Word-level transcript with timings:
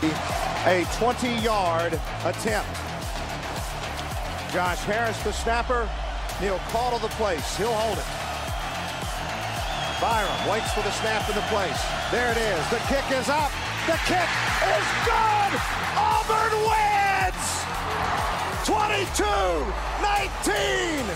A 0.00 0.84
20-yard 0.94 1.92
attempt. 2.24 2.70
Josh 4.52 4.78
Harris, 4.84 5.20
the 5.24 5.32
snapper. 5.32 5.90
Neil 6.40 6.60
Caudle 6.68 7.00
the 7.00 7.08
place. 7.16 7.56
He'll 7.56 7.74
hold 7.74 7.98
it. 7.98 8.04
Byrum 9.98 10.52
waits 10.52 10.72
for 10.72 10.82
the 10.82 10.92
snap 10.92 11.26
to 11.26 11.32
the 11.32 11.40
place. 11.50 11.82
There 12.12 12.30
it 12.30 12.36
is. 12.38 12.70
The 12.70 12.78
kick 12.86 13.10
is 13.10 13.28
up. 13.28 13.50
The 13.88 13.98
kick 14.06 14.28
is 14.70 14.86
good. 15.02 15.52
Auburn 15.98 16.54
wins. 16.62 17.66
22-19. 18.62 21.10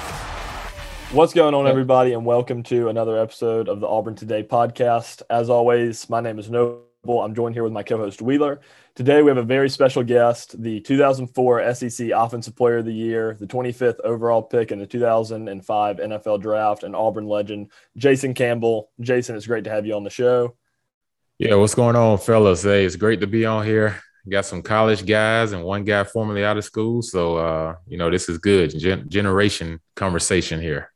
What's 1.12 1.34
going 1.34 1.54
on, 1.54 1.68
everybody, 1.68 2.14
and 2.14 2.26
welcome 2.26 2.64
to 2.64 2.88
another 2.88 3.16
episode 3.16 3.68
of 3.68 3.78
the 3.78 3.86
Auburn 3.86 4.16
Today 4.16 4.42
podcast. 4.42 5.22
As 5.30 5.48
always, 5.48 6.10
my 6.10 6.20
name 6.20 6.40
is 6.40 6.50
Noble. 6.50 6.91
I'm 7.04 7.34
joined 7.34 7.56
here 7.56 7.64
with 7.64 7.72
my 7.72 7.82
co-host 7.82 8.22
Wheeler. 8.22 8.60
Today 8.94 9.22
we 9.22 9.28
have 9.28 9.36
a 9.36 9.42
very 9.42 9.68
special 9.68 10.04
guest, 10.04 10.62
the 10.62 10.78
2004 10.82 11.74
SEC 11.74 12.10
Offensive 12.14 12.54
Player 12.54 12.78
of 12.78 12.84
the 12.84 12.92
Year, 12.92 13.36
the 13.40 13.46
25th 13.46 13.98
overall 14.04 14.40
pick 14.40 14.70
in 14.70 14.78
the 14.78 14.86
2005 14.86 15.96
NFL 15.96 16.40
Draft, 16.40 16.84
and 16.84 16.94
Auburn 16.94 17.26
legend 17.26 17.72
Jason 17.96 18.34
Campbell. 18.34 18.92
Jason, 19.00 19.34
it's 19.34 19.48
great 19.48 19.64
to 19.64 19.70
have 19.70 19.84
you 19.84 19.94
on 19.94 20.04
the 20.04 20.10
show. 20.10 20.56
Yeah, 21.38 21.56
what's 21.56 21.74
going 21.74 21.96
on, 21.96 22.18
fellas? 22.18 22.62
Hey, 22.62 22.84
it's 22.84 22.94
great 22.94 23.20
to 23.20 23.26
be 23.26 23.46
on 23.46 23.66
here. 23.66 24.00
Got 24.30 24.46
some 24.46 24.62
college 24.62 25.04
guys 25.04 25.50
and 25.50 25.64
one 25.64 25.82
guy 25.82 26.04
formerly 26.04 26.44
out 26.44 26.56
of 26.56 26.64
school, 26.64 27.02
so 27.02 27.36
uh, 27.36 27.74
you 27.88 27.98
know 27.98 28.10
this 28.10 28.28
is 28.28 28.38
good 28.38 28.78
Gen- 28.78 29.08
generation 29.08 29.80
conversation 29.96 30.60
here. 30.60 30.92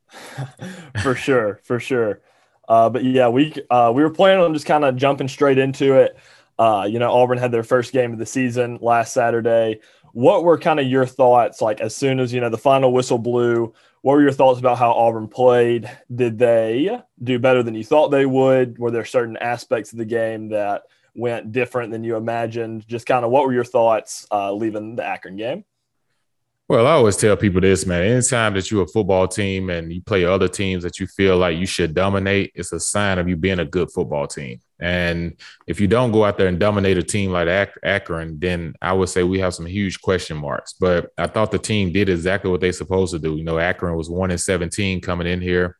for 1.03 1.17
sure, 1.17 1.59
for 1.65 1.81
sure. 1.81 2.21
Uh, 2.69 2.91
but 2.91 3.05
yeah, 3.05 3.29
we 3.29 3.55
uh, 3.71 3.93
we 3.95 4.03
were 4.03 4.11
planning 4.11 4.43
on 4.43 4.53
just 4.53 4.67
kind 4.67 4.85
of 4.85 4.97
jumping 4.97 5.29
straight 5.29 5.59
into 5.59 5.95
it. 5.95 6.17
Uh, 6.59 6.87
you 6.89 6.99
know, 6.99 7.13
Auburn 7.13 7.39
had 7.39 7.53
their 7.53 7.63
first 7.63 7.93
game 7.93 8.13
of 8.13 8.19
the 8.19 8.27
season 8.27 8.79
last 8.81 9.13
Saturday. 9.13 9.81
What 10.13 10.45
were 10.45 10.59
kind 10.59 10.81
of 10.81 10.87
your 10.87 11.05
thoughts, 11.05 11.61
like 11.61 11.81
as 11.81 11.95
soon 11.95 12.19
as 12.19 12.33
you 12.33 12.41
know 12.41 12.49
the 12.49 12.59
final 12.59 12.93
whistle 12.93 13.19
blew? 13.19 13.75
What 14.03 14.13
were 14.15 14.23
your 14.23 14.33
thoughts 14.33 14.61
about 14.61 14.79
how 14.79 14.93
Auburn 14.93 15.29
played? 15.29 15.91
Did 16.15 16.39
they 16.39 16.99
do 17.23 17.39
better 17.39 17.63
than 17.63 17.75
you 17.75 17.85
thought 17.85 18.09
they 18.09 18.25
would? 18.25 18.79
Were 18.79 18.91
there 18.91 19.05
certain 19.05 19.37
aspects 19.37 19.93
of 19.93 19.99
the 19.99 20.05
game 20.05 20.49
that 20.51 20.83
went 21.15 21.53
different 21.53 21.93
than 21.93 22.05
you 22.05 22.17
imagined? 22.17 22.87
Just 22.89 23.07
kind 23.07 23.25
of 23.25 23.31
what 23.31 23.45
were 23.45 23.53
your 23.53 23.65
thoughts 23.65 24.27
uh, 24.31 24.53
leaving 24.53 24.97
the 24.97 25.05
Akron 25.05 25.37
game? 25.37 25.65
Well, 26.69 26.89
I 26.89 26.93
always 26.93 27.17
tell 27.17 27.37
people 27.37 27.61
this, 27.61 27.87
man. 27.87 28.03
Anytime 28.03 28.55
that 28.55 28.69
you're 28.73 28.83
a 28.83 28.89
football 28.89 29.29
team 29.29 29.71
and 29.71 29.93
you 29.93 30.03
play 30.03 30.25
other 30.25 30.49
teams 30.49 30.83
that 30.83 30.99
you 30.99 31.07
feel 31.07 31.37
like 31.37 31.57
you 31.57 31.67
should 31.67 31.95
dominate, 31.95 32.51
it's 32.57 32.73
a 32.73 32.81
sign 32.81 33.21
of 33.21 33.29
you 33.29 33.37
being 33.37 33.61
a 33.61 33.65
good 33.65 33.89
football 33.93 34.27
team. 34.27 34.61
And 34.81 35.41
if 35.69 35.81
you 35.81 35.87
don't 35.87 36.11
go 36.11 36.25
out 36.25 36.37
there 36.39 36.49
and 36.49 36.59
dominate 36.59 36.99
a 36.99 37.05
team 37.05 37.31
like 37.31 37.47
Ak- 37.47 37.79
Akron, 37.85 38.41
then 38.41 38.75
I 38.83 38.95
would 38.95 39.09
say 39.09 39.23
we 39.23 39.39
have 39.39 39.55
some 39.55 39.65
huge 39.67 40.01
question 40.01 40.37
marks. 40.37 40.73
But 40.73 41.13
I 41.17 41.29
thought 41.29 41.53
the 41.53 41.59
team 41.61 41.93
did 41.93 42.09
exactly 42.09 42.51
what 42.51 42.61
they 42.61 42.73
supposed 42.73 43.13
to 43.13 43.21
do. 43.21 43.37
You 43.37 43.45
know, 43.45 43.61
Akron 43.61 43.97
was 43.97 44.11
one 44.11 44.33
in 44.33 44.39
17 44.39 45.01
coming 45.01 45.29
in 45.29 45.41
here. 45.41 45.77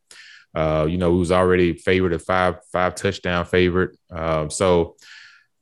Uh, 0.55 0.87
you 0.89 0.97
know, 0.97 1.11
was 1.11 1.33
already 1.33 1.73
favored 1.73 2.13
a 2.13 2.19
five 2.19 2.55
five 2.71 2.95
touchdown 2.95 3.45
favorite. 3.45 3.97
Uh, 4.09 4.47
so 4.47 4.95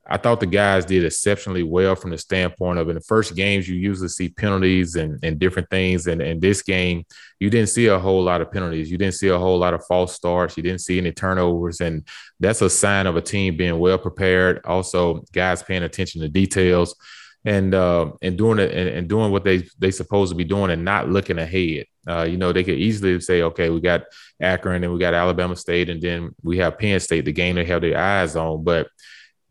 I 0.07 0.17
thought 0.17 0.39
the 0.39 0.45
guys 0.45 0.85
did 0.85 1.03
exceptionally 1.03 1.63
well 1.63 1.95
from 1.95 2.11
the 2.11 2.17
standpoint 2.17 2.77
of 2.77 2.89
in 2.89 2.95
the 2.95 3.01
first 3.01 3.35
games, 3.35 3.67
you 3.67 3.75
usually 3.75 4.07
see 4.07 4.29
penalties 4.29 4.95
and, 4.95 5.17
and 5.23 5.39
different 5.39 5.69
things. 5.71 6.05
And 6.05 6.21
in 6.21 6.39
this 6.39 6.61
game, 6.61 7.05
you 7.39 7.49
didn't 7.49 7.69
see 7.69 7.87
a 7.87 7.97
whole 7.97 8.23
lot 8.23 8.41
of 8.41 8.51
penalties. 8.51 8.91
You 8.91 8.99
didn't 8.99 9.15
see 9.15 9.29
a 9.29 9.39
whole 9.39 9.57
lot 9.57 9.73
of 9.73 9.83
false 9.87 10.13
starts. 10.13 10.57
You 10.57 10.63
didn't 10.63 10.81
see 10.81 10.99
any 10.99 11.11
turnovers. 11.11 11.81
And 11.81 12.07
that's 12.39 12.61
a 12.61 12.69
sign 12.69 13.07
of 13.07 13.15
a 13.15 13.21
team 13.21 13.57
being 13.57 13.79
well 13.79 13.97
prepared. 13.97 14.61
Also, 14.65 15.23
guys 15.33 15.63
paying 15.63 15.83
attention 15.83 16.21
to 16.21 16.29
details 16.29 16.95
and 17.43 17.73
uh, 17.73 18.11
and 18.21 18.37
doing 18.37 18.59
it 18.59 18.71
and, 18.71 18.89
and, 18.89 19.07
doing 19.07 19.31
what 19.31 19.43
they 19.43 19.63
they 19.77 19.91
supposed 19.91 20.31
to 20.31 20.35
be 20.35 20.43
doing 20.43 20.71
and 20.71 20.83
not 20.83 21.09
looking 21.09 21.37
ahead. 21.37 21.85
Uh, 22.07 22.23
you 22.23 22.37
know, 22.37 22.51
they 22.51 22.63
could 22.63 22.77
easily 22.77 23.19
say, 23.21 23.43
okay, 23.43 23.69
we 23.69 23.79
got 23.79 24.03
Akron 24.39 24.83
and 24.83 24.91
we 24.91 24.99
got 24.99 25.13
Alabama 25.13 25.55
State, 25.55 25.89
and 25.89 26.01
then 26.01 26.35
we 26.43 26.57
have 26.57 26.77
Penn 26.77 26.99
State, 26.99 27.25
the 27.25 27.31
game 27.31 27.55
they 27.55 27.65
have 27.65 27.81
their 27.81 27.97
eyes 27.97 28.35
on. 28.35 28.63
But 28.63 28.87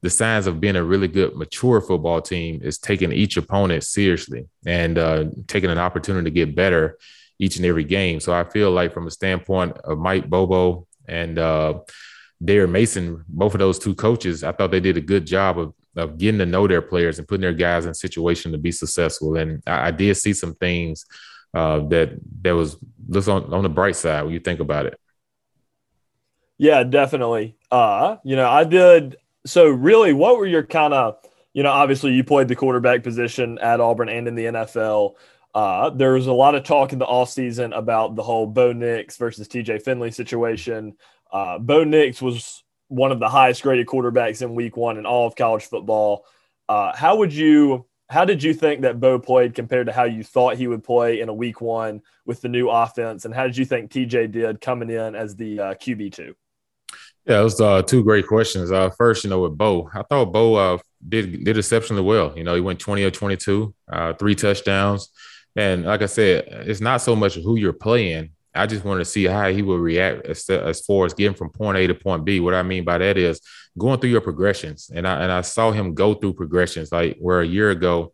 the 0.04 0.10
signs 0.10 0.46
of 0.46 0.60
being 0.60 0.76
a 0.76 0.84
really 0.84 1.08
good, 1.08 1.34
mature 1.34 1.80
football 1.80 2.20
team 2.20 2.60
is 2.62 2.76
taking 2.76 3.10
each 3.10 3.38
opponent 3.38 3.82
seriously 3.82 4.46
and 4.66 4.98
uh, 4.98 5.24
taking 5.46 5.70
an 5.70 5.78
opportunity 5.78 6.26
to 6.26 6.30
get 6.30 6.54
better 6.54 6.98
each 7.38 7.56
and 7.56 7.64
every 7.64 7.84
game. 7.84 8.20
So 8.20 8.30
I 8.30 8.44
feel 8.44 8.70
like, 8.70 8.92
from 8.92 9.06
a 9.06 9.10
standpoint 9.10 9.78
of 9.78 9.96
Mike 9.96 10.28
Bobo 10.28 10.86
and 11.08 11.38
uh, 11.38 11.80
Mason, 12.38 13.24
both 13.26 13.54
of 13.54 13.60
those 13.60 13.78
two 13.78 13.94
coaches, 13.94 14.44
I 14.44 14.52
thought 14.52 14.70
they 14.70 14.78
did 14.78 14.98
a 14.98 15.00
good 15.00 15.26
job 15.26 15.58
of 15.58 15.72
of 15.96 16.18
getting 16.18 16.40
to 16.40 16.46
know 16.46 16.66
their 16.66 16.82
players 16.82 17.18
and 17.18 17.26
putting 17.26 17.42
their 17.42 17.54
guys 17.54 17.86
in 17.86 17.94
situation 17.94 18.52
to 18.52 18.58
be 18.58 18.72
successful. 18.72 19.36
And 19.36 19.62
I, 19.66 19.86
I 19.86 19.90
did 19.90 20.16
see 20.16 20.34
some 20.34 20.52
things 20.54 21.06
uh, 21.54 21.78
that 21.88 22.18
that 22.42 22.54
was 22.54 22.76
looks 23.08 23.28
on 23.28 23.54
on 23.54 23.62
the 23.62 23.70
bright 23.70 23.96
side 23.96 24.24
when 24.24 24.34
you 24.34 24.40
think 24.40 24.60
about 24.60 24.84
it. 24.84 25.00
Yeah, 26.58 26.82
definitely. 26.82 27.56
Uh, 27.70 28.16
you 28.22 28.36
know, 28.36 28.48
I 28.48 28.64
did 28.64 29.16
so 29.46 29.68
really, 29.68 30.12
what 30.12 30.38
were 30.38 30.46
your 30.46 30.64
kind 30.64 30.94
of, 30.94 31.18
you 31.52 31.62
know, 31.62 31.70
obviously 31.70 32.12
you 32.12 32.24
played 32.24 32.48
the 32.48 32.56
quarterback 32.56 33.02
position 33.02 33.58
at 33.58 33.80
Auburn 33.80 34.08
and 34.08 34.26
in 34.26 34.34
the 34.34 34.44
NFL. 34.46 35.14
Uh, 35.54 35.90
there 35.90 36.12
was 36.14 36.26
a 36.26 36.32
lot 36.32 36.54
of 36.54 36.64
talk 36.64 36.92
in 36.92 36.98
the 36.98 37.06
offseason 37.06 37.76
about 37.76 38.16
the 38.16 38.22
whole 38.22 38.46
Bo 38.46 38.72
Nix 38.72 39.16
versus 39.16 39.46
TJ 39.46 39.82
Finley 39.82 40.10
situation. 40.10 40.96
Uh, 41.32 41.58
Bo 41.58 41.84
Nix 41.84 42.20
was 42.20 42.64
one 42.88 43.12
of 43.12 43.20
the 43.20 43.28
highest 43.28 43.62
graded 43.62 43.86
quarterbacks 43.86 44.42
in 44.42 44.54
week 44.54 44.76
one 44.76 44.98
in 44.98 45.06
all 45.06 45.26
of 45.26 45.36
college 45.36 45.64
football. 45.64 46.24
Uh, 46.68 46.94
how 46.96 47.16
would 47.16 47.32
you, 47.32 47.86
how 48.08 48.24
did 48.24 48.42
you 48.42 48.52
think 48.52 48.82
that 48.82 48.98
Bo 48.98 49.18
played 49.18 49.54
compared 49.54 49.86
to 49.86 49.92
how 49.92 50.04
you 50.04 50.24
thought 50.24 50.56
he 50.56 50.66
would 50.66 50.82
play 50.82 51.20
in 51.20 51.28
a 51.28 51.34
week 51.34 51.60
one 51.60 52.02
with 52.26 52.40
the 52.40 52.48
new 52.48 52.68
offense? 52.68 53.24
And 53.24 53.34
how 53.34 53.44
did 53.44 53.56
you 53.56 53.64
think 53.64 53.92
TJ 53.92 54.32
did 54.32 54.60
coming 54.60 54.90
in 54.90 55.14
as 55.14 55.36
the 55.36 55.60
uh, 55.60 55.74
QB2? 55.74 56.34
Yeah, 57.26 57.38
those 57.38 57.60
uh, 57.60 57.82
two 57.82 58.04
great 58.04 58.26
questions. 58.26 58.70
Uh, 58.70 58.90
first, 58.90 59.24
you 59.24 59.30
know, 59.30 59.40
with 59.40 59.56
Bo, 59.56 59.88
I 59.94 60.02
thought 60.02 60.32
Bo 60.32 60.54
uh, 60.56 60.78
did 61.08 61.44
did 61.44 61.56
exceptionally 61.56 62.02
well. 62.02 62.36
You 62.36 62.44
know, 62.44 62.54
he 62.54 62.60
went 62.60 62.80
20 62.80 63.02
or 63.02 63.10
22, 63.10 63.74
uh, 63.90 64.12
three 64.14 64.34
touchdowns. 64.34 65.08
And 65.56 65.84
like 65.84 66.02
I 66.02 66.06
said, 66.06 66.44
it's 66.48 66.80
not 66.80 67.00
so 67.00 67.16
much 67.16 67.36
who 67.36 67.56
you're 67.56 67.72
playing. 67.72 68.30
I 68.54 68.66
just 68.66 68.84
wanted 68.84 69.00
to 69.00 69.04
see 69.06 69.24
how 69.24 69.48
he 69.50 69.62
would 69.62 69.80
react 69.80 70.26
as, 70.26 70.48
as 70.50 70.80
far 70.82 71.06
as 71.06 71.14
getting 71.14 71.34
from 71.34 71.50
point 71.50 71.78
A 71.78 71.86
to 71.86 71.94
point 71.94 72.24
B. 72.24 72.40
What 72.40 72.54
I 72.54 72.62
mean 72.62 72.84
by 72.84 72.98
that 72.98 73.16
is 73.16 73.40
going 73.78 74.00
through 74.00 74.10
your 74.10 74.20
progressions. 74.20 74.90
And 74.94 75.08
I 75.08 75.22
and 75.22 75.32
I 75.32 75.40
saw 75.40 75.72
him 75.72 75.94
go 75.94 76.14
through 76.14 76.34
progressions 76.34 76.92
like 76.92 77.16
where 77.18 77.40
a 77.40 77.46
year 77.46 77.70
ago 77.70 78.12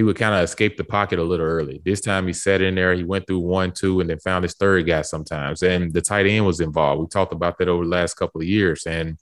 he 0.00 0.02
would 0.02 0.16
kind 0.16 0.34
of 0.34 0.42
escape 0.42 0.78
the 0.78 0.84
pocket 0.84 1.18
a 1.18 1.22
little 1.22 1.44
early. 1.44 1.82
This 1.84 2.00
time 2.00 2.26
he 2.26 2.32
sat 2.32 2.62
in 2.62 2.74
there, 2.74 2.94
he 2.94 3.04
went 3.04 3.26
through 3.26 3.40
one, 3.40 3.70
two, 3.70 4.00
and 4.00 4.08
then 4.08 4.18
found 4.18 4.44
his 4.44 4.54
third 4.54 4.86
guy 4.86 5.02
sometimes. 5.02 5.62
And 5.62 5.92
the 5.92 6.00
tight 6.00 6.26
end 6.26 6.46
was 6.46 6.60
involved. 6.60 7.02
We 7.02 7.06
talked 7.06 7.34
about 7.34 7.58
that 7.58 7.68
over 7.68 7.84
the 7.84 7.90
last 7.90 8.14
couple 8.14 8.40
of 8.40 8.46
years. 8.46 8.86
And, 8.86 9.18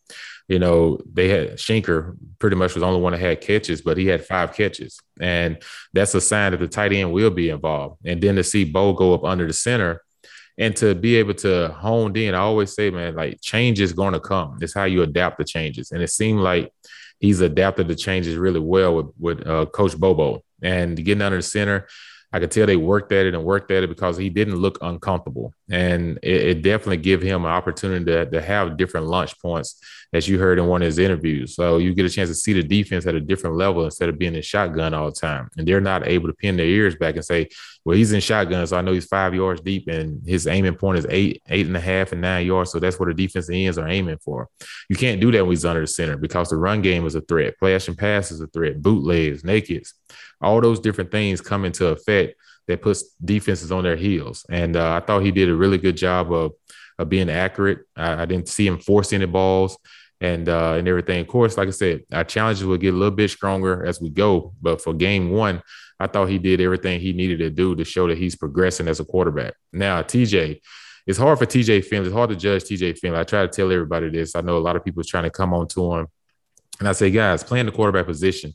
you 0.47 0.61
know, 0.61 1.00
they 1.12 1.31
had 1.31 1.55
Shenker 1.55 2.17
pretty 2.38 2.55
much 2.55 2.75
was 2.75 2.83
the 2.83 2.87
only 2.87 3.00
one 3.00 3.11
that 3.11 3.19
had 3.21 3.41
catches, 3.41 3.83
but 3.83 3.97
he 3.97 4.06
had 4.06 4.25
five 4.25 4.55
catches. 4.55 5.00
And 5.19 5.61
that's 5.93 6.15
a 6.15 6.21
sign 6.21 6.52
that 6.52 6.58
the 6.58 6.69
tight 6.69 6.93
end 6.93 7.12
will 7.12 7.31
be 7.31 7.50
involved. 7.50 7.97
And 8.05 8.23
then 8.23 8.37
to 8.37 8.44
see 8.44 8.62
Bo 8.62 8.93
go 8.93 9.14
up 9.14 9.25
under 9.25 9.49
the 9.49 9.52
center 9.52 10.05
and 10.58 10.76
to 10.76 10.94
be 10.94 11.17
able 11.17 11.35
to 11.35 11.75
hone 11.76 12.17
in, 12.17 12.37
I 12.37 12.38
always 12.38 12.73
say, 12.73 12.91
man, 12.91 13.17
like 13.17 13.41
change 13.41 13.81
is 13.81 13.93
going 13.93 14.12
to 14.12 14.20
come. 14.20 14.58
It's 14.61 14.75
how 14.75 14.85
you 14.85 15.02
adapt 15.02 15.38
the 15.38 15.44
changes. 15.44 15.91
And 15.91 16.05
it 16.05 16.11
seemed 16.11 16.38
like 16.38 16.73
he's 17.19 17.41
adapted 17.41 17.88
the 17.88 17.97
changes 17.97 18.37
really 18.37 18.61
well 18.61 18.94
with, 18.94 19.06
with 19.19 19.44
uh, 19.44 19.67
Coach 19.67 19.99
Bobo 19.99 20.44
and 20.62 20.96
getting 20.96 21.22
under 21.22 21.38
the 21.38 21.43
center. 21.43 21.87
I 22.32 22.40
could 22.40 22.50
tell 22.50 22.66
they 22.66 22.76
worked 22.76 23.12
at 23.12 23.26
it 23.26 23.34
and 23.34 23.44
worked 23.44 23.70
at 23.70 23.82
it 23.82 23.88
because 23.88 24.16
he 24.16 24.28
didn't 24.28 24.56
look 24.56 24.78
uncomfortable. 24.82 25.55
And 25.70 26.19
it, 26.23 26.43
it 26.43 26.62
definitely 26.62 26.99
give 26.99 27.23
him 27.23 27.44
an 27.44 27.50
opportunity 27.50 28.05
to, 28.06 28.31
to 28.31 28.41
have 28.41 28.76
different 28.76 29.06
launch 29.06 29.38
points, 29.41 29.81
as 30.12 30.26
you 30.29 30.38
heard 30.38 30.59
in 30.59 30.67
one 30.67 30.82
of 30.82 30.87
his 30.87 30.99
interviews. 30.99 31.55
So 31.55 31.76
you 31.76 31.94
get 31.94 32.06
a 32.06 32.11
chance 32.11 32.31
to 32.31 32.35
see 32.35 32.55
the 32.55 32.62
defense 32.62 33.06
at 33.06 33.15
a 33.15 33.20
different 33.20 33.56
level 33.56 33.85
instead 33.85 34.09
of 34.09 34.19
being 34.19 34.35
in 34.35 34.43
shotgun 34.43 34.94
all 34.94 35.06
the 35.06 35.12
time. 35.12 35.50
And 35.56 35.69
they're 35.69 35.81
not 35.81 36.06
able 36.06 36.29
to 36.29 36.35
pin 36.35 36.56
their 36.56 36.67
ears 36.67 36.97
back 36.97 37.17
and 37.17 37.25
say, 37.25 37.49
well, 37.85 37.97
he's 37.97 38.12
in 38.12 38.20
shotgun, 38.20 38.67
so 38.67 38.76
I 38.76 38.82
know 38.82 38.93
he's 38.93 39.06
five 39.06 39.35
yards 39.35 39.61
deep 39.61 39.88
and 39.88 40.26
his 40.26 40.47
aiming 40.47 40.75
point 40.75 40.99
is 40.99 41.06
eight, 41.09 41.43
eight 41.49 41.67
and 41.67 41.76
a 41.76 41.81
half 41.81 42.12
and 42.12 42.21
nine 42.21 42.47
yards. 42.47 42.71
So 42.71 42.79
that's 42.79 42.99
what 42.99 43.09
the 43.09 43.14
defensive 43.14 43.55
ends 43.55 43.79
are 43.79 43.88
aiming 43.88 44.19
for. 44.19 44.49
You 44.88 44.97
can't 44.97 45.21
do 45.21 45.31
that 45.32 45.44
when 45.44 45.53
he's 45.53 45.64
under 45.64 45.81
the 45.81 45.87
center 45.87 46.17
because 46.17 46.50
the 46.50 46.56
run 46.56 46.82
game 46.82 47.06
is 47.06 47.14
a 47.14 47.21
threat. 47.21 47.59
Play 47.59 47.75
action 47.75 47.94
pass 47.94 48.31
is 48.31 48.41
a 48.41 48.47
threat. 48.47 48.82
Bootlegs, 48.82 49.43
nakeds, 49.43 49.93
all 50.41 50.61
those 50.61 50.81
different 50.81 51.11
things 51.11 51.41
come 51.41 51.64
into 51.64 51.87
effect 51.87 52.35
that 52.67 52.82
puts 52.82 53.14
defenses 53.25 53.73
on 53.73 53.82
their 53.82 53.97
heels. 53.97 54.44
And 54.50 54.76
uh, 54.76 54.97
I 54.97 55.00
thought 55.00 55.23
he 55.23 55.31
did 55.31 55.49
a 55.49 55.56
really 55.58 55.78
good 55.78 55.96
job 55.96 56.32
of, 56.32 56.52
of 56.99 57.08
being 57.08 57.31
accurate. 57.31 57.81
I, 57.96 58.22
I 58.22 58.26
didn't 58.26 58.49
see 58.49 58.66
him 58.66 58.78
force 58.78 59.12
any 59.12 59.26
balls 59.26 59.78
and 60.20 60.49
uh, 60.49 60.75
and 60.78 60.88
everything. 60.88 61.20
Of 61.20 61.28
course, 61.28 61.56
like 61.56 61.69
I 61.69 61.72
said, 61.72 62.02
our 62.12 62.25
challenges 62.25 62.64
will 62.64 62.76
get 62.76 62.94
a 62.94 62.96
little 62.96 63.14
bit 63.14 63.31
stronger 63.31 63.84
as 63.84 64.00
we 64.00 64.10
go. 64.10 64.55
But 64.60 64.81
for 64.81 64.94
game 64.94 65.31
one, 65.31 65.62
I 66.00 66.06
thought 66.06 66.28
he 66.28 66.38
did 66.38 66.60
everything 66.60 67.00
he 67.00 67.12
needed 67.12 67.38
to 67.38 67.50
do 67.50 67.75
to 67.76 67.84
show 67.84 68.06
that 68.08 68.19
he's 68.19 68.37
progressing 68.37 68.88
as 68.88 69.00
a 69.00 69.05
quarterback. 69.05 69.55
Now, 69.72 70.02
TJ, 70.02 70.60
it's 71.06 71.19
hard 71.19 71.38
for 71.38 71.46
TJ 71.46 71.84
Finley. 71.84 72.08
It's 72.08 72.16
hard 72.16 72.31
to 72.31 72.37
judge 72.37 72.64
TJ 72.64 72.99
Finley. 72.99 73.19
I 73.19 73.25
try 73.25 73.43
to 73.43 73.49
tell 73.49 73.72
everybody 73.72 74.11
this. 74.11 74.37
I 74.37 74.40
know 74.40 74.56
a 74.56 74.61
lot 74.61 74.76
of 74.76 74.84
people 74.84 75.02
trying 75.02 75.25
to 75.25 75.31
come 75.31 75.54
on 75.54 75.66
to 75.69 75.94
him. 75.94 76.06
And 76.81 76.88
I 76.88 76.93
say, 76.93 77.11
guys, 77.11 77.43
playing 77.43 77.66
the 77.66 77.72
quarterback 77.72 78.06
position, 78.06 78.54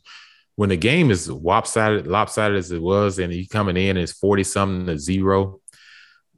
when 0.56 0.68
the 0.68 0.76
game 0.76 1.10
is 1.10 1.28
lopsided, 1.28 2.06
lopsided 2.06 2.56
as 2.56 2.70
it 2.70 2.80
was, 2.80 3.18
and 3.18 3.34
you 3.34 3.48
coming 3.48 3.76
in 3.76 3.96
it's 3.96 4.12
40 4.12 4.44
something 4.44 4.86
to 4.86 4.98
zero, 4.98 5.60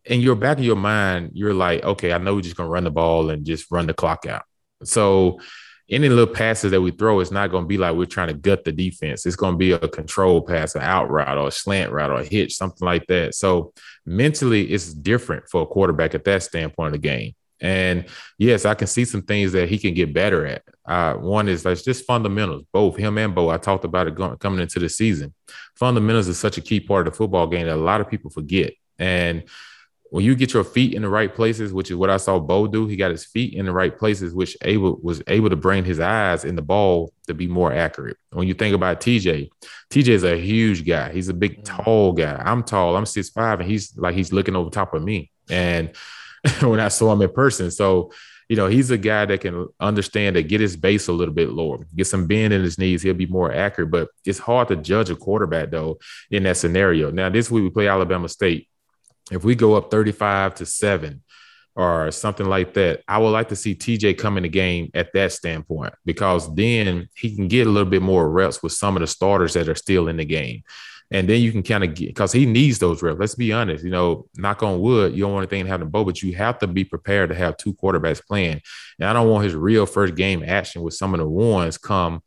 in 0.07 0.21
your 0.21 0.37
back 0.37 0.59
of 0.59 0.65
your 0.65 0.77
mind, 0.77 1.31
you're 1.35 1.55
like, 1.55 1.83
okay, 1.85 2.13
I 2.13 2.19
know 2.19 2.35
we're 2.35 2.41
just 2.41 2.57
gonna 2.57 2.69
run 2.69 2.85
the 2.85 2.91
ball 2.91 3.31
and 3.31 3.45
just 3.45 3.71
run 3.71 3.87
the 3.87 3.95
clock 3.95 4.27
out. 4.27 4.45
So 4.85 5.41
any 5.89 6.09
little 6.09 6.27
passes 6.27 6.73
that 6.73 6.81
we 6.81 6.91
throw 6.91 7.21
it's 7.21 7.31
not 7.31 7.51
to 7.51 7.63
be 7.63 7.79
like 7.79 7.95
we're 7.95 8.07
trying 8.07 8.29
to 8.29 8.35
gut 8.35 8.65
the 8.65 8.73
defense. 8.73 9.25
It's 9.25 9.37
to 9.37 9.53
be 9.53 9.73
a 9.73 9.79
control 9.89 10.43
pass, 10.43 10.75
an 10.75 10.83
out 10.83 11.11
route, 11.11 11.39
or 11.39 11.49
a 11.49 11.53
slant 11.53 11.93
route, 11.93 12.11
or 12.11 12.21
a 12.21 12.25
hitch, 12.25 12.57
something 12.57 12.85
like 12.85 13.07
that. 13.07 13.35
So 13.35 13.73
mentally, 14.05 14.65
it's 14.65 14.93
different 14.93 15.49
for 15.49 15.63
a 15.63 15.67
quarterback 15.67 16.15
at 16.15 16.25
that 16.25 16.43
standpoint 16.43 16.89
of 16.89 16.93
the 17.01 17.09
game. 17.09 17.35
And 17.61 18.07
yes, 18.37 18.65
I 18.65 18.75
can 18.75 18.87
see 18.87 19.05
some 19.05 19.23
things 19.23 19.53
that 19.53 19.69
he 19.69 19.79
can 19.79 19.95
get 19.95 20.13
better 20.13 20.45
at. 20.47 20.63
Uh, 20.85 21.15
one 21.15 21.49
is 21.49 21.65
like 21.65 21.83
just 21.83 22.05
fundamentals, 22.05 22.65
both 22.73 22.97
him 22.97 23.17
and 23.17 23.35
Bo. 23.35 23.49
I 23.49 23.57
talked 23.57 23.85
about 23.85 24.09
it 24.09 24.15
going, 24.15 24.37
coming 24.39 24.61
into 24.61 24.79
the 24.79 24.89
season. 24.89 25.33
Fundamentals 25.77 26.29
is 26.29 26.39
such 26.39 26.59
a 26.59 26.61
key 26.61 26.81
part 26.81 27.07
of 27.07 27.13
the 27.13 27.17
football 27.17 27.47
game 27.47 27.67
that 27.67 27.75
a 27.75 27.77
lot 27.77 28.01
of 28.01 28.11
people 28.11 28.31
forget. 28.31 28.75
And 28.99 29.45
when 30.11 30.25
you 30.25 30.35
get 30.35 30.53
your 30.53 30.65
feet 30.65 30.95
in 30.95 31.03
the 31.03 31.09
right 31.09 31.35
places, 31.35 31.73
which 31.73 31.91
is 31.91 31.97
what 31.97 32.11
I 32.11 32.17
saw 32.17 32.39
Bo 32.39 32.67
do, 32.67 32.87
he 32.87 32.97
got 32.97 33.11
his 33.11 33.25
feet 33.25 33.55
in 33.55 33.67
the 33.67 33.73
right 33.73 33.97
places, 33.97 34.35
which 34.35 34.57
able 34.63 34.99
was 35.03 35.23
able 35.27 35.51
to 35.51 35.57
bring 35.57 35.85
his 35.85 36.01
eyes 36.01 36.45
in 36.45 36.55
the 36.55 36.63
ball 36.63 37.13
to 37.27 37.35
be 37.35 37.47
more 37.47 37.73
accurate. 37.73 38.17
When 38.33 38.47
you 38.47 38.55
think 38.55 38.75
about 38.75 39.01
TJ, 39.01 39.49
TJ 39.91 40.09
is 40.09 40.25
a 40.25 40.41
huge 40.41 40.87
guy. 40.87 41.13
He's 41.13 41.29
a 41.29 41.35
big, 41.35 41.63
mm. 41.63 41.65
tall 41.65 42.13
guy. 42.13 42.41
I'm 42.45 42.63
tall. 42.63 42.97
I'm 42.97 43.07
six 43.07 43.31
five, 43.31 43.61
and 43.61 43.69
he's 43.69 43.97
like 43.97 44.15
he's 44.15 44.33
looking 44.33 44.57
over 44.57 44.71
top 44.71 44.95
of 44.95 45.03
me. 45.03 45.31
And 45.51 45.91
when 46.61 46.81
I 46.81 46.89
saw 46.89 47.13
him 47.13 47.23
in 47.23 47.33
person, 47.33 47.71
so 47.71 48.13
you 48.49 48.55
know 48.55 48.69
he's 48.69 48.93
a 48.93 48.99
guy 48.99 49.25
that 49.25 49.41
can 49.41 49.67
understand 49.81 50.37
that 50.37 50.45
get 50.45 50.61
his 50.61 50.77
base 50.77 51.09
a 51.09 51.13
little 51.13 51.35
bit 51.35 51.51
lower, 51.51 51.85
get 51.97 52.07
some 52.07 52.29
bend 52.29 52.53
in 52.53 52.63
his 52.63 52.79
knees. 52.79 53.03
He'll 53.03 53.15
be 53.15 53.27
more 53.27 53.53
accurate. 53.53 53.91
But 53.91 54.09
it's 54.25 54.39
hard 54.39 54.69
to 54.69 54.77
judge 54.77 55.11
a 55.11 55.17
quarterback 55.17 55.71
though 55.73 55.99
in 56.31 56.45
that 56.45 56.59
scenario. 56.59 57.11
Now 57.11 57.29
this 57.29 57.51
week 57.51 57.65
we 57.65 57.71
play 57.71 57.89
Alabama 57.89 58.29
State 58.29 58.69
if 59.31 59.45
we 59.45 59.55
go 59.55 59.75
up 59.75 59.91
35 59.91 60.55
to 60.57 60.67
7 60.67 61.23
or 61.75 62.11
something 62.11 62.47
like 62.47 62.75
that, 62.75 63.03
I 63.07 63.19
would 63.19 63.31
like 63.31 63.49
to 63.49 63.57
see 63.57 63.75
TJ 63.75 64.19
come 64.19 64.37
in 64.37 64.45
the 64.45 64.49
game 64.49 64.91
at 64.95 65.13
that 65.13 65.33
standpoint 65.33 65.95
because 66.05 66.53
then 66.55 67.09
he 67.15 67.35
can 67.35 67.49
get 67.49 67.67
a 67.67 67.71
little 67.71 67.91
bit 67.91 68.03
more 68.03 68.29
reps 68.29 68.63
with 68.63 68.73
some 68.73 68.97
of 68.97 69.01
the 69.01 69.07
starters 69.07 69.55
that 69.55 69.69
are 69.69 69.75
still 69.75 70.09
in 70.09 70.17
the 70.17 70.25
game. 70.25 70.63
And 71.11 71.29
then 71.29 71.41
you 71.41 71.53
can 71.53 71.63
kind 71.63 71.85
of 71.85 71.95
get 71.95 72.09
because 72.09 72.33
he 72.33 72.47
needs 72.47 72.81
those 72.81 73.01
reps. 73.01 73.21
Let's 73.21 73.37
be 73.37 73.53
honest, 73.53 73.85
you 73.85 73.91
know, 73.91 74.27
knock 74.37 74.63
on 74.63 74.81
wood, 74.81 75.13
you 75.13 75.23
don't 75.23 75.35
want 75.35 75.45
anything 75.45 75.65
to 75.65 75.71
happen 75.71 75.87
to 75.87 75.91
Bo, 75.91 76.05
but 76.05 76.21
you 76.21 76.35
have 76.35 76.59
to 76.59 76.67
be 76.67 76.85
prepared 76.85 77.29
to 77.29 77.37
have 77.37 77.57
two 77.57 77.75
quarterbacks 77.75 78.25
playing. 78.25 78.61
And 78.99 79.09
I 79.09 79.13
don't 79.13 79.29
want 79.29 79.45
his 79.45 79.55
real 79.55 79.87
first 79.87 80.17
game 80.17 80.43
action 80.45 80.83
with 80.83 80.95
some 80.95 81.15
of 81.15 81.21
the 81.21 81.29
ones 81.29 81.79
come 81.79 82.23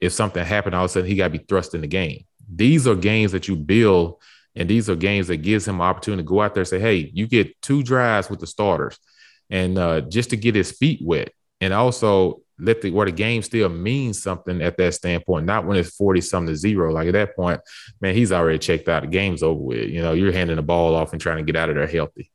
if 0.00 0.12
something 0.12 0.44
happened, 0.44 0.74
all 0.74 0.84
of 0.84 0.90
a 0.90 0.92
sudden 0.92 1.08
he 1.08 1.16
got 1.16 1.32
to 1.32 1.38
be 1.38 1.44
thrust 1.44 1.74
in 1.74 1.82
the 1.82 1.86
game. 1.86 2.24
These 2.52 2.86
are 2.86 2.94
games 2.94 3.32
that 3.32 3.48
you 3.48 3.56
build 3.56 4.16
and 4.56 4.68
these 4.68 4.90
are 4.90 4.96
games 4.96 5.28
that 5.28 5.38
gives 5.38 5.66
him 5.66 5.76
an 5.76 5.82
opportunity 5.82 6.22
to 6.22 6.28
go 6.28 6.42
out 6.42 6.54
there 6.54 6.62
and 6.62 6.68
say, 6.68 6.80
hey, 6.80 7.10
you 7.14 7.26
get 7.26 7.60
two 7.62 7.82
drives 7.82 8.28
with 8.28 8.40
the 8.40 8.46
starters 8.46 8.98
and 9.48 9.78
uh, 9.78 10.00
just 10.02 10.30
to 10.30 10.36
get 10.36 10.54
his 10.54 10.72
feet 10.72 11.00
wet. 11.02 11.32
And 11.60 11.74
also 11.74 12.42
let 12.58 12.82
the 12.82 12.90
where 12.90 13.06
the 13.06 13.12
game 13.12 13.42
still 13.42 13.68
means 13.68 14.22
something 14.22 14.62
at 14.62 14.76
that 14.78 14.94
standpoint, 14.94 15.46
not 15.46 15.66
when 15.66 15.76
it's 15.76 15.94
40 15.96 16.20
something 16.20 16.54
to 16.54 16.56
zero. 16.56 16.92
Like 16.92 17.08
at 17.08 17.12
that 17.12 17.36
point, 17.36 17.60
man, 18.00 18.14
he's 18.14 18.32
already 18.32 18.58
checked 18.58 18.88
out. 18.88 19.02
The 19.02 19.08
game's 19.08 19.42
over 19.42 19.60
with. 19.60 19.88
You 19.88 20.02
know, 20.02 20.12
you're 20.12 20.32
handing 20.32 20.56
the 20.56 20.62
ball 20.62 20.94
off 20.94 21.12
and 21.12 21.20
trying 21.20 21.38
to 21.38 21.42
get 21.42 21.56
out 21.60 21.68
of 21.68 21.76
there 21.76 21.86
healthy. 21.86 22.30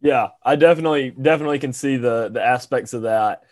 Yeah, 0.00 0.28
I 0.42 0.56
definitely 0.56 1.10
definitely 1.10 1.58
can 1.58 1.72
see 1.72 1.96
the 1.96 2.28
the 2.32 2.42
aspects 2.44 2.92
of 2.92 3.02
that. 3.02 3.42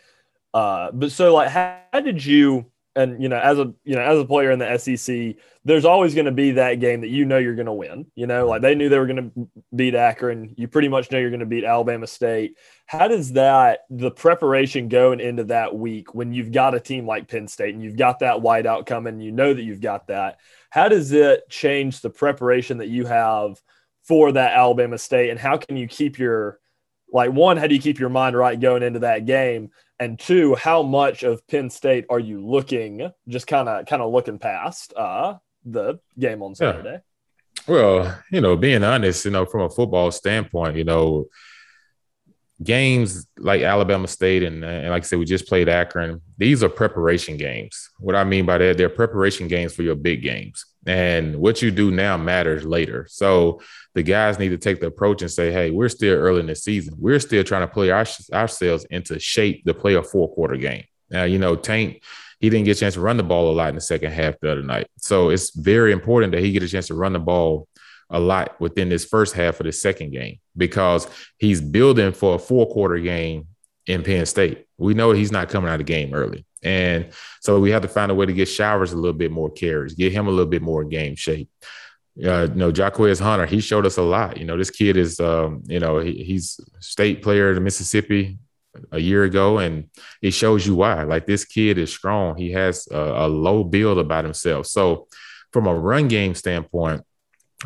Uh, 0.53 0.91
but 0.91 1.11
so 1.11 1.33
like 1.33 1.49
how, 1.49 1.79
how 1.91 1.99
did 1.99 2.23
you 2.23 2.71
and 2.95 3.21
you 3.21 3.29
know 3.29 3.39
as 3.39 3.57
a 3.57 3.73
you 3.83 3.95
know 3.95 4.01
as 4.01 4.19
a 4.19 4.25
player 4.25 4.51
in 4.51 4.59
the 4.59 4.77
SEC, 4.77 5.35
there's 5.65 5.85
always 5.85 6.13
going 6.13 6.25
to 6.25 6.31
be 6.31 6.51
that 6.51 6.75
game 6.75 7.01
that 7.01 7.09
you 7.09 7.25
know 7.25 7.37
you're 7.37 7.55
going 7.55 7.65
to 7.65 7.73
win. 7.73 8.05
You 8.15 8.27
know, 8.27 8.47
like 8.47 8.61
they 8.61 8.75
knew 8.75 8.89
they 8.89 8.99
were 8.99 9.07
going 9.07 9.31
to 9.31 9.47
beat 9.75 9.95
Akron. 9.95 10.53
You 10.57 10.67
pretty 10.67 10.89
much 10.89 11.11
know 11.11 11.17
you're 11.17 11.29
going 11.29 11.39
to 11.39 11.45
beat 11.45 11.63
Alabama 11.63 12.07
State. 12.07 12.57
How 12.85 13.07
does 13.07 13.33
that 13.33 13.81
the 13.89 14.11
preparation 14.11 14.89
going 14.89 15.19
into 15.19 15.45
that 15.45 15.75
week 15.75 16.13
when 16.13 16.33
you've 16.33 16.51
got 16.51 16.75
a 16.75 16.79
team 16.79 17.05
like 17.07 17.27
Penn 17.27 17.47
State 17.47 17.73
and 17.73 17.83
you've 17.83 17.97
got 17.97 18.19
that 18.19 18.37
whiteout 18.37 18.85
coming, 18.85 19.15
and 19.15 19.23
you 19.23 19.31
know 19.31 19.53
that 19.53 19.63
you've 19.63 19.81
got 19.81 20.07
that. 20.07 20.37
How 20.69 20.89
does 20.89 21.11
it 21.11 21.49
change 21.49 22.01
the 22.01 22.09
preparation 22.09 22.77
that 22.79 22.89
you 22.89 23.05
have 23.05 23.61
for 24.03 24.31
that 24.33 24.53
Alabama 24.53 24.97
State, 24.97 25.29
and 25.29 25.39
how 25.39 25.57
can 25.57 25.77
you 25.77 25.87
keep 25.87 26.19
your 26.19 26.59
like 27.13 27.31
one, 27.31 27.55
how 27.55 27.67
do 27.67 27.75
you 27.75 27.81
keep 27.81 27.99
your 27.99 28.09
mind 28.09 28.35
right 28.35 28.59
going 28.59 28.83
into 28.83 28.99
that 28.99 29.25
game? 29.25 29.71
and 30.03 30.19
two, 30.19 30.55
how 30.55 30.83
much 30.83 31.23
of 31.23 31.45
Penn 31.47 31.69
State 31.69 32.05
are 32.09 32.19
you 32.19 32.45
looking 32.45 33.09
just 33.27 33.47
kind 33.47 33.69
of 33.69 33.85
kind 33.85 34.01
of 34.01 34.11
looking 34.11 34.39
past 34.39 34.93
uh, 34.95 35.35
the 35.65 35.99
game 36.17 36.41
on 36.41 36.55
Saturday? 36.55 36.99
Yeah. 37.67 37.73
Well, 37.73 38.19
you 38.31 38.41
know, 38.41 38.57
being 38.57 38.83
honest, 38.83 39.25
you 39.25 39.31
know, 39.31 39.45
from 39.45 39.61
a 39.61 39.69
football 39.69 40.11
standpoint, 40.11 40.75
you 40.75 40.83
know, 40.83 41.27
games 42.61 43.27
like 43.37 43.61
Alabama 43.61 44.07
State 44.07 44.43
and, 44.43 44.63
and 44.63 44.89
like 44.89 45.03
I 45.03 45.05
said, 45.05 45.19
we 45.19 45.25
just 45.25 45.47
played 45.47 45.69
Akron. 45.69 46.21
These 46.37 46.63
are 46.63 46.69
preparation 46.69 47.37
games. 47.37 47.89
What 47.99 48.15
I 48.15 48.23
mean 48.23 48.45
by 48.45 48.57
that, 48.57 48.77
they're 48.77 48.89
preparation 48.89 49.47
games 49.47 49.73
for 49.73 49.83
your 49.83 49.95
big 49.95 50.21
games. 50.21 50.65
And 50.85 51.37
what 51.37 51.61
you 51.61 51.71
do 51.71 51.91
now 51.91 52.17
matters 52.17 52.65
later. 52.65 53.07
So 53.09 53.61
the 53.93 54.03
guys 54.03 54.39
need 54.39 54.49
to 54.49 54.57
take 54.57 54.81
the 54.81 54.87
approach 54.87 55.21
and 55.21 55.31
say, 55.31 55.51
hey, 55.51 55.71
we're 55.71 55.89
still 55.89 56.15
early 56.15 56.41
in 56.41 56.47
the 56.47 56.55
season. 56.55 56.95
We're 56.97 57.19
still 57.19 57.43
trying 57.43 57.67
to 57.67 57.73
play 57.73 57.89
our, 57.89 58.05
ourselves 58.33 58.85
into 58.89 59.19
shape 59.19 59.63
to 59.65 59.73
play 59.73 59.95
a 59.95 60.03
four 60.03 60.33
quarter 60.33 60.57
game. 60.57 60.83
Now, 61.09 61.23
you 61.23 61.39
know, 61.39 61.55
Tank, 61.55 62.03
he 62.39 62.49
didn't 62.49 62.65
get 62.65 62.77
a 62.77 62.79
chance 62.79 62.95
to 62.95 63.01
run 63.01 63.17
the 63.17 63.23
ball 63.23 63.51
a 63.51 63.53
lot 63.53 63.69
in 63.69 63.75
the 63.75 63.81
second 63.81 64.11
half 64.11 64.39
the 64.41 64.51
other 64.51 64.63
night. 64.63 64.87
So 64.97 65.29
it's 65.29 65.55
very 65.55 65.93
important 65.93 66.33
that 66.33 66.41
he 66.41 66.51
get 66.51 66.63
a 66.63 66.67
chance 66.67 66.87
to 66.87 66.95
run 66.95 67.13
the 67.13 67.19
ball 67.19 67.67
a 68.09 68.19
lot 68.19 68.59
within 68.59 68.89
this 68.89 69.05
first 69.05 69.33
half 69.33 69.59
of 69.59 69.65
the 69.65 69.71
second 69.71 70.11
game 70.11 70.39
because 70.57 71.07
he's 71.37 71.61
building 71.61 72.11
for 72.11 72.35
a 72.35 72.39
four 72.39 72.67
quarter 72.67 72.99
game 72.99 73.47
in 73.87 74.03
Penn 74.03 74.25
State. 74.25 74.65
We 74.77 74.93
know 74.93 75.11
he's 75.11 75.31
not 75.31 75.49
coming 75.49 75.69
out 75.69 75.79
of 75.79 75.85
the 75.85 75.91
game 75.91 76.13
early. 76.13 76.45
And 76.63 77.09
so 77.41 77.59
we 77.59 77.71
have 77.71 77.81
to 77.81 77.87
find 77.87 78.11
a 78.11 78.15
way 78.15 78.25
to 78.25 78.33
get 78.33 78.47
Shivers 78.47 78.93
a 78.93 78.97
little 78.97 79.17
bit 79.17 79.31
more 79.31 79.51
carries, 79.51 79.93
get 79.93 80.13
him 80.13 80.27
a 80.27 80.31
little 80.31 80.45
bit 80.45 80.61
more 80.61 80.83
game 80.83 81.15
shape. 81.15 81.49
Uh, 82.23 82.43
you 82.43 82.55
know, 82.55 82.71
Jarquez 82.71 83.19
Hunter, 83.19 83.45
he 83.45 83.59
showed 83.59 83.85
us 83.85 83.97
a 83.97 84.01
lot. 84.01 84.37
You 84.37 84.45
know, 84.45 84.57
this 84.57 84.69
kid 84.69 84.97
is, 84.97 85.19
um, 85.19 85.63
you 85.65 85.79
know, 85.79 85.99
he, 85.99 86.23
he's 86.23 86.59
state 86.79 87.21
player 87.21 87.51
in 87.51 87.63
Mississippi 87.63 88.37
a 88.91 88.99
year 88.99 89.23
ago, 89.23 89.57
and 89.57 89.89
it 90.21 90.31
shows 90.31 90.65
you 90.65 90.75
why. 90.75 91.03
Like 91.03 91.25
this 91.25 91.43
kid 91.43 91.77
is 91.77 91.91
strong. 91.91 92.37
He 92.37 92.51
has 92.51 92.87
a, 92.91 92.97
a 92.97 93.27
low 93.27 93.63
build 93.63 93.97
about 93.97 94.25
himself. 94.25 94.67
So, 94.67 95.07
from 95.51 95.67
a 95.67 95.73
run 95.73 96.07
game 96.07 96.33
standpoint, 96.35 97.03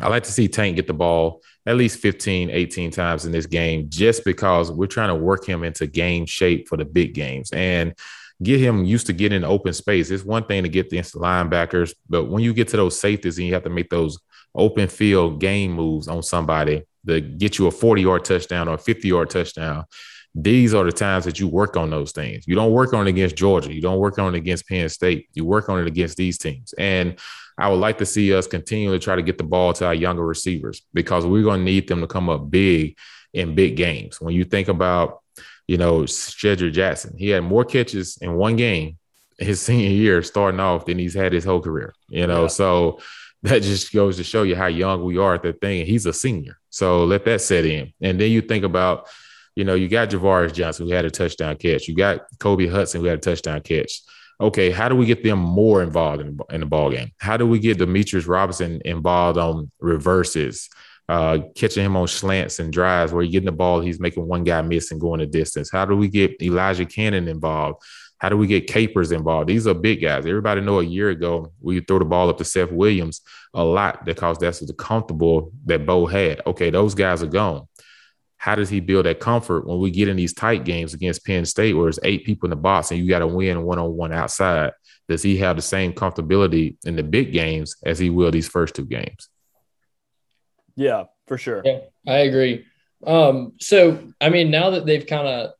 I 0.00 0.08
like 0.08 0.24
to 0.24 0.32
see 0.32 0.48
Tank 0.48 0.76
get 0.76 0.86
the 0.86 0.94
ball 0.94 1.42
at 1.66 1.76
least 1.76 2.00
15, 2.00 2.50
18 2.50 2.90
times 2.90 3.26
in 3.26 3.32
this 3.32 3.46
game, 3.46 3.86
just 3.88 4.24
because 4.24 4.70
we're 4.70 4.86
trying 4.86 5.08
to 5.08 5.14
work 5.14 5.46
him 5.46 5.64
into 5.64 5.86
game 5.86 6.24
shape 6.24 6.68
for 6.68 6.76
the 6.76 6.84
big 6.84 7.14
games. 7.14 7.50
And 7.52 7.94
get 8.42 8.60
him 8.60 8.84
used 8.84 9.06
to 9.06 9.12
getting 9.12 9.36
in 9.36 9.44
open 9.44 9.72
space. 9.72 10.10
It's 10.10 10.24
one 10.24 10.44
thing 10.44 10.62
to 10.62 10.68
get 10.68 10.90
the 10.90 10.98
linebackers, 10.98 11.94
but 12.08 12.24
when 12.24 12.42
you 12.42 12.54
get 12.54 12.68
to 12.68 12.76
those 12.76 12.98
safeties 12.98 13.38
and 13.38 13.46
you 13.46 13.54
have 13.54 13.64
to 13.64 13.70
make 13.70 13.90
those 13.90 14.18
open 14.54 14.88
field 14.88 15.40
game 15.40 15.72
moves 15.72 16.08
on 16.08 16.22
somebody 16.22 16.84
to 17.06 17.20
get 17.20 17.58
you 17.58 17.66
a 17.66 17.70
40 17.70 18.02
yard 18.02 18.24
touchdown 18.24 18.68
or 18.68 18.74
a 18.74 18.78
50 18.78 19.08
yard 19.08 19.30
touchdown, 19.30 19.84
these 20.34 20.74
are 20.74 20.84
the 20.84 20.92
times 20.92 21.24
that 21.24 21.40
you 21.40 21.48
work 21.48 21.76
on 21.76 21.90
those 21.90 22.12
things. 22.12 22.46
You 22.46 22.54
don't 22.54 22.72
work 22.72 22.92
on 22.92 23.06
it 23.06 23.10
against 23.10 23.34
Georgia. 23.34 23.72
You 23.72 23.80
don't 23.80 23.98
work 23.98 24.18
on 24.18 24.34
it 24.34 24.38
against 24.38 24.68
Penn 24.68 24.88
State. 24.88 25.28
You 25.34 25.44
work 25.44 25.68
on 25.68 25.80
it 25.80 25.86
against 25.86 26.16
these 26.16 26.38
teams. 26.38 26.72
And 26.74 27.18
I 27.58 27.68
would 27.68 27.80
like 27.80 27.98
to 27.98 28.06
see 28.06 28.32
us 28.32 28.46
continue 28.46 28.92
to 28.92 28.98
try 28.98 29.16
to 29.16 29.22
get 29.22 29.36
the 29.36 29.44
ball 29.44 29.72
to 29.74 29.86
our 29.86 29.94
younger 29.94 30.24
receivers 30.24 30.82
because 30.94 31.26
we're 31.26 31.42
going 31.42 31.60
to 31.60 31.64
need 31.64 31.88
them 31.88 32.00
to 32.00 32.06
come 32.06 32.28
up 32.28 32.48
big 32.50 32.96
in 33.34 33.54
big 33.54 33.76
games. 33.76 34.20
When 34.20 34.34
you 34.34 34.44
think 34.44 34.68
about, 34.68 35.22
you 35.66 35.76
know, 35.76 36.02
Shedrick 36.02 36.72
Jackson, 36.72 37.16
he 37.18 37.30
had 37.30 37.42
more 37.42 37.64
catches 37.64 38.16
in 38.18 38.34
one 38.34 38.56
game 38.56 38.96
his 39.38 39.60
senior 39.64 39.90
year 39.90 40.22
starting 40.22 40.60
off 40.60 40.86
than 40.86 40.98
he's 40.98 41.14
had 41.14 41.32
his 41.32 41.44
whole 41.44 41.60
career, 41.60 41.94
you 42.08 42.26
know. 42.26 42.42
Yeah. 42.42 42.48
So 42.48 43.00
that 43.42 43.62
just 43.62 43.92
goes 43.92 44.16
to 44.16 44.24
show 44.24 44.42
you 44.42 44.56
how 44.56 44.66
young 44.66 45.04
we 45.04 45.18
are 45.18 45.34
at 45.34 45.42
that 45.42 45.60
thing. 45.60 45.80
And 45.80 45.88
he's 45.88 46.06
a 46.06 46.12
senior. 46.12 46.58
So 46.70 47.04
let 47.04 47.24
that 47.24 47.40
set 47.40 47.64
in. 47.64 47.92
And 48.00 48.20
then 48.20 48.30
you 48.30 48.40
think 48.40 48.64
about, 48.64 49.08
you 49.54 49.64
know, 49.64 49.74
you 49.74 49.88
got 49.88 50.10
Ja'Varrius 50.10 50.52
Johnson 50.52 50.86
who 50.86 50.92
had 50.92 51.04
a 51.04 51.10
touchdown 51.10 51.56
catch. 51.56 51.88
You 51.88 51.96
got 51.96 52.20
Kobe 52.38 52.66
Hudson 52.66 53.00
who 53.00 53.06
had 53.06 53.18
a 53.18 53.20
touchdown 53.20 53.60
catch. 53.62 54.00
Okay, 54.40 54.70
how 54.70 54.88
do 54.88 54.94
we 54.94 55.06
get 55.06 55.24
them 55.24 55.40
more 55.40 55.82
involved 55.82 56.20
in, 56.20 56.38
in 56.50 56.60
the 56.60 56.66
ball 56.66 56.90
game? 56.90 57.10
How 57.18 57.36
do 57.36 57.46
we 57.46 57.58
get 57.58 57.78
Demetrius 57.78 58.26
Robinson 58.26 58.80
involved 58.84 59.36
on 59.36 59.70
reverses, 59.80 60.68
uh, 61.08 61.38
catching 61.56 61.84
him 61.84 61.96
on 61.96 62.06
slants 62.06 62.60
and 62.60 62.72
drives 62.72 63.12
where 63.12 63.22
you're 63.22 63.32
getting 63.32 63.46
the 63.46 63.52
ball, 63.52 63.80
he's 63.80 63.98
making 63.98 64.28
one 64.28 64.44
guy 64.44 64.62
miss 64.62 64.92
and 64.92 65.00
going 65.00 65.18
the 65.18 65.26
distance? 65.26 65.70
How 65.72 65.84
do 65.84 65.96
we 65.96 66.06
get 66.06 66.40
Elijah 66.40 66.84
Canion 66.84 67.28
involved? 67.28 67.82
How 68.18 68.28
do 68.28 68.36
we 68.36 68.46
get 68.46 68.68
Capers 68.68 69.10
involved? 69.10 69.48
These 69.48 69.66
are 69.66 69.74
big 69.74 70.02
guys. 70.02 70.26
Everybody 70.26 70.60
know 70.60 70.80
a 70.80 70.84
year 70.84 71.10
ago 71.10 71.52
we 71.60 71.80
throw 71.80 71.98
the 71.98 72.04
ball 72.04 72.28
up 72.28 72.38
to 72.38 72.44
Seth 72.44 72.70
Williams 72.70 73.22
a 73.54 73.64
lot 73.64 74.04
because 74.04 74.38
that's 74.38 74.60
the 74.60 74.72
comfortable 74.72 75.52
that 75.66 75.84
Bo 75.84 76.06
had. 76.06 76.42
Okay, 76.46 76.70
those 76.70 76.94
guys 76.94 77.22
are 77.24 77.28
gone. 77.28 77.66
How 78.38 78.54
does 78.54 78.70
he 78.70 78.80
build 78.80 79.06
that 79.06 79.20
comfort 79.20 79.66
when 79.66 79.78
we 79.78 79.90
get 79.90 80.08
in 80.08 80.16
these 80.16 80.32
tight 80.32 80.64
games 80.64 80.94
against 80.94 81.24
Penn 81.24 81.44
State 81.44 81.74
where 81.74 81.86
there's 81.86 81.98
eight 82.04 82.24
people 82.24 82.46
in 82.46 82.50
the 82.50 82.56
box 82.56 82.90
and 82.90 83.00
you 83.00 83.08
got 83.08 83.18
to 83.18 83.26
win 83.26 83.62
one 83.62 83.78
on 83.78 83.96
one 83.96 84.12
outside? 84.12 84.72
Does 85.08 85.22
he 85.22 85.36
have 85.38 85.56
the 85.56 85.62
same 85.62 85.92
comfortability 85.92 86.76
in 86.84 86.96
the 86.96 87.02
big 87.02 87.32
games 87.32 87.76
as 87.84 87.98
he 87.98 88.10
will 88.10 88.30
these 88.30 88.48
first 88.48 88.74
two 88.74 88.84
games? 88.84 89.28
Yeah, 90.76 91.04
for 91.26 91.36
sure. 91.36 91.62
Yeah, 91.64 91.80
I 92.06 92.18
agree. 92.18 92.64
Um, 93.06 93.54
so 93.60 94.12
I 94.20 94.28
mean, 94.28 94.50
now 94.50 94.70
that 94.70 94.86
they've 94.86 95.06
kind 95.06 95.26
of, 95.26 95.50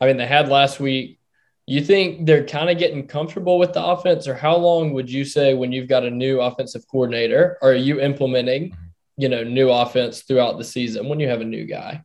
I 0.00 0.06
mean, 0.06 0.16
they 0.16 0.26
had 0.26 0.48
last 0.48 0.80
week 0.80 1.18
you 1.66 1.82
think 1.82 2.26
they're 2.26 2.44
kind 2.44 2.68
of 2.68 2.78
getting 2.78 3.06
comfortable 3.06 3.58
with 3.58 3.72
the 3.72 3.82
offense, 3.82 4.28
or 4.28 4.34
how 4.34 4.56
long 4.56 4.92
would 4.92 5.10
you 5.10 5.24
say 5.24 5.54
when 5.54 5.72
you've 5.72 5.88
got 5.88 6.04
a 6.04 6.10
new 6.10 6.40
offensive 6.40 6.86
coordinator, 6.90 7.56
or 7.62 7.70
are 7.70 7.74
you 7.74 8.00
implementing, 8.00 8.76
you 9.16 9.28
know, 9.28 9.44
new 9.44 9.70
offense 9.70 10.22
throughout 10.22 10.58
the 10.58 10.64
season 10.64 11.08
when 11.08 11.20
you 11.20 11.28
have 11.28 11.40
a 11.40 11.44
new 11.44 11.64
guy? 11.64 12.02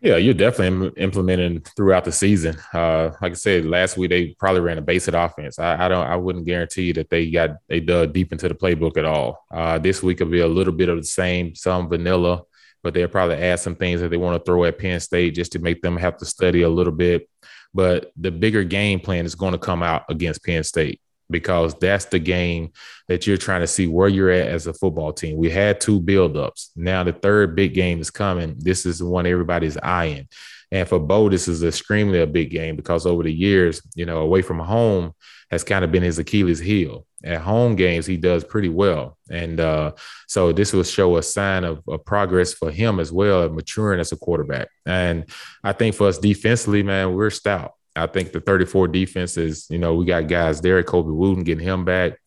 Yeah, 0.00 0.16
you're 0.16 0.34
definitely 0.34 0.92
implementing 1.02 1.62
throughout 1.76 2.04
the 2.04 2.12
season. 2.12 2.56
Uh, 2.72 3.10
like 3.22 3.32
I 3.32 3.34
said, 3.34 3.64
last 3.64 3.96
week 3.96 4.10
they 4.10 4.34
probably 4.38 4.60
ran 4.60 4.78
a 4.78 4.82
basic 4.82 5.14
offense. 5.14 5.58
I, 5.58 5.86
I, 5.86 5.88
don't, 5.88 6.06
I 6.06 6.16
wouldn't 6.16 6.46
guarantee 6.46 6.92
that 6.92 7.08
they 7.08 7.30
got 7.30 7.56
they 7.68 7.80
dug 7.80 8.12
deep 8.12 8.30
into 8.30 8.48
the 8.48 8.54
playbook 8.54 8.98
at 8.98 9.04
all. 9.04 9.44
Uh, 9.50 9.78
this 9.78 10.02
week 10.02 10.20
will 10.20 10.26
be 10.26 10.40
a 10.40 10.46
little 10.46 10.74
bit 10.74 10.90
of 10.90 10.98
the 10.98 11.04
same, 11.04 11.54
some 11.54 11.88
vanilla, 11.88 12.42
but 12.82 12.92
they'll 12.92 13.08
probably 13.08 13.36
add 13.36 13.58
some 13.58 13.74
things 13.74 14.00
that 14.00 14.10
they 14.10 14.16
want 14.18 14.38
to 14.38 14.44
throw 14.44 14.64
at 14.64 14.78
Penn 14.78 15.00
State 15.00 15.34
just 15.34 15.52
to 15.52 15.58
make 15.58 15.80
them 15.80 15.96
have 15.96 16.18
to 16.18 16.26
study 16.26 16.62
a 16.62 16.68
little 16.68 16.92
bit 16.92 17.28
but 17.76 18.10
the 18.16 18.30
bigger 18.30 18.64
game 18.64 18.98
plan 18.98 19.26
is 19.26 19.34
going 19.34 19.52
to 19.52 19.58
come 19.58 19.82
out 19.82 20.04
against 20.08 20.42
Penn 20.42 20.64
State 20.64 20.98
because 21.30 21.74
that's 21.74 22.06
the 22.06 22.18
game 22.18 22.72
that 23.08 23.26
you're 23.26 23.36
trying 23.36 23.60
to 23.60 23.66
see 23.66 23.86
where 23.86 24.08
you're 24.08 24.30
at 24.30 24.48
as 24.48 24.66
a 24.66 24.74
football 24.74 25.12
team. 25.12 25.36
We 25.36 25.50
had 25.50 25.80
two 25.80 26.00
buildups. 26.00 26.70
Now 26.76 27.04
the 27.04 27.12
third 27.12 27.56
big 27.56 27.74
game 27.74 28.00
is 28.00 28.10
coming. 28.10 28.56
This 28.58 28.86
is 28.86 28.98
the 28.98 29.06
one 29.06 29.26
everybody's 29.26 29.76
eyeing. 29.78 30.28
And 30.72 30.88
for 30.88 30.98
Bo, 30.98 31.28
this 31.28 31.46
is 31.46 31.62
extremely 31.62 32.20
a 32.20 32.26
big 32.26 32.50
game 32.50 32.76
because 32.76 33.06
over 33.06 33.22
the 33.22 33.32
years, 33.32 33.80
you 33.94 34.04
know, 34.04 34.18
away 34.18 34.42
from 34.42 34.58
home 34.58 35.14
has 35.50 35.62
kind 35.62 35.84
of 35.84 35.92
been 35.92 36.02
his 36.02 36.18
Achilles 36.18 36.58
heel 36.58 37.06
at 37.26 37.40
home 37.40 37.76
games, 37.76 38.06
he 38.06 38.16
does 38.16 38.44
pretty 38.44 38.68
well. 38.68 39.16
And 39.30 39.58
uh, 39.58 39.92
so 40.28 40.52
this 40.52 40.72
will 40.72 40.84
show 40.84 41.16
a 41.16 41.22
sign 41.22 41.64
of, 41.64 41.82
of, 41.88 42.04
progress 42.04 42.52
for 42.52 42.70
him 42.70 43.00
as 43.00 43.10
well, 43.10 43.48
maturing 43.48 44.00
as 44.00 44.12
a 44.12 44.16
quarterback. 44.16 44.68
And 44.84 45.24
I 45.64 45.72
think 45.72 45.94
for 45.94 46.06
us 46.08 46.18
defensively, 46.18 46.82
man, 46.82 47.14
we're 47.14 47.30
stout. 47.30 47.72
I 47.96 48.06
think 48.06 48.32
the 48.32 48.40
34 48.40 48.88
defense 48.88 49.36
is, 49.36 49.66
you 49.70 49.78
know, 49.78 49.94
we 49.94 50.04
got 50.04 50.28
guys 50.28 50.60
there, 50.60 50.82
Colby 50.82 51.12
Wooden 51.12 51.44
getting 51.44 51.64
him 51.64 51.84
back. 51.84 52.18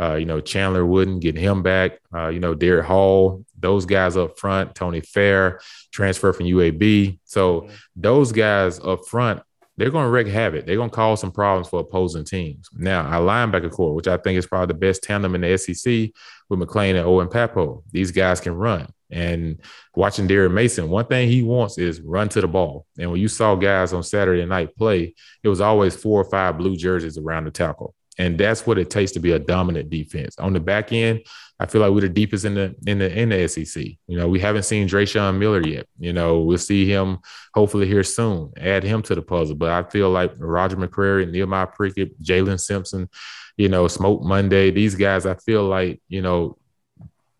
Uh, 0.00 0.14
you 0.14 0.24
know, 0.24 0.40
Chandler 0.40 0.84
Wooden 0.84 1.20
getting 1.20 1.42
him 1.42 1.62
back. 1.62 2.00
Uh, 2.12 2.28
you 2.28 2.40
know, 2.40 2.54
Derick 2.54 2.86
Hall, 2.86 3.44
those 3.58 3.86
guys 3.86 4.16
up 4.16 4.38
front, 4.38 4.74
Tony 4.74 5.00
Fair, 5.00 5.60
transfer 5.92 6.32
from 6.32 6.46
UAB. 6.46 7.18
So 7.24 7.68
those 7.94 8.32
guys 8.32 8.80
up 8.80 9.06
front, 9.06 9.42
they're 9.76 9.90
going 9.90 10.04
to 10.04 10.10
wreak 10.10 10.26
havoc. 10.26 10.66
They're 10.66 10.76
going 10.76 10.90
to 10.90 10.96
cause 10.96 11.20
some 11.20 11.30
problems 11.30 11.68
for 11.68 11.80
opposing 11.80 12.24
teams. 12.24 12.68
Now, 12.74 13.02
our 13.02 13.20
linebacker 13.20 13.70
corps, 13.70 13.94
which 13.94 14.08
I 14.08 14.16
think 14.16 14.38
is 14.38 14.46
probably 14.46 14.72
the 14.74 14.78
best 14.78 15.02
tandem 15.02 15.34
in 15.34 15.42
the 15.42 15.56
SEC 15.56 16.10
with 16.48 16.58
McClain 16.58 16.90
and 16.90 17.06
Owen 17.06 17.28
Pappoe, 17.28 17.84
these 17.90 18.10
guys 18.10 18.40
can 18.40 18.54
run. 18.54 18.88
And 19.12 19.60
watching 19.94 20.26
Derek 20.26 20.52
Mason, 20.52 20.88
one 20.88 21.06
thing 21.06 21.28
he 21.28 21.42
wants 21.42 21.78
is 21.78 22.00
run 22.00 22.28
to 22.30 22.40
the 22.40 22.48
ball. 22.48 22.86
And 22.98 23.10
when 23.10 23.20
you 23.20 23.28
saw 23.28 23.54
guys 23.54 23.92
on 23.92 24.02
Saturday 24.02 24.44
night 24.46 24.74
play, 24.76 25.14
it 25.42 25.48
was 25.48 25.60
always 25.60 25.94
four 25.94 26.20
or 26.20 26.30
five 26.30 26.58
blue 26.58 26.76
jerseys 26.76 27.18
around 27.18 27.44
the 27.44 27.50
tackle. 27.50 27.94
And 28.18 28.38
that's 28.38 28.66
what 28.66 28.78
it 28.78 28.90
takes 28.90 29.12
to 29.12 29.20
be 29.20 29.32
a 29.32 29.38
dominant 29.38 29.90
defense. 29.90 30.38
On 30.38 30.52
the 30.52 30.60
back 30.60 30.92
end, 30.92 31.22
I 31.58 31.66
feel 31.66 31.80
like 31.80 31.92
we're 31.92 32.00
the 32.02 32.08
deepest 32.08 32.44
in 32.44 32.54
the 32.54 32.74
in 32.86 32.98
the 32.98 33.18
in 33.18 33.28
the 33.28 33.48
SEC. 33.48 33.84
You 34.06 34.16
know, 34.18 34.28
we 34.28 34.40
haven't 34.40 34.64
seen 34.64 34.88
Dreshun 34.88 35.38
Miller 35.38 35.66
yet. 35.66 35.86
You 35.98 36.12
know, 36.12 36.40
we'll 36.40 36.58
see 36.58 36.86
him 36.86 37.18
hopefully 37.54 37.86
here 37.86 38.02
soon. 38.02 38.52
Add 38.58 38.82
him 38.82 39.00
to 39.02 39.14
the 39.14 39.22
puzzle. 39.22 39.56
But 39.56 39.70
I 39.70 39.88
feel 39.88 40.10
like 40.10 40.32
Roger 40.38 40.76
McCreary, 40.76 41.30
Nehemiah 41.30 41.68
Pritchett, 41.68 42.20
Jaylin 42.20 42.60
Simpson, 42.60 43.08
you 43.56 43.68
know, 43.68 43.86
Smoke 43.88 44.22
Monday, 44.22 44.70
these 44.70 44.94
guys, 44.94 45.24
I 45.24 45.34
feel 45.34 45.64
like, 45.64 46.02
you 46.08 46.20
know, 46.20 46.58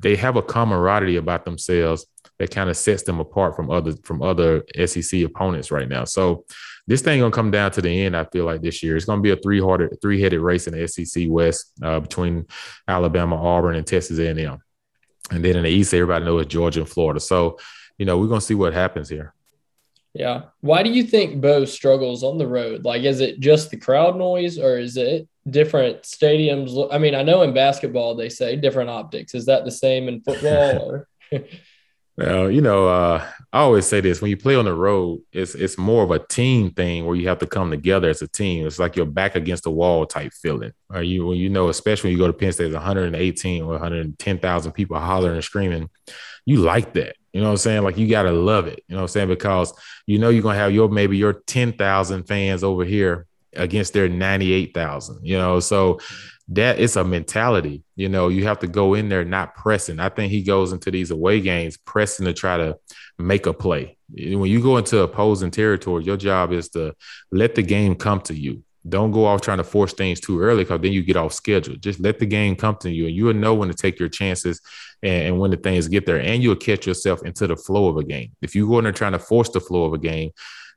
they 0.03 0.17
have 0.17 0.37
a 0.37 0.43
camaraderie 0.43 1.17
about 1.17 1.45
themselves 1.45 2.07
that 2.39 2.51
kind 2.51 2.69
of 2.69 2.77
sets 2.77 3.05
them 3.05 3.21
apart 3.21 3.55
from 3.55 3.71
other 3.71 3.95
from 4.03 4.23
other 4.23 4.65
SEC 4.87 5.23
opponents 5.23 5.71
right 5.71 5.89
now. 5.89 6.05
So 6.05 6.45
this 6.87 7.01
thing 7.01 7.21
gonna 7.21 7.31
come 7.31 7.51
down 7.53 7.71
to 7.73 7.81
the 7.81 8.03
end. 8.03 8.17
I 8.17 8.25
feel 8.25 8.45
like 8.45 8.61
this 8.61 8.83
year 8.83 8.97
it's 8.97 9.05
gonna 9.05 9.23
be 9.23 9.31
a 9.31 9.37
three 9.37 9.61
hearted, 9.61 10.01
three 10.03 10.21
headed 10.21 10.41
race 10.41 10.67
in 10.67 10.75
the 10.77 10.89
SEC 10.89 11.27
West 11.29 11.73
uh, 11.83 12.01
between 12.01 12.47
Alabama, 12.89 13.37
Auburn, 13.37 13.77
and 13.77 13.87
Texas 13.87 14.19
A&M. 14.19 14.59
And 15.31 15.45
then 15.45 15.57
in 15.57 15.63
the 15.63 15.71
East, 15.71 15.95
everybody 15.95 16.25
knows 16.25 16.47
Georgia 16.47 16.81
and 16.81 16.89
Florida. 16.89 17.21
So 17.21 17.59
you 17.97 18.07
know 18.07 18.19
we're 18.19 18.29
gonna 18.29 18.41
see 18.41 18.55
what 18.55 18.73
happens 18.73 19.09
here. 19.09 19.35
Yeah. 20.15 20.43
Why 20.61 20.83
do 20.83 20.91
you 20.91 21.05
think 21.05 21.41
Bo 21.41 21.65
struggles 21.65 22.23
on 22.23 22.37
the 22.37 22.47
road? 22.47 22.85
Like, 22.85 23.03
is 23.03 23.21
it 23.21 23.41
just 23.41 23.71
the 23.71 23.79
crowd 23.79 24.17
noise, 24.17 24.59
or 24.59 24.79
is 24.79 24.97
it 24.97 25.29
different 25.49 26.03
stadiums? 26.03 26.89
I 26.93 26.99
mean, 26.99 27.15
I 27.15 27.23
know 27.23 27.43
in 27.43 27.55
basketball 27.55 28.15
they 28.15 28.29
say 28.29 28.57
different 28.57 28.91
optics. 28.91 29.35
Is 29.35 29.47
that 29.47 29.65
the 29.65 29.71
same 29.71 30.09
in 30.09 30.21
football? 30.23 31.07
or 31.33 31.45
Well, 32.19 32.51
you 32.51 32.61
know, 32.61 32.89
uh, 32.89 33.27
I 33.55 33.61
always 33.61 33.87
say 33.87 34.03
this: 34.03 34.21
when 34.21 34.31
you 34.31 34.37
play 34.37 34.55
on 34.55 34.67
the 34.67 34.75
road, 34.75 35.23
it's 35.33 35.55
it's 35.55 35.79
more 35.79 36.05
of 36.05 36.11
a 36.11 36.19
team 36.19 36.71
thing 36.71 37.07
where 37.07 37.17
you 37.17 37.29
have 37.29 37.39
to 37.39 37.47
come 37.47 37.71
together 37.71 38.11
as 38.11 38.21
a 38.21 38.29
team. 38.29 38.67
It's 38.67 38.79
like 38.79 38.97
you're 38.97 39.07
back 39.07 39.35
against 39.35 39.65
the 39.65 39.71
wall 39.71 40.05
type 40.05 40.33
feeling. 40.35 40.73
Or 40.91 41.03
you, 41.03 41.27
when 41.27 41.39
you 41.39 41.49
know, 41.49 41.71
especially 41.71 42.11
when 42.11 42.19
you 42.19 42.23
go 42.23 42.27
to 42.27 42.35
Penn 42.35 42.53
State, 42.53 42.65
there's 42.65 42.75
118 42.75 43.63
or 43.63 43.69
110,000 43.69 44.73
people 44.73 44.99
hollering 44.99 45.37
and 45.37 45.45
screaming. 45.45 45.89
You 46.45 46.59
like 46.59 46.93
that, 46.95 47.17
you 47.33 47.41
know 47.41 47.47
what 47.47 47.53
I'm 47.53 47.57
saying? 47.59 47.83
Like 47.83 47.97
you 47.97 48.07
gotta 48.07 48.33
love 48.33 48.67
it, 48.67 48.85
you 48.89 48.95
know 48.95 49.03
what 49.03 49.03
I'm 49.05 49.09
saying? 49.09 49.29
Because 49.29 49.73
you 50.07 50.19
know 50.19 50.29
you're 50.29 50.43
gonna 50.43 50.59
have 50.59 50.73
your 50.73 50.91
maybe 50.91 51.17
your 51.17 51.33
10,000 51.33 52.25
fans 52.25 52.63
over 52.63 52.85
here 52.85 53.27
against 53.55 53.93
their 53.93 54.09
98,000. 54.09 55.21
You 55.23 55.39
know, 55.39 55.61
so 55.61 55.99
that 56.49 56.79
it's 56.79 56.97
a 56.97 57.05
mentality. 57.05 57.83
You 57.97 58.09
know, 58.09 58.29
you 58.29 58.45
have 58.45 58.59
to 58.61 58.67
go 58.67 58.95
in 58.95 59.09
there 59.09 59.25
not 59.25 59.55
pressing. 59.55 60.01
I 60.01 60.09
think 60.09 60.31
he 60.31 60.43
goes 60.43 60.73
into 60.73 60.91
these 60.91 61.11
away 61.11 61.41
games 61.41 61.77
pressing 61.77 62.27
to 62.27 62.33
try 62.33 62.57
to 62.57 62.79
make 63.19 63.47
a 63.47 63.53
play. 63.53 63.97
When 64.11 64.51
you 64.51 64.61
go 64.63 64.77
into 64.77 65.01
opposing 65.01 65.51
territory, 65.51 66.05
your 66.05 66.17
job 66.17 66.53
is 66.53 66.69
to 66.71 66.95
let 67.31 67.55
the 67.55 67.63
game 67.63 67.95
come 67.95 68.21
to 68.23 68.35
you. 68.35 68.63
Don't 68.87 69.13
go 69.13 69.25
off 69.25 69.41
trying 69.41 69.59
to 69.59 69.65
force 69.65 69.93
things 69.93 70.19
too 70.19 70.41
early 70.41 70.65
because 70.65 70.81
then 70.81 70.93
you 70.93 71.05
get 71.05 71.17
off 71.17 71.33
schedule. 71.33 71.77
Just 71.77 72.01
let 72.01 72.19
the 72.19 72.27
game 72.27 72.57
come 72.57 72.77
to 72.81 72.91
you 72.91 73.07
and 73.07 73.15
you 73.15 73.27
will 73.27 73.35
know 73.35 73.55
when 73.55 73.69
to 73.69 73.75
take 73.75 74.01
your 74.01 74.09
chances 74.09 74.61
and, 75.03 75.29
and 75.29 75.39
when 75.39 75.53
the 75.53 75.57
things 75.57 75.87
get 75.87 76.05
there. 76.05 76.21
And 76.21 76.43
you'll 76.43 76.57
catch 76.57 76.87
yourself 76.87 77.25
into 77.25 77.47
the 77.47 77.57
flow 77.57 77.89
of 77.89 77.97
a 77.97 78.03
game. 78.03 78.33
If 78.43 78.57
you 78.57 78.69
go 78.69 78.79
in 78.79 78.85
there 78.85 78.93
trying 78.93 79.13
to 79.13 79.21
force 79.21 79.51
the 79.51 79.61
flow 79.61 79.85
of 79.85 79.93
a 79.93 79.99
game, 79.99 80.33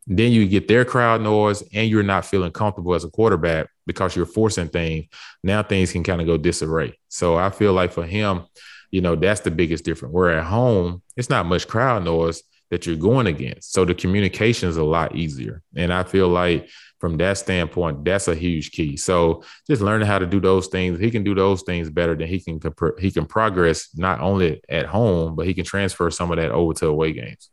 then 0.07 0.31
you 0.31 0.47
get 0.47 0.67
their 0.67 0.85
crowd 0.85 1.21
noise 1.21 1.63
and 1.73 1.89
you're 1.89 2.03
not 2.03 2.25
feeling 2.25 2.51
comfortable 2.51 2.93
as 2.93 3.03
a 3.03 3.09
quarterback 3.09 3.69
because 3.87 4.15
you're 4.15 4.25
forcing 4.25 4.67
things. 4.67 5.05
Now 5.43 5.63
things 5.63 5.91
can 5.91 6.03
kind 6.03 6.21
of 6.21 6.27
go 6.27 6.37
disarray. 6.37 6.97
So 7.09 7.35
I 7.35 7.49
feel 7.49 7.73
like 7.73 7.91
for 7.91 8.05
him, 8.05 8.43
you 8.91 9.01
know, 9.01 9.15
that's 9.15 9.41
the 9.41 9.51
biggest 9.51 9.83
difference. 9.83 10.13
Where 10.13 10.37
at 10.37 10.45
home, 10.45 11.01
it's 11.17 11.29
not 11.29 11.45
much 11.45 11.67
crowd 11.67 12.03
noise 12.03 12.43
that 12.71 12.85
you're 12.85 12.95
going 12.95 13.27
against. 13.27 13.73
So 13.73 13.85
the 13.85 13.95
communication 13.95 14.69
is 14.69 14.77
a 14.77 14.83
lot 14.83 15.15
easier. 15.15 15.61
And 15.75 15.93
I 15.93 16.03
feel 16.03 16.27
like 16.27 16.69
from 16.99 17.17
that 17.17 17.37
standpoint, 17.37 18.05
that's 18.05 18.27
a 18.27 18.35
huge 18.35 18.71
key. 18.71 18.97
So 18.97 19.43
just 19.67 19.81
learning 19.81 20.07
how 20.07 20.19
to 20.19 20.25
do 20.25 20.39
those 20.39 20.67
things. 20.67 20.99
He 20.99 21.11
can 21.11 21.23
do 21.23 21.35
those 21.35 21.61
things 21.63 21.89
better 21.89 22.15
than 22.15 22.27
he 22.27 22.39
can 22.39 22.59
he 22.99 23.11
can 23.11 23.25
progress 23.25 23.89
not 23.95 24.21
only 24.21 24.61
at 24.69 24.85
home, 24.85 25.35
but 25.35 25.45
he 25.45 25.53
can 25.53 25.65
transfer 25.65 26.09
some 26.09 26.31
of 26.31 26.37
that 26.37 26.51
over 26.51 26.73
to 26.75 26.87
away 26.87 27.13
games. 27.13 27.49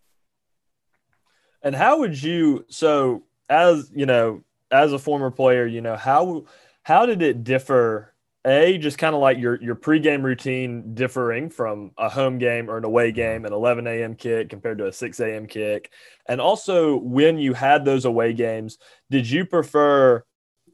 And 1.62 1.74
how 1.74 1.98
would 2.00 2.20
you 2.20 2.64
so 2.68 3.22
as 3.48 3.90
you 3.94 4.06
know, 4.06 4.42
as 4.70 4.92
a 4.92 4.98
former 4.98 5.30
player, 5.30 5.66
you 5.66 5.80
know, 5.80 5.96
how 5.96 6.46
how 6.82 7.06
did 7.06 7.22
it 7.22 7.44
differ? 7.44 8.08
A, 8.44 8.76
just 8.76 8.98
kind 8.98 9.14
of 9.14 9.20
like 9.20 9.38
your 9.38 9.62
your 9.62 9.76
pregame 9.76 10.24
routine 10.24 10.94
differing 10.94 11.48
from 11.48 11.92
a 11.96 12.08
home 12.08 12.38
game 12.38 12.68
or 12.68 12.76
an 12.76 12.82
away 12.84 13.12
game, 13.12 13.44
an 13.44 13.52
11 13.52 13.86
a.m. 13.86 14.16
kick 14.16 14.48
compared 14.48 14.78
to 14.78 14.88
a 14.88 14.92
6 14.92 15.20
a.m. 15.20 15.46
kick, 15.46 15.92
and 16.26 16.40
also 16.40 16.96
when 16.96 17.38
you 17.38 17.54
had 17.54 17.84
those 17.84 18.04
away 18.04 18.32
games, 18.32 18.78
did 19.10 19.30
you 19.30 19.46
prefer 19.46 20.24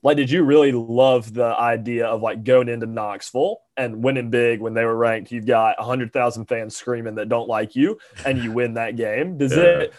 like 0.03 0.17
did 0.17 0.31
you 0.31 0.45
really 0.45 0.73
love 0.73 1.35
the 1.35 1.45
idea 1.45 2.07
of 2.07 2.23
like 2.23 2.45
going 2.45 2.69
into 2.69 2.87
Knoxville 2.87 3.61
and 3.77 4.03
winning 4.03 4.31
big 4.31 4.61
when 4.61 4.75
they 4.75 4.85
were 4.85 4.97
ranked? 4.97 5.33
You've 5.33 5.47
got 5.47 5.79
100,000 5.79 6.47
fans 6.47 6.77
screaming 6.77 7.17
that 7.17 7.29
don't 7.29 7.49
like 7.49 7.75
you 7.75 7.99
and 8.25 8.43
you 8.43 8.53
win 8.53 8.75
that 8.75 8.97
game. 8.97 9.39
Does 9.39 9.57
yeah. 9.57 9.63
it 9.63 9.95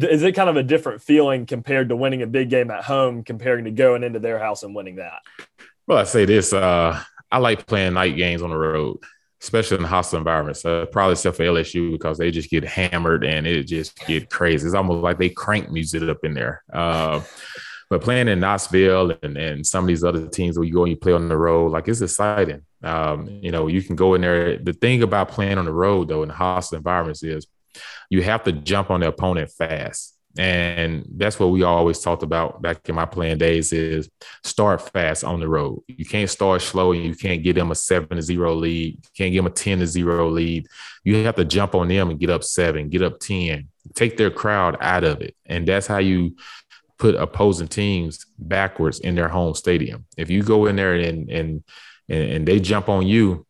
is 0.00 0.22
it 0.22 0.32
kind 0.32 0.50
of 0.50 0.56
a 0.56 0.62
different 0.62 1.02
feeling 1.02 1.46
compared 1.46 1.88
to 1.88 1.96
winning 1.96 2.22
a 2.22 2.26
big 2.26 2.50
game 2.50 2.70
at 2.70 2.84
home 2.84 3.22
comparing 3.22 3.64
to 3.64 3.70
going 3.70 4.02
into 4.02 4.18
their 4.18 4.38
house 4.38 4.62
and 4.62 4.74
winning 4.74 4.96
that? 4.96 5.20
Well, 5.86 5.98
I 5.98 6.04
say 6.04 6.24
this, 6.24 6.52
uh, 6.52 7.00
I 7.30 7.38
like 7.38 7.66
playing 7.66 7.94
night 7.94 8.16
games 8.16 8.42
on 8.42 8.50
the 8.50 8.56
road, 8.56 8.98
especially 9.42 9.78
in 9.78 9.84
hostile 9.84 10.18
environments. 10.18 10.64
Uh, 10.64 10.86
probably 10.86 11.12
except 11.12 11.36
for 11.36 11.44
LSU 11.44 11.92
because 11.92 12.18
they 12.18 12.30
just 12.30 12.50
get 12.50 12.64
hammered 12.64 13.24
and 13.24 13.46
it 13.46 13.64
just 13.64 13.98
get 14.06 14.30
crazy. 14.30 14.66
It's 14.66 14.74
almost 14.74 15.02
like 15.02 15.18
they 15.18 15.30
crank 15.30 15.70
music 15.70 16.02
up 16.02 16.24
in 16.24 16.34
there. 16.34 16.62
Uh, 16.72 17.20
but 17.90 18.00
playing 18.00 18.28
in 18.28 18.40
Knoxville 18.40 19.16
and, 19.22 19.36
and 19.36 19.66
some 19.66 19.84
of 19.84 19.88
these 19.88 20.02
other 20.02 20.26
teams 20.26 20.58
where 20.58 20.66
you 20.66 20.72
go 20.72 20.84
and 20.84 20.90
you 20.90 20.96
play 20.96 21.12
on 21.12 21.28
the 21.28 21.36
road, 21.36 21.70
like 21.70 21.86
it's 21.86 22.00
exciting. 22.00 22.62
Um, 22.82 23.28
you 23.42 23.52
know, 23.52 23.66
you 23.68 23.82
can 23.82 23.94
go 23.94 24.14
in 24.14 24.22
there. 24.22 24.58
The 24.58 24.72
thing 24.72 25.02
about 25.02 25.28
playing 25.28 25.58
on 25.58 25.64
the 25.66 25.72
road, 25.72 26.08
though, 26.08 26.22
in 26.22 26.30
hostile 26.30 26.78
environments 26.78 27.22
is 27.22 27.46
you 28.10 28.22
have 28.22 28.44
to 28.44 28.52
jump 28.52 28.90
on 28.90 29.00
the 29.00 29.08
opponent 29.08 29.50
fast. 29.50 30.12
And 30.36 31.04
that's 31.16 31.38
what 31.38 31.50
we 31.50 31.62
always 31.62 32.00
talked 32.00 32.24
about 32.24 32.60
back 32.60 32.88
in 32.88 32.96
my 32.96 33.06
playing 33.06 33.38
days 33.38 33.72
is 33.72 34.10
start 34.42 34.90
fast 34.90 35.22
on 35.22 35.38
the 35.38 35.48
road. 35.48 35.82
You 35.86 36.04
can't 36.04 36.28
start 36.28 36.60
slow 36.60 36.90
and 36.90 37.04
you 37.04 37.14
can't 37.14 37.44
get 37.44 37.54
them 37.54 37.70
a 37.70 37.74
seven 37.76 38.16
to 38.16 38.22
zero 38.22 38.52
lead. 38.54 38.94
You 38.96 39.10
can't 39.16 39.32
give 39.32 39.44
them 39.44 39.52
a 39.52 39.54
10 39.54 39.78
to 39.78 39.86
zero 39.86 40.28
lead. 40.28 40.66
You 41.04 41.24
have 41.24 41.36
to 41.36 41.44
jump 41.44 41.76
on 41.76 41.86
them 41.86 42.10
and 42.10 42.18
get 42.18 42.30
up 42.30 42.42
seven, 42.42 42.88
get 42.88 43.02
up 43.02 43.20
10, 43.20 43.68
take 43.94 44.16
their 44.16 44.30
crowd 44.30 44.76
out 44.80 45.04
of 45.04 45.20
it. 45.20 45.36
And 45.46 45.68
that's 45.68 45.86
how 45.86 45.98
you 45.98 46.34
put 46.98 47.14
opposing 47.14 47.68
teams 47.68 48.24
backwards 48.38 49.00
in 49.00 49.14
their 49.14 49.28
home 49.28 49.54
stadium. 49.54 50.04
If 50.16 50.30
you 50.30 50.42
go 50.42 50.66
in 50.66 50.76
there 50.76 50.94
and 50.94 51.30
and 51.30 51.64
and, 52.08 52.46
they 52.46 52.60
jump 52.60 52.88
on 52.88 53.06
you, 53.06 53.46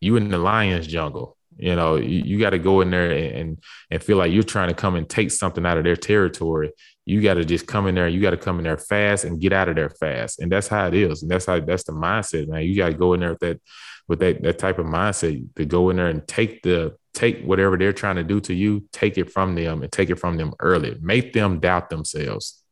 you 0.00 0.16
in 0.16 0.30
the 0.30 0.38
Lions 0.38 0.86
jungle. 0.86 1.36
You 1.56 1.76
know, 1.76 1.96
you, 1.96 2.22
you 2.24 2.38
got 2.38 2.50
to 2.50 2.58
go 2.58 2.80
in 2.80 2.90
there 2.90 3.10
and 3.10 3.62
and 3.90 4.02
feel 4.02 4.16
like 4.16 4.32
you're 4.32 4.42
trying 4.42 4.68
to 4.68 4.74
come 4.74 4.94
and 4.94 5.08
take 5.08 5.30
something 5.30 5.64
out 5.64 5.78
of 5.78 5.84
their 5.84 5.96
territory. 5.96 6.72
You 7.04 7.20
got 7.20 7.34
to 7.34 7.44
just 7.44 7.66
come 7.66 7.86
in 7.86 7.94
there. 7.94 8.08
You 8.08 8.20
got 8.20 8.30
to 8.30 8.36
come 8.36 8.58
in 8.58 8.64
there 8.64 8.78
fast 8.78 9.24
and 9.24 9.40
get 9.40 9.52
out 9.52 9.68
of 9.68 9.76
there 9.76 9.90
fast. 9.90 10.40
And 10.40 10.50
that's 10.50 10.68
how 10.68 10.86
it 10.86 10.94
is. 10.94 11.22
And 11.22 11.30
that's 11.30 11.46
how 11.46 11.60
that's 11.60 11.84
the 11.84 11.92
mindset, 11.92 12.48
man. 12.48 12.62
You 12.62 12.76
got 12.76 12.88
to 12.88 12.94
go 12.94 13.14
in 13.14 13.20
there 13.20 13.30
with 13.30 13.40
that 13.40 13.60
with 14.08 14.20
that 14.20 14.42
that 14.42 14.58
type 14.58 14.78
of 14.78 14.86
mindset 14.86 15.44
to 15.56 15.64
go 15.64 15.90
in 15.90 15.96
there 15.96 16.08
and 16.08 16.26
take 16.26 16.62
the 16.62 16.96
take 17.14 17.44
whatever 17.44 17.76
they're 17.76 17.92
trying 17.92 18.16
to 18.16 18.24
do 18.24 18.40
to 18.40 18.54
you, 18.54 18.88
take 18.92 19.18
it 19.18 19.30
from 19.30 19.54
them 19.54 19.82
and 19.82 19.92
take 19.92 20.10
it 20.10 20.18
from 20.18 20.36
them 20.36 20.54
early. 20.60 20.96
Make 21.00 21.32
them 21.32 21.60
doubt 21.60 21.90
themselves. 21.90 22.62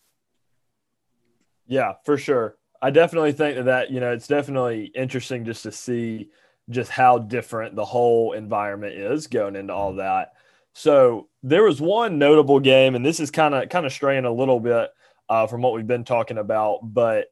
Yeah, 1.66 1.94
for 2.04 2.16
sure. 2.16 2.56
I 2.82 2.90
definitely 2.90 3.32
think 3.32 3.56
that, 3.56 3.64
that 3.66 3.90
you 3.90 4.00
know 4.00 4.12
it's 4.12 4.26
definitely 4.26 4.86
interesting 4.94 5.44
just 5.44 5.62
to 5.64 5.72
see 5.72 6.30
just 6.70 6.90
how 6.90 7.18
different 7.18 7.76
the 7.76 7.84
whole 7.84 8.32
environment 8.32 8.94
is 8.94 9.26
going 9.26 9.56
into 9.56 9.72
all 9.72 9.94
that. 9.94 10.32
So 10.72 11.28
there 11.42 11.64
was 11.64 11.80
one 11.80 12.18
notable 12.18 12.60
game, 12.60 12.94
and 12.94 13.04
this 13.04 13.20
is 13.20 13.30
kind 13.30 13.54
of 13.54 13.68
kind 13.68 13.86
of 13.86 13.92
straying 13.92 14.24
a 14.24 14.32
little 14.32 14.60
bit 14.60 14.90
uh, 15.28 15.46
from 15.46 15.62
what 15.62 15.74
we've 15.74 15.86
been 15.86 16.04
talking 16.04 16.38
about, 16.38 16.80
but 16.82 17.26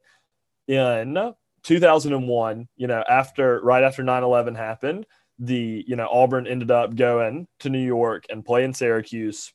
in 0.69 1.35
2001, 1.65 2.69
you 2.77 2.87
know, 2.87 3.03
after 3.09 3.61
right 3.63 3.83
after 3.83 4.03
9/11 4.03 4.57
happened, 4.57 5.07
the 5.39 5.85
you 5.87 5.97
know 5.97 6.09
Auburn 6.11 6.47
ended 6.47 6.71
up 6.71 6.95
going 6.95 7.47
to 7.61 7.71
New 7.71 7.85
York 7.85 8.27
and 8.31 8.45
playing 8.45 8.75
Syracuse. 8.75 9.53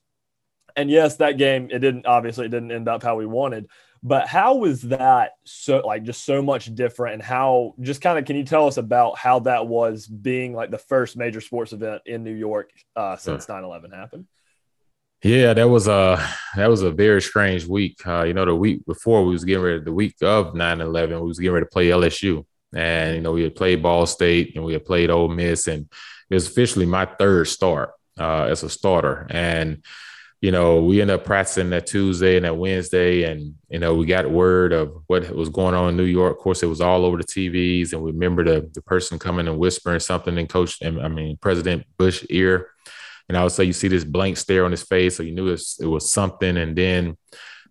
And 0.75 0.89
yes, 0.89 1.17
that 1.17 1.37
game 1.37 1.69
it 1.71 1.79
didn't 1.79 2.05
obviously 2.05 2.45
it 2.47 2.49
didn't 2.51 2.71
end 2.71 2.89
up 2.89 3.03
how 3.03 3.15
we 3.15 3.25
wanted, 3.25 3.67
but 4.05 4.27
how 4.27 4.55
was 4.55 4.81
that 4.81 5.31
so 5.45 5.77
like 5.79 6.03
just 6.03 6.25
so 6.25 6.41
much 6.41 6.73
different 6.75 7.15
and 7.15 7.23
how 7.23 7.73
just 7.79 8.01
kind 8.01 8.19
of 8.19 8.25
can 8.25 8.35
you 8.35 8.43
tell 8.43 8.67
us 8.67 8.75
about 8.75 9.17
how 9.17 9.39
that 9.39 9.65
was 9.65 10.05
being 10.05 10.53
like 10.53 10.71
the 10.71 10.77
first 10.77 11.15
major 11.15 11.39
sports 11.39 11.71
event 11.71 12.01
in 12.05 12.23
New 12.23 12.33
York 12.33 12.71
uh, 12.97 13.15
since 13.15 13.45
9/11 13.45 13.95
happened? 13.95 14.27
Yeah, 15.23 15.53
that 15.53 15.69
was 15.69 15.87
a 15.87 16.21
that 16.57 16.69
was 16.69 16.81
a 16.81 16.91
very 16.91 17.21
strange 17.21 17.65
week. 17.65 18.05
Uh, 18.05 18.23
you 18.23 18.33
know, 18.33 18.43
the 18.43 18.53
week 18.53 18.85
before 18.85 19.23
we 19.23 19.31
was 19.31 19.45
getting 19.45 19.63
ready, 19.63 19.79
the 19.79 19.93
week 19.93 20.15
of 20.21 20.53
9-11, 20.53 21.21
we 21.21 21.27
was 21.27 21.39
getting 21.39 21.53
ready 21.53 21.65
to 21.65 21.71
play 21.71 21.87
LSU. 21.87 22.45
And 22.75 23.15
you 23.15 23.21
know, 23.21 23.31
we 23.31 23.43
had 23.43 23.55
played 23.55 23.81
Ball 23.81 24.05
State 24.05 24.55
and 24.55 24.65
we 24.65 24.73
had 24.73 24.83
played 24.83 25.09
Ole 25.09 25.29
Miss, 25.29 25.67
and 25.67 25.87
it 26.29 26.33
was 26.33 26.47
officially 26.47 26.85
my 26.85 27.05
third 27.05 27.47
start 27.47 27.91
uh, 28.19 28.43
as 28.43 28.63
a 28.63 28.69
starter. 28.69 29.25
And 29.29 29.83
you 30.43 30.51
know, 30.51 30.83
we 30.83 30.99
ended 30.99 31.21
up 31.21 31.23
practicing 31.23 31.69
that 31.69 31.87
Tuesday 31.87 32.35
and 32.35 32.43
that 32.43 32.57
Wednesday, 32.57 33.23
and 33.23 33.55
you 33.69 33.79
know, 33.79 33.95
we 33.95 34.05
got 34.05 34.29
word 34.29 34.73
of 34.73 34.91
what 35.07 35.33
was 35.33 35.47
going 35.47 35.73
on 35.73 35.87
in 35.87 35.95
New 35.95 36.03
York. 36.03 36.35
Of 36.35 36.43
course, 36.43 36.61
it 36.61 36.65
was 36.65 36.81
all 36.81 37.05
over 37.05 37.15
the 37.15 37.23
TVs, 37.23 37.93
and 37.93 38.01
we 38.01 38.11
remember 38.11 38.43
the 38.43 38.69
the 38.73 38.81
person 38.81 39.17
coming 39.17 39.47
and 39.47 39.57
whispering 39.57 40.01
something 40.01 40.37
in 40.37 40.47
Coach, 40.47 40.81
and 40.81 41.01
I 41.01 41.07
mean, 41.07 41.37
President 41.37 41.85
Bush 41.97 42.25
ear, 42.29 42.71
and 43.29 43.37
I 43.37 43.43
would 43.43 43.53
say 43.53 43.63
you 43.63 43.71
see 43.71 43.87
this 43.87 44.03
blank 44.03 44.35
stare 44.35 44.65
on 44.65 44.71
his 44.71 44.83
face, 44.83 45.15
so 45.15 45.23
you 45.23 45.31
knew 45.31 45.47
it 45.47 45.51
was, 45.51 45.77
it 45.79 45.85
was 45.85 46.11
something. 46.11 46.57
And 46.57 46.75
then, 46.75 47.15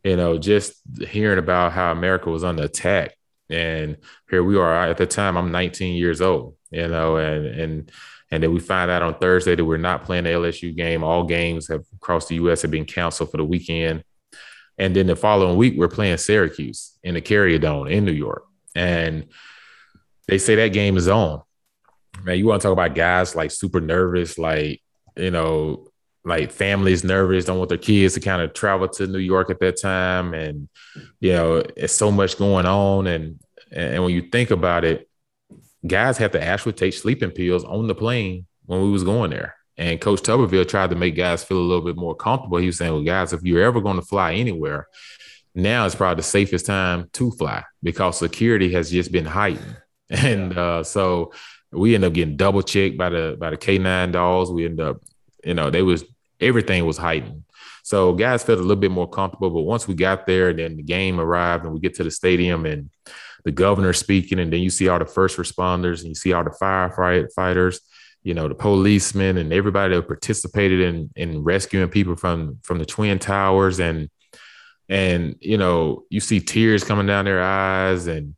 you 0.02 0.16
know, 0.16 0.38
just 0.38 0.72
hearing 0.98 1.38
about 1.38 1.72
how 1.72 1.92
America 1.92 2.30
was 2.30 2.42
under 2.42 2.62
attack, 2.62 3.14
and 3.50 3.98
here 4.30 4.42
we 4.42 4.56
are. 4.56 4.88
At 4.88 4.96
the 4.96 5.06
time, 5.06 5.37
I'm 5.37 5.52
19 5.52 5.94
years 5.94 6.22
old, 6.22 6.56
you 6.70 6.88
know, 6.88 7.18
and 7.18 7.44
and 7.44 7.92
and 8.32 8.42
then 8.42 8.50
we 8.50 8.60
find 8.60 8.90
out 8.90 9.02
on 9.02 9.14
Thursday 9.14 9.54
that 9.54 9.64
we're 9.64 9.76
not 9.76 10.04
playing 10.04 10.24
the 10.24 10.30
LSU 10.30 10.74
game. 10.74 11.04
All 11.04 11.22
games 11.22 11.68
have 11.68 11.84
across 11.94 12.28
the 12.28 12.36
U.S. 12.36 12.62
have 12.62 12.70
been 12.70 12.86
canceled 12.86 13.30
for 13.30 13.36
the 13.36 13.44
weekend. 13.44 14.04
And 14.78 14.96
then 14.96 15.06
the 15.06 15.14
following 15.14 15.58
week, 15.58 15.74
we're 15.76 15.86
playing 15.86 16.16
Syracuse 16.16 16.98
in 17.04 17.12
the 17.12 17.20
Carrier 17.20 17.58
Dome 17.58 17.88
in 17.88 18.06
New 18.06 18.12
York. 18.12 18.46
And 18.74 19.26
they 20.26 20.38
say 20.38 20.54
that 20.54 20.72
game 20.72 20.96
is 20.96 21.08
on. 21.08 21.42
Man, 22.22 22.38
you 22.38 22.46
want 22.46 22.62
to 22.62 22.68
talk 22.68 22.72
about 22.72 22.94
guys 22.94 23.36
like 23.36 23.50
super 23.50 23.82
nervous, 23.82 24.38
like, 24.38 24.80
you 25.14 25.30
know, 25.30 25.88
like 26.24 26.52
families 26.52 27.04
nervous, 27.04 27.44
don't 27.44 27.58
want 27.58 27.68
their 27.68 27.76
kids 27.76 28.14
to 28.14 28.20
kind 28.20 28.40
of 28.40 28.54
travel 28.54 28.88
to 28.88 29.06
New 29.06 29.18
York 29.18 29.50
at 29.50 29.60
that 29.60 29.78
time. 29.78 30.32
And, 30.32 30.70
you 31.20 31.34
know, 31.34 31.62
it's 31.76 31.92
so 31.92 32.10
much 32.10 32.38
going 32.38 32.64
on. 32.64 33.06
And 33.08 33.40
and 33.70 34.02
when 34.02 34.14
you 34.14 34.22
think 34.22 34.50
about 34.50 34.84
it, 34.86 35.06
guys 35.86 36.18
have 36.18 36.32
to 36.32 36.42
actually 36.42 36.72
take 36.72 36.94
sleeping 36.94 37.30
pills 37.30 37.64
on 37.64 37.86
the 37.86 37.94
plane 37.94 38.46
when 38.66 38.82
we 38.82 38.90
was 38.90 39.04
going 39.04 39.30
there. 39.30 39.56
And 39.76 40.00
Coach 40.00 40.22
Tuberville 40.22 40.68
tried 40.68 40.90
to 40.90 40.96
make 40.96 41.16
guys 41.16 41.42
feel 41.42 41.58
a 41.58 41.60
little 41.60 41.84
bit 41.84 41.96
more 41.96 42.14
comfortable. 42.14 42.58
He 42.58 42.66
was 42.66 42.78
saying, 42.78 42.92
well, 42.92 43.02
guys, 43.02 43.32
if 43.32 43.42
you're 43.42 43.62
ever 43.64 43.80
going 43.80 43.96
to 43.96 44.02
fly 44.02 44.34
anywhere, 44.34 44.86
now 45.54 45.84
is 45.84 45.94
probably 45.94 46.20
the 46.20 46.26
safest 46.26 46.66
time 46.66 47.08
to 47.14 47.30
fly 47.32 47.64
because 47.82 48.18
security 48.18 48.72
has 48.72 48.90
just 48.90 49.12
been 49.12 49.26
heightened. 49.26 49.76
And 50.10 50.58
uh, 50.58 50.84
so 50.84 51.32
we 51.70 51.94
end 51.94 52.04
up 52.04 52.12
getting 52.12 52.36
double 52.36 52.60
checked 52.60 52.98
by 52.98 53.08
the 53.08 53.34
by 53.40 53.48
the 53.48 53.56
K9 53.56 54.12
dolls. 54.12 54.52
We 54.52 54.66
end 54.66 54.78
up, 54.78 55.00
you 55.42 55.54
know, 55.54 55.70
they 55.70 55.80
was 55.80 56.04
everything 56.38 56.84
was 56.84 56.98
heightened. 56.98 57.44
So 57.82 58.12
guys 58.12 58.42
felt 58.42 58.58
a 58.58 58.62
little 58.62 58.76
bit 58.76 58.90
more 58.90 59.08
comfortable. 59.08 59.48
But 59.48 59.62
once 59.62 59.88
we 59.88 59.94
got 59.94 60.26
there, 60.26 60.50
and 60.50 60.58
then 60.58 60.76
the 60.76 60.82
game 60.82 61.18
arrived 61.18 61.64
and 61.64 61.72
we 61.72 61.80
get 61.80 61.94
to 61.94 62.04
the 62.04 62.10
stadium 62.10 62.66
and 62.66 62.90
the 63.44 63.52
governor 63.52 63.92
speaking, 63.92 64.38
and 64.38 64.52
then 64.52 64.61
you 64.61 64.70
see 64.70 64.88
all 64.88 64.98
the 64.98 65.07
first 65.07 65.37
responders 65.37 66.00
and 66.00 66.09
you 66.09 66.14
see 66.14 66.33
all 66.33 66.44
the 66.44 66.50
firefighters, 66.50 67.81
you 68.22 68.35
know, 68.35 68.48
the 68.48 68.55
policemen 68.55 69.38
and 69.38 69.52
everybody 69.52 69.94
that 69.94 70.07
participated 70.07 70.81
in 70.81 71.11
in 71.16 71.42
rescuing 71.42 71.88
people 71.88 72.16
from 72.16 72.59
from 72.62 72.78
the 72.78 72.87
twin 72.87 73.18
towers 73.18 73.81
and 73.81 74.09
and 74.88 75.37
you 75.40 75.57
know 75.57 76.05
you 76.11 76.20
see 76.20 76.40
tears 76.40 76.85
coming 76.85 77.07
down 77.07 77.24
their 77.24 77.42
eyes 77.42 78.07
and 78.07 78.35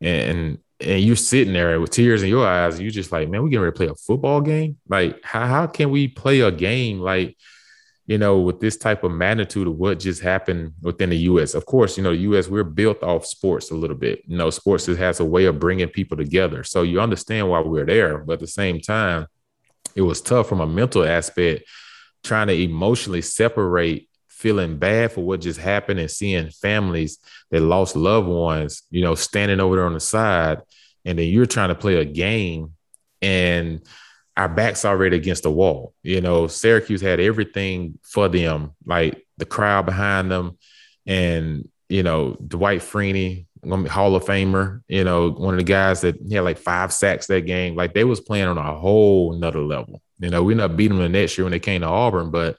and 0.00 0.58
and 0.80 1.02
you're 1.02 1.16
sitting 1.16 1.52
there 1.52 1.78
with 1.78 1.90
tears 1.90 2.22
in 2.22 2.28
your 2.28 2.46
eyes 2.46 2.74
and 2.74 2.82
you're 2.82 2.90
just 2.90 3.12
like 3.12 3.28
man 3.28 3.42
we 3.42 3.50
getting 3.50 3.62
ready 3.62 3.72
to 3.72 3.76
play 3.76 3.86
a 3.86 3.94
football 3.94 4.40
game? 4.40 4.78
Like 4.88 5.22
how, 5.22 5.46
how 5.46 5.66
can 5.66 5.90
we 5.90 6.08
play 6.08 6.40
a 6.40 6.50
game? 6.50 7.00
Like 7.00 7.36
you 8.06 8.18
know, 8.18 8.40
with 8.40 8.60
this 8.60 8.76
type 8.76 9.04
of 9.04 9.12
magnitude 9.12 9.68
of 9.68 9.76
what 9.76 10.00
just 10.00 10.20
happened 10.22 10.72
within 10.82 11.10
the 11.10 11.18
U.S. 11.18 11.54
Of 11.54 11.66
course, 11.66 11.96
you 11.96 12.02
know, 12.02 12.10
the 12.10 12.22
U.S. 12.22 12.48
we're 12.48 12.64
built 12.64 13.02
off 13.02 13.24
sports 13.24 13.70
a 13.70 13.76
little 13.76 13.96
bit. 13.96 14.22
You 14.26 14.36
know, 14.36 14.50
sports 14.50 14.86
has 14.86 15.20
a 15.20 15.24
way 15.24 15.44
of 15.44 15.60
bringing 15.60 15.88
people 15.88 16.16
together. 16.16 16.64
So 16.64 16.82
you 16.82 17.00
understand 17.00 17.48
why 17.48 17.60
we're 17.60 17.86
there, 17.86 18.18
but 18.18 18.34
at 18.34 18.40
the 18.40 18.46
same 18.46 18.80
time, 18.80 19.26
it 19.94 20.02
was 20.02 20.20
tough 20.20 20.48
from 20.48 20.60
a 20.60 20.66
mental 20.66 21.04
aspect, 21.04 21.64
trying 22.22 22.48
to 22.48 22.54
emotionally 22.54 23.22
separate 23.22 24.08
feeling 24.28 24.78
bad 24.78 25.12
for 25.12 25.20
what 25.20 25.40
just 25.40 25.60
happened 25.60 26.00
and 26.00 26.10
seeing 26.10 26.48
families 26.50 27.18
that 27.50 27.60
lost 27.60 27.94
loved 27.94 28.26
ones, 28.26 28.82
you 28.90 29.02
know, 29.02 29.14
standing 29.14 29.60
over 29.60 29.76
there 29.76 29.84
on 29.84 29.94
the 29.94 30.00
side, 30.00 30.60
and 31.04 31.18
then 31.18 31.28
you're 31.28 31.46
trying 31.46 31.68
to 31.68 31.74
play 31.74 31.96
a 31.96 32.04
game 32.04 32.72
and 33.20 33.82
our 34.40 34.48
backs 34.48 34.86
already 34.86 35.16
against 35.16 35.42
the 35.42 35.50
wall. 35.50 35.92
You 36.02 36.22
know, 36.22 36.46
Syracuse 36.46 37.02
had 37.02 37.20
everything 37.20 37.98
for 38.02 38.26
them. 38.26 38.72
Like 38.86 39.26
the 39.36 39.44
crowd 39.44 39.84
behind 39.84 40.30
them, 40.30 40.56
and 41.06 41.68
you 41.90 42.02
know 42.02 42.36
Dwight 42.46 42.80
Freeney, 42.80 43.44
Hall 43.62 44.16
of 44.16 44.24
Famer, 44.24 44.80
you 44.88 45.04
know 45.04 45.30
one 45.30 45.52
of 45.52 45.58
the 45.58 45.64
guys 45.64 46.00
that 46.00 46.16
he 46.26 46.34
had 46.34 46.44
like 46.44 46.56
five 46.56 46.90
sacks 46.90 47.26
that 47.26 47.42
game. 47.42 47.76
Like 47.76 47.92
they 47.92 48.04
was 48.04 48.20
playing 48.20 48.46
on 48.46 48.56
a 48.56 48.74
whole 48.74 49.34
nother 49.34 49.60
level. 49.60 50.00
You 50.18 50.30
know 50.30 50.42
we 50.42 50.54
not 50.54 50.74
beat 50.74 50.88
them 50.88 50.98
the 50.98 51.08
next 51.10 51.36
year 51.36 51.44
when 51.44 51.52
they 51.52 51.60
came 51.60 51.82
to 51.82 51.86
Auburn, 51.86 52.30
but 52.30 52.56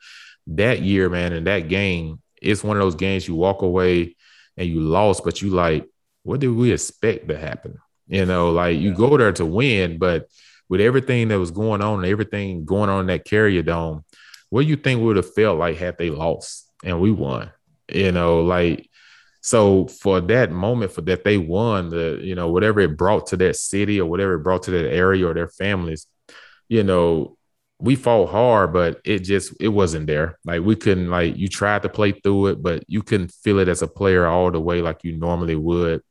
that 0.47 0.81
year, 0.81 1.09
man, 1.09 1.33
in 1.33 1.45
that 1.45 1.67
game, 1.67 2.21
it's 2.41 2.63
one 2.63 2.77
of 2.77 2.83
those 2.83 2.95
games 2.95 3.27
you 3.27 3.33
walk 3.33 3.63
away 3.63 4.15
and 4.55 4.67
you 4.67 4.81
lost, 4.81 5.23
but 5.23 5.41
you 5.41 5.49
like, 5.49 5.87
what 6.23 6.39
did 6.39 6.49
we 6.49 6.71
expect 6.71 7.27
to 7.29 7.37
happen? 7.37 7.79
You 8.07 8.25
know, 8.25 8.51
like 8.51 8.77
you 8.77 8.93
go 8.93 9.17
there 9.17 9.31
to 9.33 9.45
win, 9.45 9.97
but 9.97 10.27
with 10.71 10.79
everything 10.79 11.27
that 11.27 11.37
was 11.37 11.51
going 11.51 11.81
on 11.81 11.99
and 11.99 12.05
everything 12.05 12.63
going 12.63 12.89
on 12.89 13.01
in 13.01 13.07
that 13.07 13.25
carrier 13.25 13.61
dome, 13.61 14.05
what 14.49 14.61
do 14.61 14.69
you 14.69 14.77
think 14.77 15.01
would 15.01 15.17
have 15.17 15.33
felt 15.33 15.59
like 15.59 15.75
had 15.75 15.97
they 15.97 16.09
lost 16.09 16.71
and 16.81 17.01
we 17.01 17.11
won? 17.11 17.51
You 17.93 18.13
know, 18.13 18.39
like 18.39 18.89
so 19.41 19.87
for 19.87 20.21
that 20.21 20.49
moment, 20.49 20.93
for 20.93 21.01
that 21.01 21.25
they 21.25 21.37
won, 21.37 21.89
the 21.89 22.21
you 22.23 22.35
know 22.35 22.49
whatever 22.49 22.79
it 22.79 22.95
brought 22.95 23.27
to 23.27 23.37
that 23.37 23.57
city 23.57 23.99
or 23.99 24.09
whatever 24.09 24.35
it 24.35 24.43
brought 24.43 24.63
to 24.63 24.71
that 24.71 24.89
area 24.89 25.27
or 25.27 25.33
their 25.33 25.49
families, 25.49 26.07
you 26.69 26.85
know, 26.85 27.37
we 27.77 27.97
fought 27.97 28.29
hard, 28.29 28.71
but 28.71 29.01
it 29.03 29.19
just 29.19 29.53
it 29.59 29.67
wasn't 29.67 30.07
there. 30.07 30.39
Like 30.45 30.61
we 30.61 30.77
couldn't 30.77 31.09
like 31.09 31.35
you 31.35 31.49
tried 31.49 31.83
to 31.83 31.89
play 31.89 32.13
through 32.13 32.45
it, 32.47 32.63
but 32.63 32.85
you 32.87 33.03
couldn't 33.03 33.33
feel 33.43 33.59
it 33.59 33.67
as 33.67 33.81
a 33.81 33.87
player 33.89 34.25
all 34.25 34.49
the 34.49 34.61
way 34.61 34.81
like 34.81 35.03
you 35.03 35.17
normally 35.17 35.57
would 35.57 36.01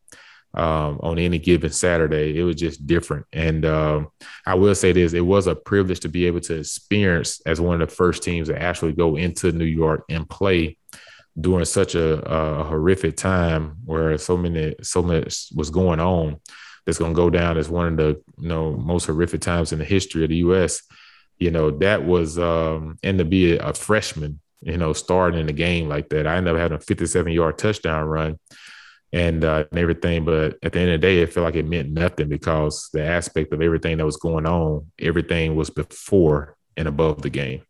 um, 0.54 0.98
on 1.02 1.18
any 1.18 1.38
given 1.38 1.70
Saturday. 1.70 2.38
It 2.38 2.42
was 2.42 2.56
just 2.56 2.86
different. 2.86 3.26
And 3.32 3.64
um, 3.64 4.08
I 4.46 4.54
will 4.54 4.74
say 4.74 4.92
this: 4.92 5.12
it 5.12 5.20
was 5.20 5.46
a 5.46 5.54
privilege 5.54 6.00
to 6.00 6.08
be 6.08 6.26
able 6.26 6.40
to 6.42 6.58
experience 6.58 7.40
as 7.46 7.60
one 7.60 7.80
of 7.80 7.88
the 7.88 7.94
first 7.94 8.22
teams 8.22 8.48
to 8.48 8.60
actually 8.60 8.92
go 8.92 9.16
into 9.16 9.52
New 9.52 9.64
York 9.64 10.04
and 10.08 10.28
play 10.28 10.76
during 11.40 11.64
such 11.64 11.94
a, 11.94 12.20
a 12.22 12.64
horrific 12.64 13.16
time 13.16 13.76
where 13.84 14.18
so 14.18 14.36
many 14.36 14.74
so 14.82 15.02
much 15.02 15.48
was 15.54 15.70
going 15.70 16.00
on. 16.00 16.40
That's 16.86 16.98
going 16.98 17.12
to 17.12 17.16
go 17.16 17.30
down 17.30 17.58
as 17.58 17.68
one 17.68 17.86
of 17.88 17.96
the 17.96 18.22
you 18.38 18.48
know 18.48 18.72
most 18.72 19.06
horrific 19.06 19.40
times 19.40 19.72
in 19.72 19.78
the 19.78 19.84
history 19.84 20.24
of 20.24 20.30
the 20.30 20.36
U.S 20.36 20.82
you 21.40 21.50
know, 21.50 21.72
that 21.78 22.04
was 22.04 22.38
um 22.38 22.98
and 23.02 23.18
to 23.18 23.24
be 23.24 23.56
a, 23.56 23.70
a 23.70 23.72
freshman, 23.72 24.40
you 24.60 24.76
know, 24.76 24.92
starting 24.92 25.40
in 25.40 25.48
a 25.48 25.54
game 25.54 25.88
like 25.88 26.10
that. 26.10 26.26
I 26.26 26.36
ended 26.36 26.54
up 26.54 26.60
having 26.60 26.76
a 26.76 26.80
57 26.80 27.32
yard 27.32 27.58
touchdown 27.58 28.04
run 28.04 28.38
and 29.12 29.44
uh, 29.44 29.64
and 29.70 29.78
everything. 29.78 30.24
But 30.24 30.58
at 30.62 30.72
the 30.72 30.80
end 30.80 30.90
of 30.90 31.00
the 31.00 31.06
day, 31.06 31.18
it 31.20 31.32
felt 31.32 31.44
like 31.44 31.56
it 31.56 31.66
meant 31.66 31.90
nothing 31.90 32.28
because 32.28 32.88
the 32.92 33.04
aspect 33.04 33.52
of 33.52 33.62
everything 33.62 33.98
that 33.98 34.06
was 34.06 34.16
going 34.16 34.46
on, 34.46 34.86
everything 34.98 35.56
was 35.56 35.70
before 35.70 36.56
and 36.76 36.88
above 36.88 37.22
the 37.22 37.30
game. 37.30 37.62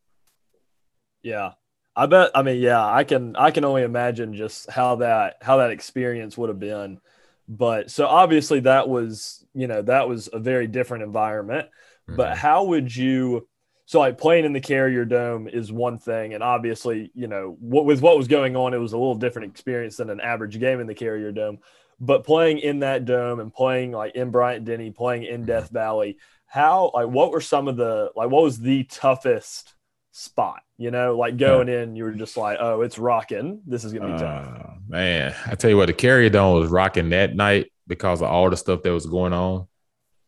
Yeah. 1.22 1.52
I 1.96 2.06
bet 2.06 2.30
I 2.34 2.42
mean, 2.42 2.60
yeah, 2.60 2.84
I 2.84 3.04
can 3.04 3.36
I 3.36 3.50
can 3.50 3.64
only 3.64 3.82
imagine 3.82 4.34
just 4.34 4.70
how 4.70 4.96
that 4.96 5.36
how 5.42 5.58
that 5.58 5.70
experience 5.70 6.38
would 6.38 6.48
have 6.48 6.60
been. 6.60 7.00
But 7.48 7.90
so 7.90 8.06
obviously 8.06 8.60
that 8.60 8.88
was, 8.88 9.44
you 9.54 9.66
know, 9.66 9.82
that 9.82 10.08
was 10.08 10.28
a 10.32 10.38
very 10.38 10.68
different 10.68 11.02
environment. 11.02 11.66
Mm-hmm. 12.08 12.16
But 12.16 12.38
how 12.38 12.64
would 12.64 12.94
you 12.94 13.48
so 13.90 13.98
like 13.98 14.18
playing 14.18 14.44
in 14.44 14.52
the 14.52 14.60
carrier 14.60 15.04
dome 15.04 15.48
is 15.48 15.72
one 15.72 15.98
thing 15.98 16.34
and 16.34 16.44
obviously 16.44 17.10
you 17.12 17.26
know 17.26 17.56
what, 17.58 17.84
with 17.84 18.00
what 18.00 18.16
was 18.16 18.28
going 18.28 18.54
on 18.54 18.72
it 18.72 18.78
was 18.78 18.92
a 18.92 18.96
little 18.96 19.16
different 19.16 19.50
experience 19.50 19.96
than 19.96 20.10
an 20.10 20.20
average 20.20 20.60
game 20.60 20.78
in 20.78 20.86
the 20.86 20.94
carrier 20.94 21.32
dome. 21.32 21.58
But 21.98 22.22
playing 22.22 22.60
in 22.60 22.78
that 22.80 23.04
dome 23.04 23.40
and 23.40 23.52
playing 23.52 23.90
like 23.90 24.14
in 24.14 24.30
bryant 24.30 24.64
denny 24.64 24.92
playing 24.92 25.24
in 25.24 25.44
death 25.44 25.70
valley 25.70 26.18
how 26.46 26.92
like 26.94 27.08
what 27.08 27.32
were 27.32 27.40
some 27.40 27.66
of 27.66 27.76
the 27.76 28.12
like 28.14 28.30
what 28.30 28.44
was 28.44 28.60
the 28.60 28.84
toughest 28.84 29.74
spot? 30.12 30.62
You 30.78 30.92
know 30.92 31.18
like 31.18 31.36
going 31.36 31.68
in 31.68 31.96
you 31.96 32.04
were 32.04 32.12
just 32.12 32.36
like 32.36 32.58
oh 32.60 32.82
it's 32.82 32.96
rocking. 32.96 33.60
This 33.66 33.82
is 33.82 33.92
gonna 33.92 34.12
be 34.12 34.20
tough. 34.20 34.46
Uh, 34.54 34.70
man 34.86 35.34
i 35.46 35.56
tell 35.56 35.68
you 35.68 35.76
what 35.76 35.86
the 35.86 35.92
carrier 35.92 36.30
dome 36.30 36.60
was 36.60 36.70
rocking 36.70 37.10
that 37.10 37.34
night 37.34 37.72
because 37.88 38.22
of 38.22 38.28
all 38.28 38.50
the 38.50 38.56
stuff 38.56 38.82
that 38.84 38.92
was 38.92 39.06
going 39.06 39.32
on. 39.32 39.66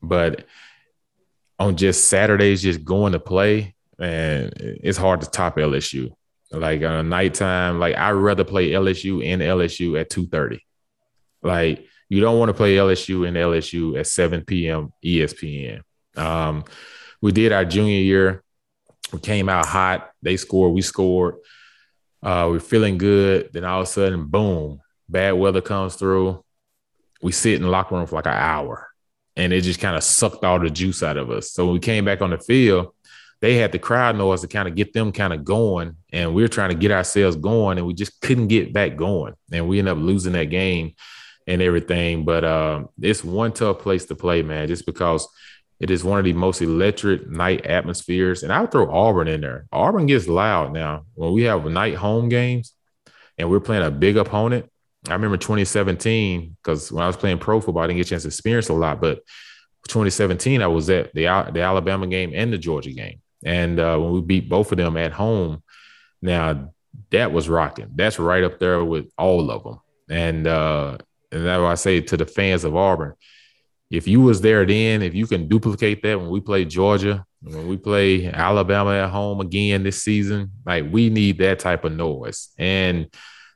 But 0.02 0.46
on 1.62 1.76
just 1.76 2.08
Saturdays, 2.08 2.62
just 2.62 2.84
going 2.84 3.12
to 3.12 3.20
play, 3.20 3.74
and 3.98 4.52
it's 4.56 4.98
hard 4.98 5.20
to 5.20 5.30
top 5.30 5.56
LSU. 5.56 6.10
Like 6.50 6.82
on 6.82 6.92
a 6.92 7.02
nighttime, 7.02 7.78
like 7.78 7.96
I'd 7.96 8.10
rather 8.10 8.44
play 8.44 8.70
LSU 8.70 9.24
in 9.24 9.40
LSU 9.40 9.98
at 9.98 10.10
2:30. 10.10 10.58
Like 11.42 11.86
you 12.08 12.20
don't 12.20 12.38
want 12.38 12.50
to 12.50 12.54
play 12.54 12.76
LSU 12.76 13.26
in 13.26 13.34
LSU 13.34 13.98
at 13.98 14.06
7 14.06 14.44
p.m. 14.44 14.92
ESPN. 15.02 15.80
Um, 16.16 16.64
we 17.22 17.32
did 17.32 17.52
our 17.52 17.64
junior 17.64 18.00
year. 18.00 18.42
We 19.12 19.20
came 19.20 19.48
out 19.48 19.64
hot. 19.64 20.10
They 20.20 20.36
scored. 20.36 20.74
We 20.74 20.82
scored. 20.82 21.36
Uh, 22.22 22.48
we're 22.50 22.60
feeling 22.60 22.98
good. 22.98 23.50
Then 23.52 23.64
all 23.64 23.80
of 23.80 23.84
a 23.84 23.90
sudden, 23.90 24.26
boom, 24.26 24.80
bad 25.08 25.32
weather 25.32 25.62
comes 25.62 25.94
through. 25.94 26.44
We 27.22 27.32
sit 27.32 27.54
in 27.54 27.62
the 27.62 27.68
locker 27.68 27.94
room 27.94 28.06
for 28.06 28.16
like 28.16 28.26
an 28.26 28.32
hour 28.32 28.91
and 29.36 29.52
it 29.52 29.62
just 29.62 29.80
kind 29.80 29.96
of 29.96 30.02
sucked 30.02 30.44
all 30.44 30.58
the 30.58 30.70
juice 30.70 31.02
out 31.02 31.16
of 31.16 31.30
us. 31.30 31.52
So 31.52 31.64
when 31.64 31.74
we 31.74 31.80
came 31.80 32.04
back 32.04 32.20
on 32.20 32.30
the 32.30 32.38
field, 32.38 32.94
they 33.40 33.56
had 33.56 33.72
the 33.72 33.78
crowd 33.78 34.16
noise 34.16 34.42
to 34.42 34.48
kind 34.48 34.68
of 34.68 34.76
get 34.76 34.92
them 34.92 35.10
kind 35.10 35.32
of 35.32 35.44
going, 35.44 35.96
and 36.12 36.32
we 36.32 36.44
are 36.44 36.48
trying 36.48 36.70
to 36.70 36.76
get 36.76 36.92
ourselves 36.92 37.36
going, 37.36 37.76
and 37.76 37.86
we 37.86 37.92
just 37.94 38.20
couldn't 38.20 38.46
get 38.48 38.72
back 38.72 38.96
going, 38.96 39.34
and 39.50 39.68
we 39.68 39.80
ended 39.80 39.92
up 39.92 39.98
losing 39.98 40.34
that 40.34 40.44
game 40.44 40.94
and 41.48 41.60
everything. 41.60 42.24
But 42.24 42.44
uh, 42.44 42.84
it's 43.00 43.24
one 43.24 43.52
tough 43.52 43.80
place 43.80 44.04
to 44.06 44.14
play, 44.14 44.42
man, 44.42 44.68
just 44.68 44.86
because 44.86 45.28
it 45.80 45.90
is 45.90 46.04
one 46.04 46.20
of 46.20 46.24
the 46.24 46.32
most 46.32 46.62
electric 46.62 47.28
night 47.28 47.66
atmospheres. 47.66 48.44
And 48.44 48.52
I 48.52 48.60
would 48.60 48.70
throw 48.70 48.88
Auburn 48.88 49.26
in 49.26 49.40
there. 49.40 49.66
Auburn 49.72 50.06
gets 50.06 50.28
loud 50.28 50.72
now 50.72 51.06
when 51.14 51.32
we 51.32 51.42
have 51.42 51.64
night 51.64 51.96
home 51.96 52.28
games, 52.28 52.72
and 53.36 53.50
we're 53.50 53.58
playing 53.58 53.82
a 53.82 53.90
big 53.90 54.16
opponent 54.16 54.70
I 55.08 55.12
remember 55.14 55.36
2017 55.36 56.56
because 56.62 56.92
when 56.92 57.02
I 57.02 57.06
was 57.06 57.16
playing 57.16 57.38
pro 57.38 57.60
football, 57.60 57.82
I 57.82 57.86
didn't 57.88 57.98
get 57.98 58.06
a 58.06 58.10
chance 58.10 58.22
to 58.22 58.28
experience 58.28 58.68
a 58.68 58.74
lot. 58.74 59.00
But 59.00 59.18
2017, 59.88 60.62
I 60.62 60.66
was 60.68 60.88
at 60.90 61.12
the 61.14 61.24
the 61.52 61.60
Alabama 61.60 62.06
game 62.06 62.32
and 62.34 62.52
the 62.52 62.58
Georgia 62.58 62.92
game, 62.92 63.20
and 63.44 63.80
uh, 63.80 63.98
when 63.98 64.12
we 64.12 64.20
beat 64.20 64.48
both 64.48 64.70
of 64.70 64.78
them 64.78 64.96
at 64.96 65.12
home, 65.12 65.62
now 66.20 66.72
that 67.10 67.32
was 67.32 67.48
rocking. 67.48 67.90
That's 67.94 68.18
right 68.18 68.44
up 68.44 68.58
there 68.58 68.84
with 68.84 69.10
all 69.18 69.50
of 69.50 69.64
them. 69.64 69.80
And 70.08 70.46
uh, 70.46 70.98
and 71.30 71.46
that's 71.46 71.60
why 71.60 71.72
I 71.72 71.76
say 71.76 72.00
to 72.00 72.16
the 72.16 72.26
fans 72.26 72.64
of 72.64 72.76
Auburn, 72.76 73.14
if 73.90 74.06
you 74.06 74.20
was 74.20 74.40
there 74.40 74.64
then, 74.64 75.02
if 75.02 75.14
you 75.14 75.26
can 75.26 75.48
duplicate 75.48 76.02
that 76.02 76.18
when 76.18 76.30
we 76.30 76.40
play 76.40 76.64
Georgia, 76.64 77.24
when 77.42 77.68
we 77.68 77.76
play 77.76 78.26
Alabama 78.26 78.92
at 78.92 79.10
home 79.10 79.40
again 79.40 79.82
this 79.82 80.02
season, 80.02 80.52
like 80.64 80.84
we 80.90 81.10
need 81.10 81.38
that 81.38 81.58
type 81.58 81.84
of 81.84 81.92
noise. 81.92 82.48
And 82.58 83.08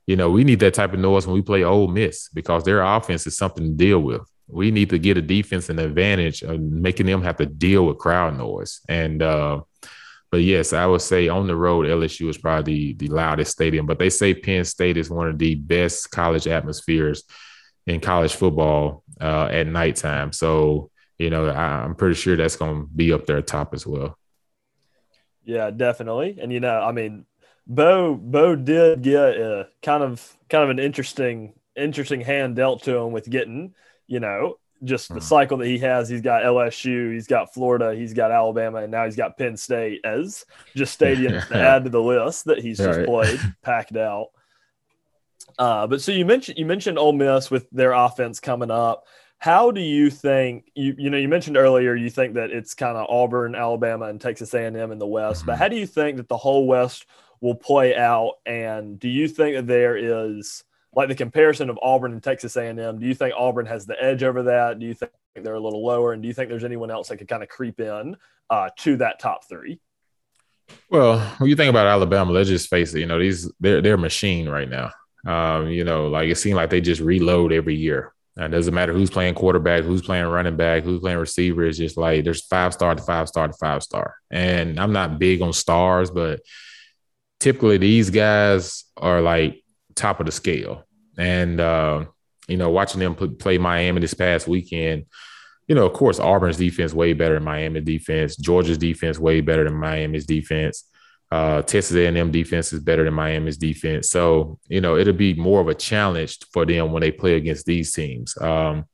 you 0.06 0.16
know, 0.16 0.30
we 0.30 0.44
need 0.44 0.60
that 0.60 0.74
type 0.74 0.92
of 0.92 1.00
noise 1.00 1.26
when 1.26 1.34
we 1.34 1.42
play 1.42 1.64
Ole 1.64 1.88
Miss 1.88 2.28
because 2.28 2.64
their 2.64 2.82
offense 2.82 3.26
is 3.26 3.36
something 3.36 3.64
to 3.64 3.72
deal 3.72 4.00
with. 4.00 4.22
We 4.48 4.70
need 4.70 4.90
to 4.90 4.98
get 4.98 5.16
a 5.16 5.22
defense 5.22 5.68
an 5.68 5.80
advantage 5.80 6.42
of 6.42 6.60
making 6.60 7.06
them 7.06 7.22
have 7.22 7.36
to 7.38 7.46
deal 7.46 7.86
with 7.86 7.98
crowd 7.98 8.38
noise. 8.38 8.80
And 8.88 9.20
uh, 9.20 9.62
but 10.30 10.42
yes, 10.42 10.72
I 10.72 10.86
would 10.86 11.02
say 11.02 11.28
on 11.28 11.48
the 11.48 11.56
road, 11.56 11.86
LSU 11.86 12.28
is 12.28 12.38
probably 12.38 12.94
the, 12.94 13.08
the 13.08 13.14
loudest 13.14 13.52
stadium. 13.52 13.86
But 13.86 13.98
they 13.98 14.10
say 14.10 14.34
Penn 14.34 14.64
State 14.64 14.96
is 14.96 15.10
one 15.10 15.28
of 15.28 15.38
the 15.38 15.56
best 15.56 16.10
college 16.12 16.46
atmospheres 16.46 17.24
in 17.86 18.00
college 18.00 18.34
football 18.34 19.02
uh, 19.20 19.46
at 19.46 19.66
nighttime. 19.66 20.32
So 20.32 20.90
you 21.18 21.30
know, 21.30 21.48
I, 21.48 21.82
I'm 21.84 21.94
pretty 21.94 22.14
sure 22.14 22.36
that's 22.36 22.56
going 22.56 22.82
to 22.82 22.86
be 22.86 23.12
up 23.12 23.26
there 23.26 23.40
top 23.42 23.74
as 23.74 23.86
well. 23.86 24.18
Yeah, 25.44 25.70
definitely. 25.70 26.38
And 26.40 26.52
you 26.52 26.60
know, 26.60 26.80
I 26.80 26.92
mean, 26.92 27.24
Bo 27.66 28.14
Bo 28.14 28.54
did 28.54 29.02
get 29.02 29.36
a 29.36 29.68
kind 29.82 30.02
of 30.02 30.36
kind 30.48 30.64
of 30.64 30.70
an 30.70 30.78
interesting 30.78 31.54
interesting 31.74 32.20
hand 32.20 32.56
dealt 32.56 32.82
to 32.84 32.96
him 32.96 33.12
with 33.12 33.28
getting 33.28 33.74
you 34.06 34.20
know 34.20 34.56
just 34.84 35.08
the 35.08 35.14
hmm. 35.14 35.20
cycle 35.20 35.58
that 35.58 35.66
he 35.66 35.78
has. 35.78 36.08
He's 36.08 36.20
got 36.20 36.42
LSU, 36.42 37.12
he's 37.12 37.26
got 37.26 37.52
Florida, 37.52 37.94
he's 37.94 38.14
got 38.14 38.30
Alabama, 38.30 38.78
and 38.78 38.90
now 38.90 39.04
he's 39.04 39.16
got 39.16 39.38
Penn 39.38 39.56
State 39.56 40.00
as 40.04 40.44
just 40.74 40.98
stadiums 40.98 41.48
to 41.48 41.56
add 41.56 41.84
to 41.84 41.90
the 41.90 42.02
list 42.02 42.44
that 42.46 42.58
he's 42.60 42.78
just 42.78 42.98
right. 42.98 43.06
played, 43.06 43.40
packed 43.62 43.96
out. 43.96 44.28
Uh, 45.58 45.86
but 45.86 46.00
so 46.00 46.12
you 46.12 46.26
mentioned 46.26 46.58
you 46.58 46.66
mentioned 46.66 46.98
Ole 46.98 47.12
Miss 47.12 47.50
with 47.50 47.68
their 47.70 47.92
offense 47.92 48.40
coming 48.40 48.70
up. 48.70 49.06
How 49.38 49.70
do 49.70 49.80
you 49.80 50.10
think 50.10 50.70
you 50.74 50.94
you 50.98 51.10
know 51.10 51.18
you 51.18 51.28
mentioned 51.28 51.56
earlier 51.56 51.94
you 51.94 52.10
think 52.10 52.34
that 52.34 52.50
it's 52.50 52.74
kind 52.74 52.96
of 52.96 53.06
Auburn, 53.08 53.54
Alabama, 53.54 54.06
and 54.06 54.20
Texas 54.20 54.52
A&M 54.54 54.76
in 54.76 54.98
the 54.98 55.06
West, 55.06 55.40
mm-hmm. 55.40 55.46
but 55.46 55.58
how 55.58 55.68
do 55.68 55.76
you 55.76 55.86
think 55.86 56.18
that 56.18 56.28
the 56.28 56.36
whole 56.36 56.66
West 56.66 57.06
will 57.40 57.54
play 57.54 57.96
out? 57.96 58.34
And 58.44 58.98
do 58.98 59.08
you 59.08 59.28
think 59.28 59.56
that 59.56 59.66
there 59.66 59.96
is 59.96 60.64
like 60.94 61.08
the 61.08 61.14
comparison 61.14 61.70
of 61.70 61.78
Auburn 61.82 62.12
and 62.12 62.22
Texas 62.22 62.56
A&M? 62.56 62.98
Do 62.98 63.06
you 63.06 63.14
think 63.14 63.34
Auburn 63.36 63.66
has 63.66 63.86
the 63.86 64.02
edge 64.02 64.22
over 64.22 64.44
that? 64.44 64.78
Do 64.78 64.86
you 64.86 64.94
think 64.94 65.12
they're 65.34 65.54
a 65.54 65.60
little 65.60 65.84
lower? 65.84 66.12
And 66.12 66.22
do 66.22 66.28
you 66.28 66.34
think 66.34 66.48
there's 66.48 66.64
anyone 66.64 66.90
else 66.90 67.08
that 67.08 67.18
could 67.18 67.28
kind 67.28 67.42
of 67.42 67.48
creep 67.48 67.80
in 67.80 68.16
uh, 68.50 68.70
to 68.78 68.96
that 68.96 69.18
top 69.18 69.48
three? 69.48 69.80
Well, 70.90 71.20
when 71.38 71.50
you 71.50 71.56
think 71.56 71.70
about 71.70 71.86
Alabama, 71.86 72.32
let's 72.32 72.48
just 72.48 72.68
face 72.68 72.94
it. 72.94 73.00
You 73.00 73.06
know, 73.06 73.18
these 73.18 73.50
they're 73.60 73.80
they're 73.80 73.94
a 73.94 73.98
machine 73.98 74.48
right 74.48 74.68
now. 74.68 74.90
Um, 75.26 75.68
you 75.68 75.84
know, 75.84 76.08
like 76.08 76.28
it 76.28 76.36
seems 76.36 76.56
like 76.56 76.70
they 76.70 76.80
just 76.80 77.00
reload 77.00 77.52
every 77.52 77.74
year. 77.74 78.12
And 78.36 78.52
it 78.52 78.56
doesn't 78.56 78.74
matter 78.74 78.92
who's 78.92 79.10
playing 79.10 79.34
quarterback, 79.34 79.82
who's 79.84 80.02
playing 80.02 80.26
running 80.26 80.56
back, 80.56 80.82
who's 80.84 81.00
playing 81.00 81.18
receiver. 81.18 81.64
It's 81.64 81.78
just 81.78 81.96
like 81.96 82.22
there's 82.22 82.44
five 82.44 82.74
star 82.74 82.94
to 82.94 83.02
five 83.02 83.28
star 83.28 83.46
to 83.46 83.54
five 83.54 83.82
star. 83.82 84.16
And 84.30 84.78
I'm 84.78 84.92
not 84.92 85.18
big 85.18 85.40
on 85.40 85.52
stars, 85.52 86.10
but 86.10 86.40
typically 87.40 87.78
these 87.78 88.10
guys 88.10 88.84
are 88.96 89.20
like 89.20 89.62
top 89.94 90.20
of 90.20 90.26
the 90.26 90.32
scale. 90.32 90.84
And, 91.18 91.60
uh, 91.60 92.06
you 92.48 92.56
know, 92.56 92.70
watching 92.70 93.00
them 93.00 93.14
play 93.14 93.58
Miami 93.58 94.00
this 94.00 94.14
past 94.14 94.46
weekend, 94.46 95.06
you 95.66 95.74
know, 95.74 95.86
of 95.86 95.92
course, 95.94 96.20
Auburn's 96.20 96.58
defense 96.58 96.94
way 96.94 97.12
better 97.12 97.34
than 97.34 97.42
Miami's 97.42 97.84
defense. 97.84 98.36
Georgia's 98.36 98.78
defense 98.78 99.18
way 99.18 99.40
better 99.40 99.64
than 99.64 99.74
Miami's 99.74 100.26
defense. 100.26 100.84
Uh, 101.32 101.62
Texas 101.62 101.96
A&M 101.96 102.30
defense 102.30 102.72
is 102.72 102.80
better 102.80 103.04
than 103.04 103.14
Miami's 103.14 103.56
defense. 103.56 104.10
So, 104.10 104.60
you 104.68 104.80
know, 104.80 104.96
it'll 104.96 105.12
be 105.12 105.34
more 105.34 105.60
of 105.60 105.66
a 105.66 105.74
challenge 105.74 106.38
for 106.52 106.64
them 106.64 106.92
when 106.92 107.00
they 107.00 107.10
play 107.10 107.34
against 107.34 107.66
these 107.66 107.92
teams. 107.92 108.36
Um, 108.40 108.84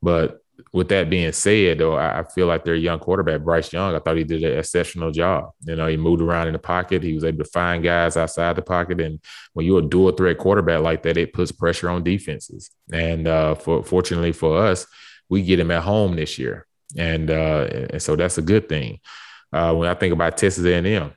but 0.00 0.41
with 0.72 0.88
that 0.88 1.10
being 1.10 1.32
said, 1.32 1.78
though, 1.78 1.96
I 1.96 2.24
feel 2.24 2.46
like 2.46 2.64
their 2.64 2.74
young 2.74 2.98
quarterback, 2.98 3.42
Bryce 3.42 3.72
Young, 3.72 3.94
I 3.94 3.98
thought 3.98 4.16
he 4.16 4.24
did 4.24 4.42
an 4.42 4.58
exceptional 4.58 5.10
job. 5.10 5.50
You 5.64 5.76
know, 5.76 5.86
he 5.86 5.96
moved 5.96 6.22
around 6.22 6.46
in 6.46 6.52
the 6.52 6.58
pocket. 6.58 7.02
He 7.02 7.14
was 7.14 7.24
able 7.24 7.44
to 7.44 7.50
find 7.50 7.82
guys 7.82 8.16
outside 8.16 8.56
the 8.56 8.62
pocket. 8.62 9.00
And 9.00 9.20
when 9.52 9.66
you're 9.66 9.80
a 9.80 9.82
dual 9.82 10.12
threat 10.12 10.38
quarterback 10.38 10.80
like 10.80 11.02
that, 11.02 11.16
it 11.16 11.32
puts 11.32 11.52
pressure 11.52 11.90
on 11.90 12.02
defenses. 12.02 12.70
And 12.92 13.26
uh, 13.28 13.54
for 13.54 13.82
fortunately 13.82 14.32
for 14.32 14.58
us, 14.58 14.86
we 15.28 15.42
get 15.42 15.60
him 15.60 15.70
at 15.70 15.82
home 15.82 16.16
this 16.16 16.38
year. 16.38 16.66
And, 16.96 17.30
uh, 17.30 17.68
and 17.90 18.02
so 18.02 18.16
that's 18.16 18.38
a 18.38 18.42
good 18.42 18.68
thing. 18.68 19.00
Uh, 19.52 19.74
when 19.74 19.88
I 19.88 19.94
think 19.94 20.12
about 20.12 20.38
Texas 20.38 20.64
A&M, 20.64 21.12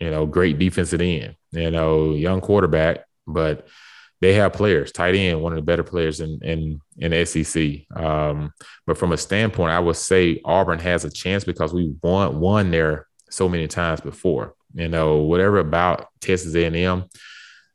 you 0.00 0.10
know, 0.10 0.26
great 0.26 0.58
defensive 0.58 1.00
end, 1.00 1.36
you 1.52 1.70
know, 1.70 2.12
young 2.14 2.40
quarterback, 2.40 3.04
but– 3.26 3.68
they 4.20 4.34
have 4.34 4.52
players, 4.54 4.92
tight 4.92 5.14
end, 5.14 5.42
one 5.42 5.52
of 5.52 5.56
the 5.56 5.62
better 5.62 5.82
players 5.82 6.20
in 6.20 6.40
in 6.42 6.80
in 6.98 7.26
SEC. 7.26 7.80
Um, 7.94 8.52
but 8.86 8.96
from 8.96 9.12
a 9.12 9.16
standpoint, 9.16 9.72
I 9.72 9.80
would 9.80 9.96
say 9.96 10.40
Auburn 10.44 10.78
has 10.78 11.04
a 11.04 11.10
chance 11.10 11.44
because 11.44 11.74
we 11.74 11.94
won 12.02 12.40
won 12.40 12.70
there 12.70 13.06
so 13.30 13.48
many 13.48 13.66
times 13.68 14.00
before. 14.00 14.54
You 14.74 14.88
know, 14.88 15.18
whatever 15.18 15.58
about 15.58 16.08
Texas 16.20 16.54
A&M, 16.54 17.04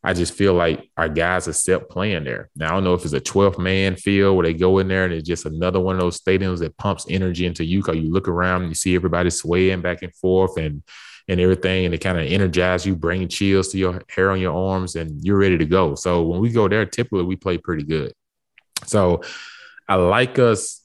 I 0.04 0.14
just 0.14 0.34
feel 0.34 0.54
like 0.54 0.90
our 0.98 1.10
guys 1.10 1.48
accept 1.48 1.90
playing 1.90 2.24
there. 2.24 2.50
Now 2.56 2.70
I 2.70 2.72
don't 2.72 2.84
know 2.84 2.96
if 2.96 3.04
it's 3.06 3.14
a 3.14 3.22
12th 3.22 3.60
man 3.60 3.96
field 3.96 4.36
where 4.36 4.46
they 4.46 4.54
go 4.54 4.80
in 4.80 4.88
there 4.88 5.06
and 5.06 5.14
it's 5.14 5.28
just 5.28 5.46
another 5.46 5.80
one 5.80 5.96
of 5.96 6.02
those 6.02 6.20
stadiums 6.20 6.60
that 6.60 6.78
pumps 6.78 7.06
energy 7.10 7.46
into 7.46 7.64
you 7.64 7.80
because 7.80 7.98
you 7.98 8.12
look 8.12 8.28
around 8.28 8.62
and 8.62 8.72
you 8.72 8.76
see 8.76 8.96
everybody 8.96 9.30
swaying 9.30 9.82
back 9.82 10.02
and 10.02 10.16
forth 10.16 10.58
and 10.58 10.82
and 11.32 11.40
everything, 11.40 11.86
and 11.86 11.94
it 11.94 12.00
kind 12.00 12.20
of 12.20 12.26
energizes 12.26 12.86
you, 12.86 12.94
bring 12.94 13.26
chills 13.30 13.70
to 13.70 13.78
your 13.78 14.02
hair 14.10 14.32
on 14.32 14.40
your 14.42 14.54
arms, 14.54 14.98
and 14.98 15.24
you're 15.24 15.38
ready 15.38 15.58
to 15.58 15.66
go. 15.66 15.96
So 15.96 16.24
when 16.24 16.42
we 16.42 16.50
go 16.50 16.68
there, 16.68 16.86
typically 16.86 17.24
we 17.24 17.38
play 17.38 17.58
pretty 17.58 17.84
good. 17.84 18.12
So 18.86 19.22
I 19.88 19.96
like 19.96 20.40
us 20.40 20.82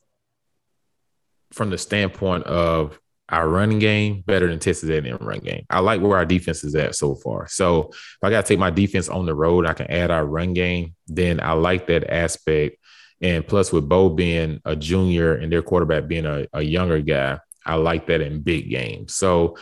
from 1.52 1.70
the 1.70 1.78
standpoint 1.78 2.44
of 2.44 2.96
our 3.28 3.48
running 3.48 3.80
game 3.80 4.22
better 4.24 4.46
than 4.46 4.61
Texas 4.61 4.88
A&M 4.88 5.18
run 5.20 5.40
game. 5.40 5.66
I 5.68 5.80
like 5.80 6.00
where 6.00 6.16
our 6.16 6.24
defense 6.24 6.62
is 6.62 6.76
at 6.76 6.94
so 6.94 7.16
far. 7.16 7.48
So 7.48 7.88
if 7.88 8.18
I 8.22 8.30
got 8.30 8.44
to 8.44 8.48
take 8.48 8.61
my 8.61 8.70
defense 8.70 9.09
on 9.09 9.26
the 9.26 9.35
road, 9.35 9.66
I 9.66 9.72
can 9.72 9.90
add 9.90 10.12
our 10.12 10.24
run 10.24 10.54
game. 10.54 10.94
Then 11.09 11.40
I 11.40 11.54
like 11.54 11.88
that 11.88 12.09
aspect. 12.09 12.76
And 13.20 13.44
plus, 13.44 13.72
with 13.72 13.88
Bo 13.88 14.11
being 14.11 14.61
a 14.64 14.76
junior 14.76 15.35
and 15.35 15.50
their 15.50 15.62
quarterback 15.62 16.06
being 16.06 16.26
a, 16.26 16.46
a 16.52 16.62
younger 16.62 17.00
guy, 17.00 17.40
I 17.64 17.74
like 17.74 18.06
that 18.06 18.20
in 18.20 18.42
big 18.42 18.70
games. 18.70 19.16
So 19.16 19.56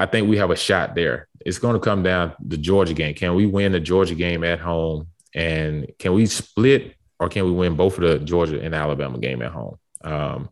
I 0.00 0.06
think 0.06 0.28
we 0.28 0.38
have 0.38 0.50
a 0.50 0.56
shot 0.56 0.94
there. 0.94 1.28
It's 1.44 1.58
going 1.58 1.74
to 1.74 1.80
come 1.80 2.02
down 2.02 2.32
the 2.40 2.56
Georgia 2.56 2.94
game. 2.94 3.14
Can 3.14 3.34
we 3.34 3.44
win 3.44 3.72
the 3.72 3.80
Georgia 3.80 4.14
game 4.14 4.44
at 4.44 4.58
home? 4.58 5.08
And 5.34 5.92
can 5.98 6.14
we 6.14 6.24
split 6.24 6.94
or 7.18 7.28
can 7.28 7.44
we 7.44 7.50
win 7.50 7.76
both 7.76 7.98
of 7.98 8.04
the 8.04 8.18
Georgia 8.24 8.58
and 8.60 8.74
Alabama 8.74 9.18
game 9.18 9.42
at 9.42 9.52
home? 9.52 9.76
Um, 10.02 10.48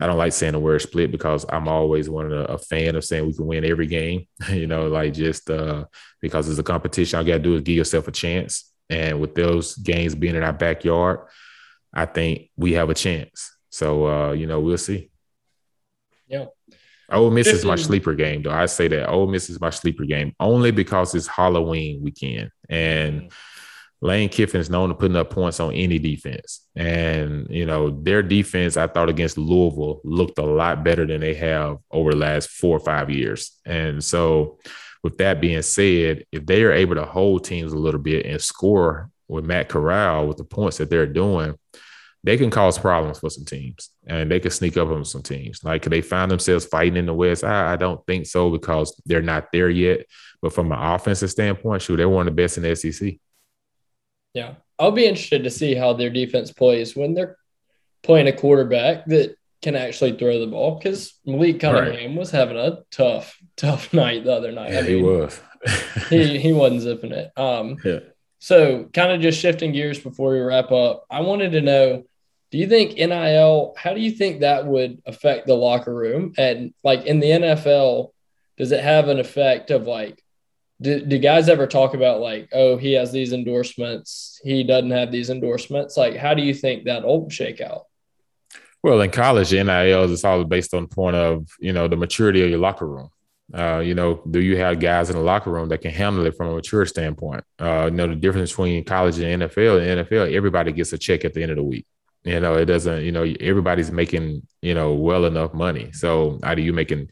I 0.00 0.06
don't 0.08 0.18
like 0.18 0.32
saying 0.32 0.54
the 0.54 0.58
word 0.58 0.82
split 0.82 1.12
because 1.12 1.46
I'm 1.48 1.68
always 1.68 2.10
one 2.10 2.32
of 2.32 2.50
a 2.50 2.58
fan 2.58 2.96
of 2.96 3.04
saying 3.04 3.24
we 3.24 3.34
can 3.34 3.46
win 3.46 3.64
every 3.64 3.86
game, 3.86 4.26
you 4.50 4.66
know, 4.66 4.88
like 4.88 5.14
just 5.14 5.48
uh, 5.48 5.84
because 6.20 6.48
it's 6.48 6.58
a 6.58 6.64
competition. 6.64 7.18
All 7.18 7.24
you 7.24 7.32
got 7.32 7.38
to 7.38 7.42
do 7.42 7.54
is 7.54 7.62
give 7.62 7.76
yourself 7.76 8.08
a 8.08 8.12
chance. 8.12 8.72
And 8.90 9.20
with 9.20 9.36
those 9.36 9.76
games 9.76 10.16
being 10.16 10.34
in 10.34 10.42
our 10.42 10.52
backyard, 10.52 11.20
I 11.94 12.06
think 12.06 12.50
we 12.56 12.72
have 12.72 12.90
a 12.90 12.94
chance. 12.94 13.56
So, 13.70 14.08
uh, 14.08 14.32
you 14.32 14.48
know, 14.48 14.58
we'll 14.58 14.76
see. 14.76 15.10
Ole 17.10 17.30
Miss 17.30 17.46
is 17.46 17.64
my 17.64 17.76
sleeper 17.76 18.14
game, 18.14 18.42
though. 18.42 18.50
I 18.50 18.66
say 18.66 18.88
that 18.88 19.08
Ole 19.08 19.26
Miss 19.26 19.48
is 19.48 19.60
my 19.60 19.70
sleeper 19.70 20.04
game 20.04 20.34
only 20.38 20.70
because 20.70 21.14
it's 21.14 21.26
Halloween 21.26 22.02
weekend, 22.02 22.50
and 22.68 23.22
mm-hmm. 23.22 23.28
Lane 24.00 24.28
Kiffin 24.28 24.60
is 24.60 24.70
known 24.70 24.90
to 24.90 24.94
putting 24.94 25.16
up 25.16 25.30
points 25.30 25.58
on 25.58 25.72
any 25.72 25.98
defense. 25.98 26.66
And 26.76 27.46
you 27.50 27.64
know 27.64 27.90
their 27.90 28.22
defense, 28.22 28.76
I 28.76 28.86
thought 28.86 29.08
against 29.08 29.38
Louisville 29.38 30.00
looked 30.04 30.38
a 30.38 30.44
lot 30.44 30.84
better 30.84 31.06
than 31.06 31.20
they 31.20 31.34
have 31.34 31.78
over 31.90 32.10
the 32.10 32.18
last 32.18 32.50
four 32.50 32.76
or 32.76 32.80
five 32.80 33.10
years. 33.10 33.52
And 33.64 34.04
so, 34.04 34.58
with 35.02 35.16
that 35.18 35.40
being 35.40 35.62
said, 35.62 36.24
if 36.30 36.44
they 36.44 36.62
are 36.62 36.72
able 36.72 36.96
to 36.96 37.04
hold 37.04 37.44
teams 37.44 37.72
a 37.72 37.78
little 37.78 38.00
bit 38.00 38.26
and 38.26 38.40
score 38.40 39.10
with 39.28 39.44
Matt 39.44 39.68
Corral 39.68 40.26
with 40.26 40.36
the 40.36 40.44
points 40.44 40.78
that 40.78 40.90
they're 40.90 41.06
doing 41.06 41.54
they 42.24 42.36
can 42.36 42.50
cause 42.50 42.78
problems 42.78 43.20
for 43.20 43.30
some 43.30 43.44
teams 43.44 43.90
and 44.06 44.30
they 44.30 44.40
can 44.40 44.50
sneak 44.50 44.76
up 44.76 44.88
on 44.88 45.04
some 45.04 45.22
teams. 45.22 45.62
Like, 45.62 45.82
could 45.82 45.92
they 45.92 46.00
find 46.00 46.30
themselves 46.30 46.64
fighting 46.66 46.96
in 46.96 47.06
the 47.06 47.14
West? 47.14 47.44
I, 47.44 47.74
I, 47.74 47.76
don't 47.76 48.04
think 48.06 48.26
so 48.26 48.50
because 48.50 49.00
they're 49.06 49.22
not 49.22 49.52
there 49.52 49.70
yet. 49.70 50.06
But 50.42 50.52
from 50.52 50.72
an 50.72 50.78
offensive 50.78 51.30
standpoint, 51.30 51.82
shoot, 51.82 51.96
they're 51.96 52.08
one 52.08 52.26
of 52.26 52.34
the 52.34 52.42
best 52.42 52.56
in 52.56 52.64
the 52.64 52.74
SEC. 52.74 53.14
Yeah. 54.34 54.54
I'll 54.78 54.92
be 54.92 55.06
interested 55.06 55.44
to 55.44 55.50
see 55.50 55.74
how 55.74 55.92
their 55.92 56.10
defense 56.10 56.52
plays 56.52 56.94
when 56.94 57.14
they're 57.14 57.36
playing 58.02 58.28
a 58.28 58.32
quarterback 58.32 59.06
that 59.06 59.36
can 59.62 59.74
actually 59.74 60.16
throw 60.16 60.38
the 60.38 60.46
ball 60.46 60.76
because 60.76 61.18
Malik 61.24 61.60
Cunningham 61.60 62.10
right. 62.10 62.18
was 62.18 62.30
having 62.30 62.56
a 62.56 62.78
tough, 62.90 63.36
tough 63.56 63.92
night 63.92 64.24
the 64.24 64.34
other 64.34 64.52
night. 64.52 64.72
Yeah, 64.72 64.80
I 64.80 64.82
mean, 64.82 64.90
he 64.90 65.02
was. 65.02 65.40
he, 66.08 66.38
he 66.40 66.52
wasn't 66.52 66.82
zipping 66.82 67.12
it. 67.12 67.32
Um, 67.36 67.76
yeah. 67.84 68.00
So, 68.38 68.84
kind 68.94 69.12
of 69.12 69.20
just 69.20 69.40
shifting 69.40 69.72
gears 69.72 69.98
before 69.98 70.32
we 70.32 70.40
wrap 70.40 70.70
up, 70.70 71.04
I 71.10 71.20
wanted 71.22 71.52
to 71.52 71.60
know 71.60 72.04
do 72.50 72.58
you 72.58 72.66
think 72.66 72.94
NIL, 72.94 73.74
how 73.76 73.92
do 73.92 74.00
you 74.00 74.10
think 74.10 74.40
that 74.40 74.66
would 74.66 75.02
affect 75.04 75.46
the 75.46 75.54
locker 75.54 75.94
room? 75.94 76.32
And 76.38 76.72
like 76.82 77.04
in 77.04 77.20
the 77.20 77.26
NFL, 77.26 78.12
does 78.56 78.72
it 78.72 78.82
have 78.82 79.08
an 79.08 79.18
effect 79.18 79.70
of 79.70 79.86
like, 79.86 80.22
do, 80.80 81.04
do 81.04 81.18
guys 81.18 81.48
ever 81.48 81.66
talk 81.66 81.94
about 81.94 82.20
like, 82.20 82.48
oh, 82.52 82.76
he 82.76 82.92
has 82.94 83.12
these 83.12 83.32
endorsements, 83.32 84.40
he 84.44 84.64
doesn't 84.64 84.90
have 84.92 85.12
these 85.12 85.28
endorsements? 85.28 85.96
Like, 85.96 86.16
how 86.16 86.34
do 86.34 86.42
you 86.42 86.54
think 86.54 86.84
that'll 86.84 87.28
shake 87.28 87.60
out? 87.60 87.84
Well, 88.82 89.00
in 89.02 89.10
college, 89.10 89.52
NIL 89.52 90.04
is 90.04 90.24
all 90.24 90.44
based 90.44 90.72
on 90.72 90.82
the 90.84 90.88
point 90.88 91.16
of, 91.16 91.48
you 91.58 91.72
know, 91.72 91.88
the 91.88 91.96
maturity 91.96 92.42
of 92.42 92.48
your 92.48 92.60
locker 92.60 92.86
room. 92.86 93.10
Uh, 93.52 93.78
you 93.78 93.94
know, 93.94 94.20
do 94.30 94.40
you 94.40 94.58
have 94.58 94.78
guys 94.78 95.08
in 95.08 95.16
the 95.16 95.22
locker 95.22 95.50
room 95.50 95.68
that 95.70 95.80
can 95.80 95.90
handle 95.90 96.26
it 96.26 96.36
from 96.36 96.48
a 96.48 96.54
mature 96.54 96.84
standpoint? 96.84 97.44
Uh, 97.58 97.84
you 97.84 97.96
know, 97.96 98.06
the 98.06 98.14
difference 98.14 98.50
between 98.50 98.84
college 98.84 99.18
and 99.18 99.42
NFL. 99.42 99.80
In 99.80 100.04
NFL, 100.04 100.32
everybody 100.34 100.72
gets 100.72 100.92
a 100.92 100.98
check 100.98 101.24
at 101.24 101.32
the 101.32 101.42
end 101.42 101.52
of 101.52 101.56
the 101.56 101.62
week. 101.62 101.86
You 102.24 102.40
know, 102.40 102.56
it 102.56 102.66
doesn't. 102.66 103.04
You 103.04 103.12
know, 103.12 103.24
everybody's 103.40 103.90
making 103.90 104.46
you 104.60 104.74
know 104.74 104.92
well 104.94 105.24
enough 105.24 105.54
money. 105.54 105.92
So 105.92 106.38
either 106.42 106.60
you 106.60 106.72
making 106.72 107.10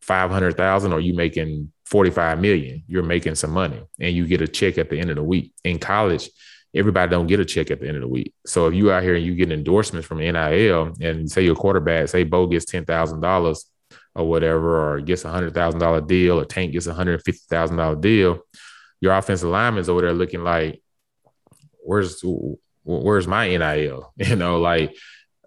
five 0.00 0.30
hundred 0.30 0.56
thousand 0.56 0.92
or 0.92 1.00
you 1.00 1.14
making 1.14 1.72
forty 1.84 2.10
five 2.10 2.40
million. 2.40 2.82
You're 2.88 3.02
making 3.02 3.34
some 3.34 3.50
money, 3.50 3.82
and 4.00 4.14
you 4.14 4.26
get 4.26 4.40
a 4.40 4.48
check 4.48 4.78
at 4.78 4.88
the 4.88 4.98
end 4.98 5.10
of 5.10 5.16
the 5.16 5.22
week. 5.22 5.52
In 5.64 5.78
college, 5.78 6.30
everybody 6.74 7.10
don't 7.10 7.26
get 7.26 7.40
a 7.40 7.44
check 7.44 7.70
at 7.70 7.80
the 7.80 7.88
end 7.88 7.96
of 7.96 8.02
the 8.02 8.08
week. 8.08 8.32
So 8.46 8.68
if 8.68 8.74
you 8.74 8.92
out 8.92 9.02
here 9.02 9.14
and 9.14 9.24
you 9.24 9.34
get 9.34 9.52
endorsements 9.52 10.06
from 10.06 10.18
NIL, 10.18 10.94
and 11.02 11.30
say 11.30 11.44
your 11.44 11.56
quarterback, 11.56 12.08
say 12.08 12.24
Bo 12.24 12.46
gets 12.46 12.64
ten 12.64 12.86
thousand 12.86 13.20
dollars 13.20 13.66
or 14.16 14.28
whatever, 14.28 14.94
or 14.94 15.00
gets 15.00 15.24
a 15.24 15.30
hundred 15.30 15.54
thousand 15.54 15.80
dollar 15.80 16.00
deal, 16.00 16.40
or 16.40 16.44
Tank 16.44 16.72
gets 16.72 16.86
a 16.86 16.94
hundred 16.94 17.22
fifty 17.22 17.42
thousand 17.48 17.76
dollar 17.76 17.96
deal, 17.96 18.40
your 19.00 19.12
offensive 19.14 19.50
lineman's 19.50 19.88
over 19.88 20.00
there 20.00 20.12
looking 20.12 20.42
like, 20.42 20.82
where's 21.84 22.24
where's 22.84 23.26
my 23.26 23.48
NIL? 23.48 24.12
You 24.16 24.36
know, 24.36 24.58
like 24.58 24.96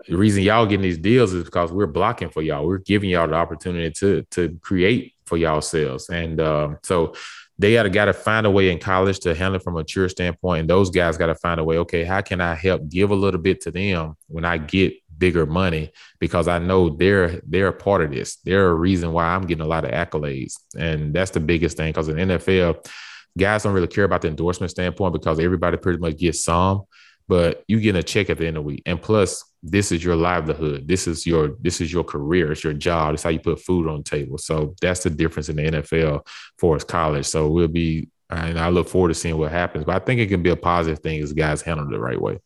the 0.07 0.17
reason 0.17 0.43
y'all 0.43 0.65
getting 0.65 0.83
these 0.83 0.97
deals 0.97 1.33
is 1.33 1.43
because 1.43 1.71
we're 1.71 1.87
blocking 1.87 2.29
for 2.29 2.41
y'all. 2.41 2.65
We're 2.65 2.77
giving 2.77 3.09
y'all 3.09 3.27
the 3.27 3.35
opportunity 3.35 3.91
to 3.99 4.23
to 4.31 4.57
create 4.61 5.13
for 5.25 5.37
y'all 5.37 5.61
sales, 5.61 6.09
and 6.09 6.39
um, 6.39 6.77
so 6.83 7.13
they 7.57 7.73
got 7.73 7.83
to 7.83 7.89
got 7.89 8.05
to 8.05 8.13
find 8.13 8.45
a 8.45 8.51
way 8.51 8.71
in 8.71 8.79
college 8.79 9.19
to 9.19 9.35
handle 9.35 9.55
it 9.55 9.63
from 9.63 9.75
a 9.75 9.79
mature 9.79 10.07
standpoint, 10.07 10.61
and 10.61 10.69
those 10.69 10.89
guys 10.89 11.17
got 11.17 11.27
to 11.27 11.35
find 11.35 11.59
a 11.59 11.63
way. 11.63 11.77
Okay, 11.79 12.03
how 12.03 12.21
can 12.21 12.39
I 12.39 12.55
help 12.55 12.87
give 12.87 13.11
a 13.11 13.15
little 13.15 13.41
bit 13.41 13.61
to 13.61 13.71
them 13.71 14.15
when 14.27 14.45
I 14.45 14.57
get 14.57 14.93
bigger 15.19 15.45
money 15.45 15.91
because 16.19 16.47
I 16.47 16.57
know 16.57 16.89
they're 16.89 17.41
they're 17.45 17.67
a 17.67 17.73
part 17.73 18.01
of 18.01 18.11
this. 18.11 18.37
They're 18.37 18.69
a 18.69 18.73
reason 18.73 19.11
why 19.11 19.25
I'm 19.25 19.45
getting 19.45 19.65
a 19.65 19.67
lot 19.67 19.85
of 19.85 19.91
accolades, 19.91 20.55
and 20.77 21.13
that's 21.13 21.31
the 21.31 21.39
biggest 21.39 21.77
thing. 21.77 21.89
Because 21.89 22.07
in 22.07 22.15
NFL, 22.15 22.89
guys 23.37 23.63
don't 23.63 23.73
really 23.73 23.87
care 23.87 24.05
about 24.05 24.21
the 24.21 24.29
endorsement 24.29 24.71
standpoint 24.71 25.13
because 25.13 25.39
everybody 25.39 25.77
pretty 25.77 25.99
much 25.99 26.17
gets 26.17 26.43
some, 26.43 26.83
but 27.27 27.63
you 27.67 27.79
get 27.79 27.95
a 27.95 28.03
check 28.03 28.29
at 28.29 28.37
the 28.37 28.47
end 28.47 28.57
of 28.57 28.63
the 28.63 28.67
week, 28.67 28.83
and 28.85 29.01
plus 29.01 29.43
this 29.61 29.91
is 29.91 30.03
your 30.03 30.15
livelihood. 30.15 30.87
This 30.87 31.05
is 31.07 31.27
your 31.27 31.55
this 31.59 31.81
is 31.81 31.91
your 31.91 32.03
career. 32.03 32.51
It's 32.51 32.63
your 32.63 32.73
job. 32.73 33.13
It's 33.13 33.23
how 33.23 33.29
you 33.29 33.39
put 33.39 33.61
food 33.61 33.87
on 33.87 33.97
the 33.97 34.03
table. 34.03 34.37
So 34.37 34.75
that's 34.81 35.03
the 35.03 35.09
difference 35.09 35.49
in 35.49 35.57
the 35.57 35.63
NFL 35.63 36.25
for 36.57 36.75
us 36.75 36.83
college. 36.83 37.25
So 37.25 37.49
we'll 37.49 37.67
be 37.67 38.09
and 38.29 38.59
I 38.59 38.69
look 38.69 38.87
forward 38.87 39.09
to 39.09 39.15
seeing 39.15 39.37
what 39.37 39.51
happens. 39.51 39.85
But 39.85 40.01
I 40.01 40.05
think 40.05 40.21
it 40.21 40.27
can 40.27 40.43
be 40.43 40.51
a 40.51 40.55
positive 40.55 40.99
thing 40.99 41.21
as 41.21 41.33
guys 41.33 41.61
handle 41.61 41.87
it 41.87 41.91
the 41.91 41.99
right 41.99 42.19
way. 42.19 42.39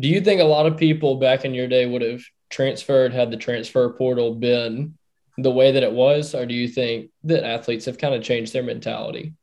Do 0.00 0.08
you 0.08 0.20
think 0.20 0.40
a 0.40 0.44
lot 0.44 0.66
of 0.66 0.76
people 0.76 1.16
back 1.16 1.44
in 1.44 1.54
your 1.54 1.68
day 1.68 1.86
would 1.86 2.02
have 2.02 2.22
transferred 2.50 3.12
had 3.12 3.30
the 3.30 3.36
transfer 3.36 3.90
portal 3.90 4.34
been 4.34 4.96
the 5.36 5.50
way 5.50 5.72
that 5.72 5.82
it 5.82 5.92
was, 5.92 6.34
or 6.34 6.46
do 6.46 6.54
you 6.54 6.68
think 6.68 7.10
that 7.24 7.44
athletes 7.44 7.86
have 7.86 7.98
kind 7.98 8.14
of 8.14 8.22
changed 8.22 8.52
their 8.52 8.62
mentality? 8.62 9.34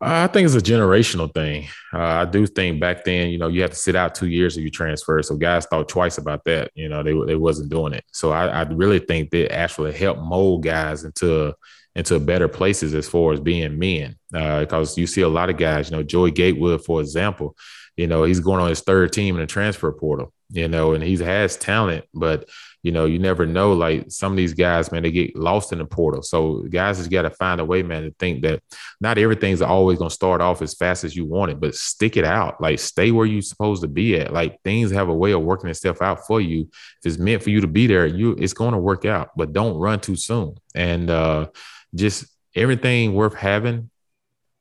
I 0.00 0.28
think 0.28 0.46
it's 0.46 0.54
a 0.54 0.60
generational 0.60 1.32
thing. 1.34 1.66
Uh, 1.92 1.98
I 1.98 2.24
do 2.24 2.46
think 2.46 2.80
back 2.80 3.04
then, 3.04 3.30
you 3.30 3.38
know, 3.38 3.48
you 3.48 3.62
had 3.62 3.72
to 3.72 3.76
sit 3.76 3.96
out 3.96 4.14
two 4.14 4.28
years 4.28 4.56
if 4.56 4.62
you 4.62 4.70
transfer, 4.70 5.20
so 5.22 5.36
guys 5.36 5.66
thought 5.66 5.88
twice 5.88 6.18
about 6.18 6.44
that. 6.44 6.70
You 6.74 6.88
know, 6.88 7.02
they 7.02 7.14
they 7.26 7.34
wasn't 7.34 7.70
doing 7.70 7.94
it. 7.94 8.04
So 8.12 8.30
I, 8.30 8.46
I 8.46 8.62
really 8.62 9.00
think 9.00 9.30
that 9.30 9.52
actually 9.52 9.92
helped 9.92 10.20
mold 10.20 10.62
guys 10.62 11.02
into 11.02 11.52
into 11.96 12.20
better 12.20 12.46
places 12.46 12.94
as 12.94 13.08
far 13.08 13.32
as 13.32 13.40
being 13.40 13.76
men. 13.76 14.16
Uh, 14.32 14.60
because 14.60 14.96
you 14.96 15.08
see 15.08 15.22
a 15.22 15.28
lot 15.28 15.50
of 15.50 15.56
guys, 15.56 15.90
you 15.90 15.96
know, 15.96 16.04
Joey 16.04 16.30
Gatewood, 16.30 16.84
for 16.84 17.00
example, 17.00 17.56
you 17.98 18.06
know, 18.06 18.22
he's 18.22 18.38
going 18.38 18.60
on 18.60 18.68
his 18.68 18.80
third 18.80 19.12
team 19.12 19.34
in 19.34 19.40
the 19.40 19.46
transfer 19.46 19.90
portal, 19.90 20.32
you 20.50 20.68
know, 20.68 20.92
and 20.92 21.02
he 21.02 21.16
has 21.16 21.56
talent, 21.56 22.04
but 22.14 22.48
you 22.84 22.92
know, 22.92 23.06
you 23.06 23.18
never 23.18 23.44
know. 23.44 23.72
Like 23.72 24.04
some 24.08 24.32
of 24.32 24.36
these 24.36 24.54
guys, 24.54 24.92
man, 24.92 25.02
they 25.02 25.10
get 25.10 25.34
lost 25.34 25.72
in 25.72 25.78
the 25.78 25.84
portal. 25.84 26.22
So 26.22 26.62
guys 26.70 26.98
just 26.98 27.10
got 27.10 27.22
to 27.22 27.30
find 27.30 27.60
a 27.60 27.64
way, 27.64 27.82
man, 27.82 28.04
to 28.04 28.12
think 28.12 28.42
that 28.42 28.62
not 29.00 29.18
everything's 29.18 29.62
always 29.62 29.98
going 29.98 30.10
to 30.10 30.14
start 30.14 30.40
off 30.40 30.62
as 30.62 30.74
fast 30.74 31.02
as 31.02 31.16
you 31.16 31.26
want 31.26 31.50
it, 31.50 31.58
but 31.58 31.74
stick 31.74 32.16
it 32.16 32.24
out. 32.24 32.60
Like 32.60 32.78
stay 32.78 33.10
where 33.10 33.26
you're 33.26 33.42
supposed 33.42 33.82
to 33.82 33.88
be 33.88 34.16
at. 34.20 34.32
Like 34.32 34.62
things 34.62 34.92
have 34.92 35.08
a 35.08 35.14
way 35.14 35.32
of 35.32 35.42
working 35.42 35.68
itself 35.68 36.00
out 36.00 36.24
for 36.24 36.40
you. 36.40 36.68
If 36.70 37.06
it's 37.06 37.18
meant 37.18 37.42
for 37.42 37.50
you 37.50 37.60
to 37.62 37.66
be 37.66 37.88
there, 37.88 38.06
you 38.06 38.36
it's 38.38 38.54
going 38.54 38.72
to 38.72 38.78
work 38.78 39.06
out. 39.06 39.30
But 39.36 39.52
don't 39.52 39.76
run 39.76 39.98
too 39.98 40.14
soon. 40.14 40.54
And 40.72 41.10
uh, 41.10 41.48
just 41.96 42.26
everything 42.54 43.12
worth 43.14 43.34
having, 43.34 43.90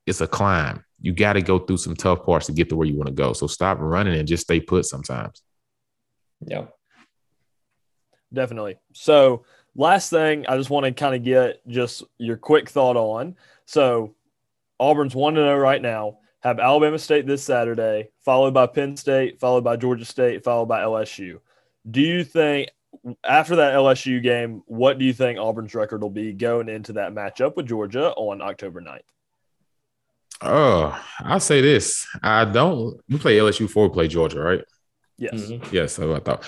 it's 0.08 0.22
a 0.22 0.28
climb. 0.28 0.84
You 1.02 1.14
got 1.14 1.34
to 1.34 1.42
go 1.42 1.60
through 1.60 1.78
some 1.78 1.96
tough 1.96 2.26
parts 2.26 2.48
to 2.48 2.54
get 2.54 2.70
to 2.70 2.76
where 2.76 2.88
you 2.88 2.96
want 2.96 3.08
to 3.08 3.14
go. 3.14 3.34
So 3.34 3.48
stop 3.48 3.78
running 3.80 4.18
and 4.18 4.28
just 4.28 4.44
stay 4.44 4.60
put 4.60 4.86
sometimes. 4.86 5.42
Yeah 6.46 6.66
definitely. 8.34 8.78
So, 8.94 9.46
last 9.76 10.10
thing, 10.10 10.46
I 10.48 10.58
just 10.58 10.70
want 10.70 10.86
to 10.86 10.92
kind 10.92 11.16
of 11.16 11.24
get 11.24 11.66
just 11.68 12.04
your 12.18 12.38
quick 12.38 12.70
thought 12.70 12.98
on. 12.98 13.36
So, 13.66 14.16
Auburn's 14.80 15.16
1 15.16 15.36
0 15.36 15.58
right 15.58 15.82
now, 15.82 16.20
have 16.42 16.60
Alabama 16.60 17.00
State 17.00 17.26
this 17.26 17.44
Saturday, 17.44 18.10
followed 18.24 18.54
by 18.54 18.68
Penn 18.68 18.96
State, 18.98 19.40
followed 19.40 19.64
by 19.64 19.76
Georgia 19.76 20.06
State, 20.06 20.44
followed 20.44 20.68
by 20.68 20.82
LSU. 20.82 21.40
Do 21.90 22.02
you 22.02 22.24
think 22.24 22.70
after 23.24 23.58
that 23.58 23.74
LSU 23.74 24.22
game, 24.22 24.64
what 24.66 24.98
do 24.98 25.06
you 25.06 25.14
think 25.14 25.40
Auburn's 25.40 25.76
record 25.76 26.02
will 26.02 26.10
be 26.10 26.34
going 26.34 26.70
into 26.70 26.94
that 26.94 27.14
matchup 27.14 27.56
with 27.56 27.68
Georgia 27.68 28.12
on 28.12 28.42
October 28.42 28.82
9th? 28.82 29.00
Oh, 30.42 31.00
I'll 31.20 31.40
say 31.40 31.62
this. 31.62 32.08
I 32.22 32.46
don't. 32.46 33.00
We 33.10 33.18
play 33.18 33.38
LSU 33.38 33.62
before 33.62 33.88
we 33.88 33.94
play 33.94 34.08
Georgia, 34.08 34.40
right? 34.40 34.64
Yes. 35.18 35.34
Mm-hmm. 35.34 35.76
Yes. 35.76 35.94
So 35.94 36.16
I 36.16 36.20
thought. 36.20 36.44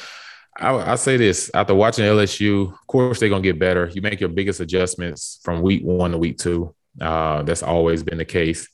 I, 0.57 0.91
I 0.91 0.95
say 0.95 1.15
this 1.15 1.49
after 1.53 1.73
watching 1.73 2.03
LSU, 2.03 2.73
of 2.73 2.87
course 2.87 3.19
they're 3.19 3.29
gonna 3.29 3.41
get 3.41 3.59
better. 3.59 3.89
You 3.93 4.01
make 4.01 4.19
your 4.19 4.29
biggest 4.29 4.59
adjustments 4.59 5.39
from 5.43 5.61
week 5.61 5.83
one 5.83 6.11
to 6.11 6.17
week 6.17 6.37
two. 6.37 6.75
Uh, 6.99 7.43
that's 7.43 7.63
always 7.63 8.03
been 8.03 8.17
the 8.17 8.25
case. 8.25 8.67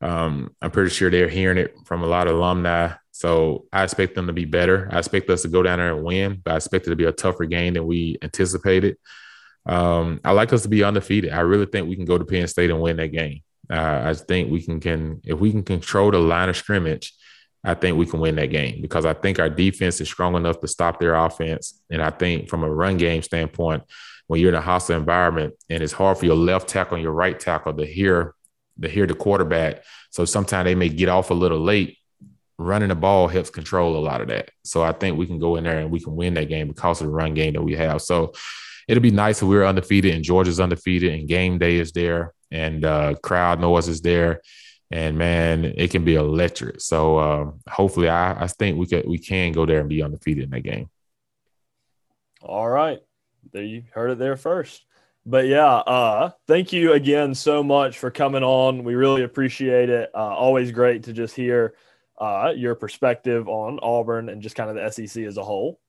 Um, 0.00 0.54
I'm 0.62 0.70
pretty 0.70 0.90
sure 0.90 1.10
they're 1.10 1.28
hearing 1.28 1.58
it 1.58 1.74
from 1.86 2.02
a 2.02 2.06
lot 2.06 2.28
of 2.28 2.36
alumni. 2.36 2.92
So 3.10 3.66
I 3.72 3.84
expect 3.84 4.14
them 4.14 4.26
to 4.26 4.32
be 4.32 4.44
better. 4.44 4.88
I 4.92 4.98
expect 4.98 5.30
us 5.30 5.42
to 5.42 5.48
go 5.48 5.62
down 5.62 5.78
there 5.78 5.94
and 5.94 6.04
win, 6.04 6.40
but 6.44 6.52
I 6.52 6.56
expect 6.56 6.86
it 6.86 6.90
to 6.90 6.96
be 6.96 7.04
a 7.04 7.12
tougher 7.12 7.46
game 7.46 7.74
than 7.74 7.86
we 7.86 8.18
anticipated. 8.22 8.96
Um, 9.66 10.20
I 10.24 10.32
like 10.32 10.52
us 10.52 10.62
to 10.62 10.68
be 10.68 10.84
undefeated. 10.84 11.32
I 11.32 11.40
really 11.40 11.66
think 11.66 11.88
we 11.88 11.96
can 11.96 12.04
go 12.04 12.18
to 12.18 12.24
Penn 12.24 12.46
State 12.48 12.70
and 12.70 12.80
win 12.80 12.96
that 12.98 13.08
game. 13.08 13.42
Uh, 13.70 14.02
I 14.04 14.14
think 14.14 14.50
we 14.50 14.62
can, 14.62 14.80
can 14.80 15.20
if 15.24 15.38
we 15.38 15.50
can 15.50 15.62
control 15.62 16.10
the 16.10 16.18
line 16.18 16.48
of 16.48 16.56
scrimmage 16.56 17.14
I 17.64 17.72
think 17.72 17.96
we 17.96 18.06
can 18.06 18.20
win 18.20 18.36
that 18.36 18.50
game 18.50 18.82
because 18.82 19.06
I 19.06 19.14
think 19.14 19.38
our 19.38 19.48
defense 19.48 20.00
is 20.00 20.08
strong 20.08 20.36
enough 20.36 20.60
to 20.60 20.68
stop 20.68 21.00
their 21.00 21.14
offense. 21.14 21.80
And 21.90 22.02
I 22.02 22.10
think 22.10 22.50
from 22.50 22.62
a 22.62 22.70
run 22.70 22.98
game 22.98 23.22
standpoint, 23.22 23.84
when 24.26 24.40
you're 24.40 24.50
in 24.50 24.54
a 24.54 24.60
hostile 24.60 24.96
environment 24.96 25.54
and 25.70 25.82
it's 25.82 25.92
hard 25.92 26.18
for 26.18 26.26
your 26.26 26.36
left 26.36 26.68
tackle 26.68 26.96
and 26.96 27.02
your 27.02 27.12
right 27.12 27.38
tackle 27.38 27.72
to 27.74 27.86
hear 27.86 28.34
to 28.82 28.88
hear 28.88 29.06
the 29.06 29.14
quarterback. 29.14 29.84
So 30.10 30.24
sometimes 30.24 30.66
they 30.66 30.74
may 30.74 30.88
get 30.88 31.08
off 31.08 31.30
a 31.30 31.34
little 31.34 31.60
late. 31.60 31.96
Running 32.58 32.88
the 32.88 32.94
ball 32.94 33.28
helps 33.28 33.50
control 33.50 33.96
a 33.96 33.98
lot 33.98 34.20
of 34.20 34.28
that. 34.28 34.50
So 34.64 34.82
I 34.82 34.92
think 34.92 35.16
we 35.16 35.26
can 35.26 35.38
go 35.38 35.56
in 35.56 35.64
there 35.64 35.78
and 35.78 35.90
we 35.90 36.00
can 36.00 36.16
win 36.16 36.34
that 36.34 36.48
game 36.48 36.68
because 36.68 37.00
of 37.00 37.06
the 37.06 37.12
run 37.12 37.34
game 37.34 37.54
that 37.54 37.62
we 37.62 37.74
have. 37.76 38.02
So 38.02 38.32
it'll 38.88 39.02
be 39.02 39.10
nice 39.10 39.42
if 39.42 39.48
we're 39.48 39.64
undefeated 39.64 40.14
and 40.14 40.24
Georgia's 40.24 40.60
undefeated 40.60 41.14
and 41.14 41.28
game 41.28 41.58
day 41.58 41.76
is 41.76 41.92
there 41.92 42.33
and 42.54 42.84
uh, 42.84 43.14
crowd 43.22 43.60
noise 43.60 43.88
is 43.88 44.00
there 44.00 44.40
and 44.90 45.18
man, 45.18 45.64
it 45.64 45.90
can 45.90 46.04
be 46.04 46.14
electric. 46.14 46.80
So 46.80 47.18
uh, 47.18 47.50
hopefully, 47.68 48.08
I, 48.08 48.44
I 48.44 48.46
think 48.46 48.78
we 48.78 48.86
could 48.86 49.08
we 49.08 49.18
can 49.18 49.52
go 49.52 49.66
there 49.66 49.80
and 49.80 49.88
be 49.88 50.02
undefeated 50.02 50.44
in 50.44 50.50
that 50.50 50.60
game. 50.60 50.88
All 52.40 52.68
right, 52.68 53.00
there 53.52 53.64
you 53.64 53.82
heard 53.92 54.12
it 54.12 54.18
there 54.18 54.36
first. 54.36 54.84
But 55.26 55.46
yeah, 55.46 55.66
uh, 55.66 56.30
thank 56.46 56.72
you 56.72 56.92
again 56.92 57.34
so 57.34 57.62
much 57.62 57.98
for 57.98 58.10
coming 58.10 58.42
on. 58.42 58.84
We 58.84 58.94
really 58.94 59.24
appreciate 59.24 59.88
it. 59.88 60.10
Uh, 60.14 60.18
always 60.18 60.70
great 60.70 61.04
to 61.04 61.12
just 61.12 61.34
hear 61.34 61.74
uh, 62.18 62.52
your 62.54 62.74
perspective 62.74 63.48
on 63.48 63.80
Auburn 63.82 64.28
and 64.28 64.42
just 64.42 64.54
kind 64.54 64.70
of 64.70 64.76
the 64.76 65.06
SEC 65.06 65.24
as 65.24 65.38
a 65.38 65.42
whole. 65.42 65.80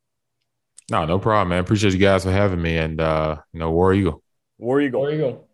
No, 0.90 1.06
no 1.06 1.20
problem, 1.20 1.50
man. 1.50 1.60
Appreciate 1.60 1.94
you 1.94 2.00
guys 2.00 2.24
for 2.24 2.32
having 2.32 2.62
me. 2.62 2.78
And 2.78 3.02
uh, 3.02 3.38
you 3.52 3.60
know, 3.60 3.72
War 3.72 3.94
Eagle. 3.94 4.24
War 4.58 4.82
Eagle. 4.82 5.02
War 5.02 5.12
Eagle. 5.12 5.45